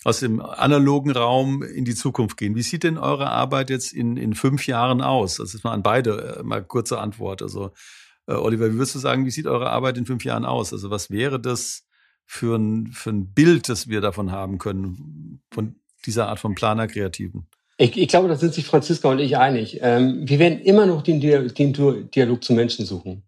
aus 0.06 0.22
dem 0.22 0.40
analogen 0.40 1.12
Raum 1.12 1.62
in 1.62 1.84
die 1.84 1.96
Zukunft 1.96 2.38
gehen. 2.38 2.56
Wie 2.56 2.62
sieht 2.62 2.84
denn 2.84 2.98
eure 2.98 3.30
Arbeit 3.32 3.70
jetzt 3.70 3.92
in, 3.92 4.16
in 4.16 4.34
fünf 4.34 4.66
Jahren 4.66 5.02
aus? 5.02 5.36
Das 5.36 5.54
ist 5.54 5.66
mal 5.66 5.74
an 5.74 5.84
beide 5.84 6.38
äh, 6.38 6.44
mal 6.44 6.64
kurze 6.64 7.00
Antwort. 7.00 7.42
Also 7.42 7.72
äh, 8.28 8.34
Oliver, 8.34 8.70
wie 8.70 8.76
würdest 8.76 8.96
du 8.96 9.00
sagen, 9.00 9.26
wie 9.26 9.32
sieht 9.32 9.48
eure 9.48 9.70
Arbeit 9.72 9.98
in 9.98 10.06
fünf 10.06 10.24
Jahren 10.24 10.46
aus? 10.46 10.72
Also 10.72 10.90
was 10.90 11.10
wäre 11.10 11.40
das 11.40 11.86
für 12.26 12.58
ein, 12.58 12.92
für 12.94 13.10
ein 13.10 13.34
Bild, 13.34 13.68
das 13.70 13.88
wir 13.88 14.02
davon 14.02 14.32
haben 14.32 14.60
können, 14.60 15.42
von 15.52 15.79
dieser 16.06 16.28
Art 16.28 16.40
von 16.40 16.56
Planer-Kreativen? 16.56 17.48
Ich, 17.78 17.98
ich 17.98 18.08
glaube, 18.10 18.28
da 18.28 18.36
sind 18.36 18.54
sich 18.54 18.66
Franziska 18.66 19.10
und 19.10 19.20
ich 19.20 19.38
einig. 19.38 19.80
Ähm, 19.82 20.28
wir 20.28 20.40
werden 20.40 20.60
immer 20.60 20.86
noch 20.86 21.02
den, 21.02 21.22
den 21.22 22.10
Dialog 22.14 22.44
zu 22.44 22.54
Menschen 22.54 22.86
suchen. 22.86 23.24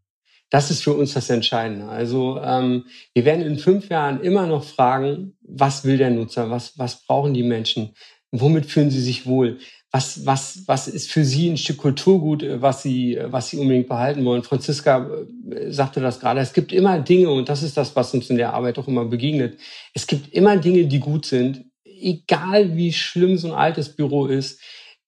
Das 0.49 0.69
ist 0.69 0.83
für 0.83 0.93
uns 0.93 1.13
das 1.13 1.29
Entscheidende. 1.29 1.87
Also 1.87 2.37
ähm, 2.43 2.85
wir 3.13 3.23
werden 3.23 3.45
in 3.45 3.57
fünf 3.57 3.87
Jahren 3.89 4.19
immer 4.19 4.45
noch 4.47 4.65
fragen, 4.65 5.37
was 5.41 5.85
will 5.85 5.97
der 5.97 6.09
Nutzer, 6.09 6.49
was, 6.49 6.77
was 6.77 7.05
brauchen 7.05 7.33
die 7.33 7.43
Menschen, 7.43 7.93
womit 8.31 8.65
fühlen 8.65 8.91
sie 8.91 9.01
sich 9.01 9.25
wohl, 9.25 9.59
was, 9.91 10.25
was, 10.25 10.63
was 10.67 10.89
ist 10.89 11.09
für 11.09 11.23
sie 11.23 11.49
ein 11.49 11.57
Stück 11.57 11.77
Kulturgut, 11.77 12.45
was 12.61 12.81
sie, 12.81 13.19
was 13.25 13.49
sie 13.49 13.57
unbedingt 13.57 13.87
behalten 13.87 14.25
wollen. 14.25 14.43
Franziska 14.43 15.09
äh, 15.49 15.71
sagte 15.71 16.01
das 16.01 16.19
gerade, 16.19 16.41
es 16.41 16.51
gibt 16.51 16.73
immer 16.73 16.99
Dinge, 16.99 17.29
und 17.29 17.47
das 17.47 17.63
ist 17.63 17.77
das, 17.77 17.95
was 17.95 18.13
uns 18.13 18.29
in 18.29 18.37
der 18.37 18.53
Arbeit 18.53 18.77
auch 18.77 18.87
immer 18.89 19.05
begegnet, 19.05 19.57
es 19.93 20.05
gibt 20.07 20.33
immer 20.33 20.57
Dinge, 20.57 20.85
die 20.85 20.99
gut 20.99 21.25
sind, 21.25 21.65
egal 22.01 22.75
wie 22.75 22.93
schlimm 22.93 23.37
so 23.37 23.49
ein 23.49 23.53
altes 23.53 23.95
Büro 23.95 24.27
ist, 24.27 24.59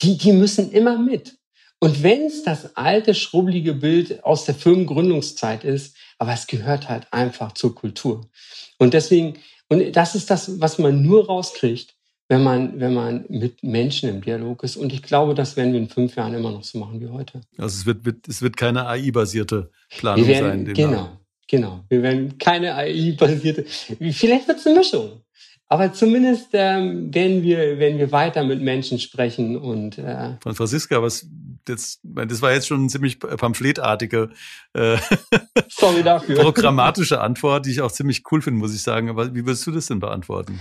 die, 0.01 0.17
die 0.17 0.33
müssen 0.33 0.71
immer 0.71 0.97
mit. 0.97 1.37
Und 1.79 2.01
wenn 2.01 2.27
es 2.27 2.43
das 2.43 2.77
alte, 2.77 3.13
schrubbelige 3.13 3.73
Bild 3.73 4.23
aus 4.23 4.45
der 4.45 4.55
Firmengründungszeit 4.55 5.63
ist, 5.65 5.97
aber 6.17 6.31
es 6.31 6.47
gehört 6.47 6.87
halt 6.87 7.07
einfach 7.11 7.51
zur 7.53 7.75
Kultur. 7.75 8.29
Und 8.77 8.93
deswegen, 8.93 9.37
und 9.67 9.95
das 9.95 10.15
ist 10.15 10.29
das, 10.29 10.61
was 10.61 10.79
man 10.79 11.01
nur 11.01 11.25
rauskriegt, 11.25 11.93
wenn 12.29 12.43
man, 12.43 12.79
wenn 12.79 12.93
man 12.93 13.25
mit 13.27 13.63
Menschen 13.63 14.09
im 14.09 14.21
Dialog 14.21 14.63
ist. 14.63 14.77
Und 14.77 14.93
ich 14.93 15.03
glaube, 15.03 15.33
das 15.33 15.57
werden 15.57 15.73
wir 15.73 15.79
in 15.79 15.89
fünf 15.89 16.15
Jahren 16.15 16.33
immer 16.33 16.51
noch 16.51 16.63
so 16.63 16.79
machen 16.79 17.01
wie 17.01 17.09
heute. 17.09 17.41
Also 17.57 17.79
es 17.79 17.85
wird, 17.85 18.05
wird 18.05 18.27
es 18.27 18.41
wird 18.41 18.55
keine 18.55 18.87
AI-basierte 18.87 19.69
Planung 19.89 20.27
werden, 20.27 20.65
sein. 20.65 20.73
Genau, 20.73 21.09
genau. 21.47 21.83
Wir 21.89 22.01
werden 22.01 22.37
keine 22.37 22.75
AI-basierte, 22.75 23.65
vielleicht 23.65 24.47
wird 24.47 24.59
es 24.59 24.65
eine 24.65 24.77
Mischung. 24.77 25.21
Aber 25.73 25.91
zumindest 25.91 26.49
ähm, 26.53 27.11
werden 27.11 27.41
wir, 27.41 27.79
werden 27.79 27.97
wir 27.97 28.11
weiter 28.11 28.43
mit 28.43 28.61
Menschen 28.61 28.99
sprechen 28.99 29.57
und 29.57 29.97
äh, 29.97 30.35
von 30.39 30.53
Franziska, 30.53 31.01
was 31.01 31.25
das, 31.65 31.99
das 32.03 32.43
war 32.43 32.53
jetzt 32.53 32.67
schon 32.67 32.81
eine 32.81 32.89
ziemlich 32.89 33.19
pamphletartige, 33.19 34.29
äh, 34.73 34.97
Sorry 35.69 36.03
dafür. 36.03 36.41
programmatische 36.41 37.19
Antwort, 37.21 37.65
die 37.65 37.71
ich 37.71 37.81
auch 37.81 37.91
ziemlich 37.91 38.21
cool 38.31 38.43
finde, 38.43 38.59
muss 38.59 38.75
ich 38.75 38.83
sagen. 38.83 39.09
Aber 39.09 39.33
wie 39.33 39.47
würdest 39.47 39.65
du 39.65 39.71
das 39.71 39.87
denn 39.87 39.99
beantworten? 39.99 40.59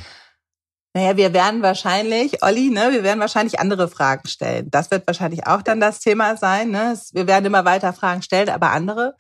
Naja, 0.95 1.15
wir 1.19 1.35
werden 1.35 1.61
wahrscheinlich, 1.61 2.43
Olli, 2.43 2.71
ne, 2.71 2.89
wir 2.93 3.03
werden 3.03 3.21
wahrscheinlich 3.21 3.61
andere 3.61 3.89
Fragen 3.89 4.27
stellen. 4.27 4.71
Das 4.71 4.91
wird 4.91 5.07
wahrscheinlich 5.07 5.47
auch 5.47 5.61
dann 5.61 5.79
das 5.79 6.01
Thema 6.01 6.39
sein. 6.39 6.71
Ne? 6.71 6.99
Wir 7.13 7.27
werden 7.27 7.45
immer 7.45 7.67
weiter 7.67 7.93
Fragen 7.93 8.23
stellen, 8.23 8.49
aber 8.49 8.71
andere. 8.71 9.15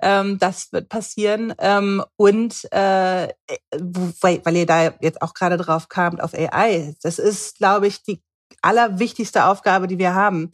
Ähm, 0.00 0.38
das 0.38 0.72
wird 0.72 0.88
passieren. 0.88 1.54
Ähm, 1.58 2.04
und 2.16 2.64
äh, 2.72 3.28
weil, 3.72 4.40
weil 4.44 4.56
ihr 4.56 4.66
da 4.66 4.94
jetzt 5.00 5.22
auch 5.22 5.34
gerade 5.34 5.56
drauf 5.56 5.88
kamt 5.88 6.22
auf 6.22 6.34
AI, 6.34 6.94
das 7.02 7.18
ist, 7.18 7.58
glaube 7.58 7.86
ich, 7.86 8.02
die 8.02 8.22
allerwichtigste 8.62 9.44
Aufgabe, 9.44 9.86
die 9.86 9.98
wir 9.98 10.14
haben. 10.14 10.52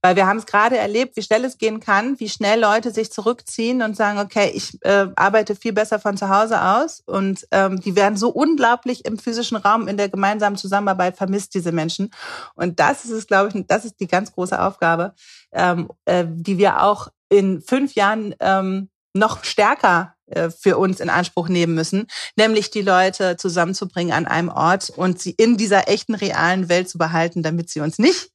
Weil 0.00 0.16
wir 0.16 0.26
haben 0.26 0.38
es 0.38 0.46
gerade 0.46 0.76
erlebt, 0.76 1.16
wie 1.16 1.22
schnell 1.22 1.44
es 1.44 1.58
gehen 1.58 1.80
kann, 1.80 2.18
wie 2.18 2.28
schnell 2.28 2.60
Leute 2.60 2.90
sich 2.90 3.12
zurückziehen 3.12 3.82
und 3.82 3.96
sagen, 3.96 4.18
okay, 4.18 4.50
ich 4.54 4.78
äh, 4.82 5.08
arbeite 5.16 5.54
viel 5.54 5.72
besser 5.72 5.98
von 5.98 6.16
zu 6.16 6.28
Hause 6.28 6.60
aus. 6.60 7.02
Und 7.06 7.46
ähm, 7.50 7.80
die 7.80 7.94
werden 7.96 8.16
so 8.16 8.30
unglaublich 8.30 9.04
im 9.04 9.18
physischen 9.18 9.56
Raum, 9.56 9.88
in 9.88 9.96
der 9.96 10.08
gemeinsamen 10.08 10.56
Zusammenarbeit 10.56 11.16
vermisst, 11.16 11.54
diese 11.54 11.72
Menschen. 11.72 12.10
Und 12.54 12.80
das 12.80 13.04
ist 13.04 13.12
es, 13.12 13.26
glaube 13.26 13.50
ich, 13.54 13.66
das 13.66 13.84
ist 13.84 14.00
die 14.00 14.08
ganz 14.08 14.32
große 14.32 14.60
Aufgabe, 14.60 15.14
ähm, 15.52 15.88
äh, 16.04 16.24
die 16.28 16.58
wir 16.58 16.82
auch 16.82 17.08
in 17.28 17.62
fünf 17.62 17.94
Jahren 17.94 18.34
ähm, 18.40 18.88
noch 19.14 19.44
stärker 19.44 20.14
für 20.50 20.78
uns 20.78 21.00
in 21.00 21.10
Anspruch 21.10 21.48
nehmen 21.48 21.74
müssen, 21.74 22.06
nämlich 22.36 22.70
die 22.70 22.82
Leute 22.82 23.36
zusammenzubringen 23.36 24.12
an 24.12 24.26
einem 24.26 24.48
Ort 24.48 24.90
und 24.90 25.20
sie 25.20 25.32
in 25.32 25.56
dieser 25.56 25.88
echten 25.88 26.14
realen 26.14 26.68
Welt 26.68 26.88
zu 26.88 26.98
behalten, 26.98 27.42
damit 27.42 27.70
sie 27.70 27.80
uns 27.80 27.98
nicht 27.98 28.30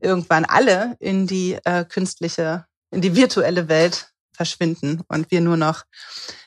irgendwann 0.00 0.44
alle 0.44 0.96
in 1.00 1.26
die 1.26 1.58
äh, 1.64 1.84
künstliche, 1.84 2.66
in 2.90 3.00
die 3.00 3.16
virtuelle 3.16 3.68
Welt 3.68 4.12
verschwinden 4.32 5.02
und 5.08 5.30
wir 5.30 5.40
nur 5.40 5.56
noch 5.56 5.84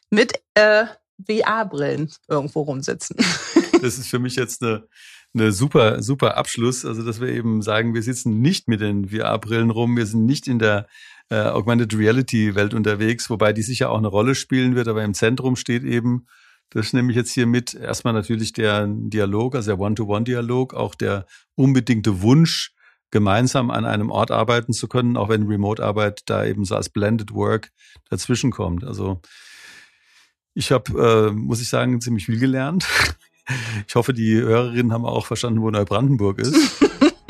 mit 0.10 0.34
äh, 0.54 0.86
VR-Brillen 1.26 2.12
irgendwo 2.28 2.62
rumsitzen. 2.62 3.18
Das 3.80 4.00
ist 4.00 4.08
für 4.08 4.18
mich 4.18 4.36
jetzt 4.36 4.64
eine, 4.64 4.88
eine 5.36 5.52
super, 5.52 6.02
super 6.02 6.36
Abschluss. 6.36 6.84
Also, 6.84 7.04
dass 7.04 7.22
wir 7.22 7.28
eben 7.28 7.62
sagen, 7.62 7.94
wir 7.94 8.02
sitzen 8.02 8.42
nicht 8.42 8.68
mit 8.68 8.82
den 8.82 9.10
VR-Brillen 9.10 9.70
rum, 9.70 9.96
wir 9.96 10.08
sind 10.08 10.26
nicht 10.26 10.48
in 10.48 10.58
der 10.58 10.88
äh, 11.30 11.42
Augmented 11.42 11.98
Reality 11.98 12.56
Welt 12.56 12.74
unterwegs, 12.74 13.30
wobei 13.30 13.54
die 13.54 13.62
sicher 13.62 13.90
auch 13.90 13.98
eine 13.98 14.08
Rolle 14.08 14.36
spielen 14.36 14.76
wird, 14.76 14.88
aber 14.88 15.04
im 15.04 15.14
Zentrum 15.14 15.56
steht 15.56 15.84
eben, 15.84 16.28
das 16.70 16.94
nehme 16.94 17.12
ich 17.12 17.16
jetzt 17.16 17.32
hier 17.32 17.48
mit, 17.48 17.74
erstmal 17.74 18.14
natürlich 18.14 18.54
der 18.54 18.88
Dialog, 18.88 19.56
also 19.56 19.72
der 19.72 19.80
One-to-One-Dialog, 19.80 20.74
auch 20.74 20.96
der 20.96 21.26
unbedingte 21.56 22.22
Wunsch, 22.22 22.74
gemeinsam 23.10 23.72
an 23.72 23.86
einem 23.86 24.12
Ort 24.12 24.32
arbeiten 24.32 24.74
zu 24.74 24.88
können, 24.88 25.16
auch 25.16 25.30
wenn 25.30 25.48
Remote-Arbeit 25.48 26.24
da 26.26 26.44
eben 26.46 26.66
so 26.66 26.76
als 26.76 26.90
Blended 26.90 27.34
Work 27.34 27.72
dazwischen 28.10 28.52
kommt. 28.52 28.84
Also 28.84 29.22
ich 30.54 30.72
habe, 30.72 31.30
äh, 31.30 31.32
muss 31.32 31.62
ich 31.62 31.70
sagen, 31.70 32.02
ziemlich 32.02 32.26
viel 32.26 32.40
gelernt. 32.40 32.86
Ich 33.88 33.96
hoffe, 33.96 34.14
die 34.14 34.36
Hörerinnen 34.36 34.92
haben 34.92 35.06
auch 35.06 35.26
verstanden, 35.26 35.62
wo 35.62 35.72
Neubrandenburg 35.72 36.40
ist. 36.40 36.84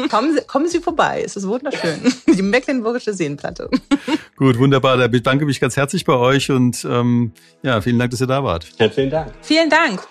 Kommen, 0.09 0.35
Sie, 0.35 0.41
kommen 0.45 0.67
Sie 0.67 0.79
vorbei, 0.79 1.23
es 1.25 1.35
ist 1.35 1.47
wunderschön. 1.47 1.99
Die 2.35 2.41
Mecklenburgische 2.41 3.13
Seenplatte. 3.13 3.69
Gut, 4.35 4.57
wunderbar. 4.57 4.97
Da 4.97 5.07
bedanke 5.07 5.45
mich 5.45 5.59
ganz 5.59 5.77
herzlich 5.77 6.05
bei 6.05 6.13
euch 6.13 6.51
und 6.51 6.85
ähm, 6.89 7.31
ja, 7.63 7.81
vielen 7.81 7.99
Dank, 7.99 8.11
dass 8.11 8.21
ihr 8.21 8.27
da 8.27 8.43
wart. 8.43 8.67
Herzlichen 8.77 9.11
Dank. 9.11 9.33
Vielen 9.41 9.69
Dank. 9.69 10.07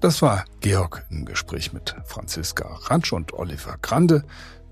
Das 0.00 0.22
war 0.22 0.44
Georg 0.60 1.04
im 1.10 1.24
Gespräch 1.24 1.72
mit 1.72 1.96
Franziska 2.04 2.78
Ratsch 2.84 3.12
und 3.12 3.32
Oliver 3.32 3.76
Grande 3.82 4.24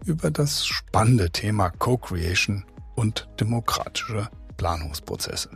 über 0.05 0.31
das 0.31 0.67
spannende 0.67 1.31
Thema 1.31 1.71
Co-Creation 1.71 2.65
und 2.95 3.29
demokratische 3.41 4.29
Planungsprozesse. 4.57 5.51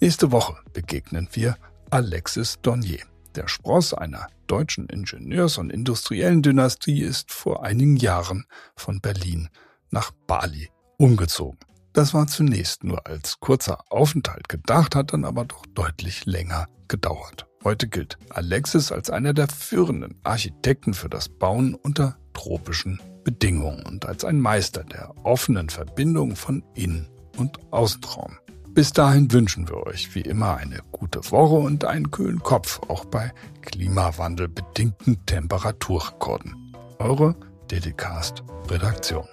Nächste 0.00 0.32
Woche 0.32 0.56
begegnen 0.72 1.28
wir 1.32 1.56
Alexis 1.90 2.58
Donnier. 2.60 3.11
Der 3.34 3.48
Spross 3.48 3.94
einer 3.94 4.26
deutschen 4.46 4.88
Ingenieurs- 4.88 5.56
und 5.56 5.70
industriellen 5.70 6.42
Dynastie 6.42 7.00
ist 7.00 7.32
vor 7.32 7.64
einigen 7.64 7.96
Jahren 7.96 8.44
von 8.76 9.00
Berlin 9.00 9.48
nach 9.90 10.10
Bali 10.26 10.70
umgezogen. 10.98 11.58
Das 11.94 12.12
war 12.12 12.26
zunächst 12.26 12.84
nur 12.84 13.06
als 13.06 13.40
kurzer 13.40 13.84
Aufenthalt 13.90 14.48
gedacht, 14.48 14.94
hat 14.94 15.12
dann 15.12 15.24
aber 15.24 15.44
doch 15.44 15.64
deutlich 15.74 16.26
länger 16.26 16.66
gedauert. 16.88 17.46
Heute 17.64 17.88
gilt 17.88 18.18
Alexis 18.30 18.92
als 18.92 19.08
einer 19.08 19.32
der 19.32 19.48
führenden 19.48 20.16
Architekten 20.24 20.94
für 20.94 21.08
das 21.08 21.28
Bauen 21.28 21.74
unter 21.74 22.18
tropischen 22.34 23.00
Bedingungen 23.24 23.84
und 23.86 24.04
als 24.04 24.24
ein 24.24 24.40
Meister 24.40 24.84
der 24.84 25.14
offenen 25.24 25.68
Verbindung 25.68 26.36
von 26.36 26.64
Innen- 26.74 27.08
und 27.36 27.58
Außenraum. 27.72 28.36
Bis 28.74 28.92
dahin 28.92 29.30
wünschen 29.30 29.68
wir 29.68 29.86
euch 29.86 30.14
wie 30.14 30.22
immer 30.22 30.56
eine 30.56 30.78
gute 30.92 31.30
Woche 31.30 31.56
und 31.56 31.84
einen 31.84 32.10
kühlen 32.10 32.42
Kopf, 32.42 32.80
auch 32.88 33.04
bei 33.04 33.32
klimawandelbedingten 33.60 35.26
Temperaturrekorden. 35.26 36.72
Eure 36.98 37.36
Dedicast 37.70 38.42
Redaktion. 38.70 39.26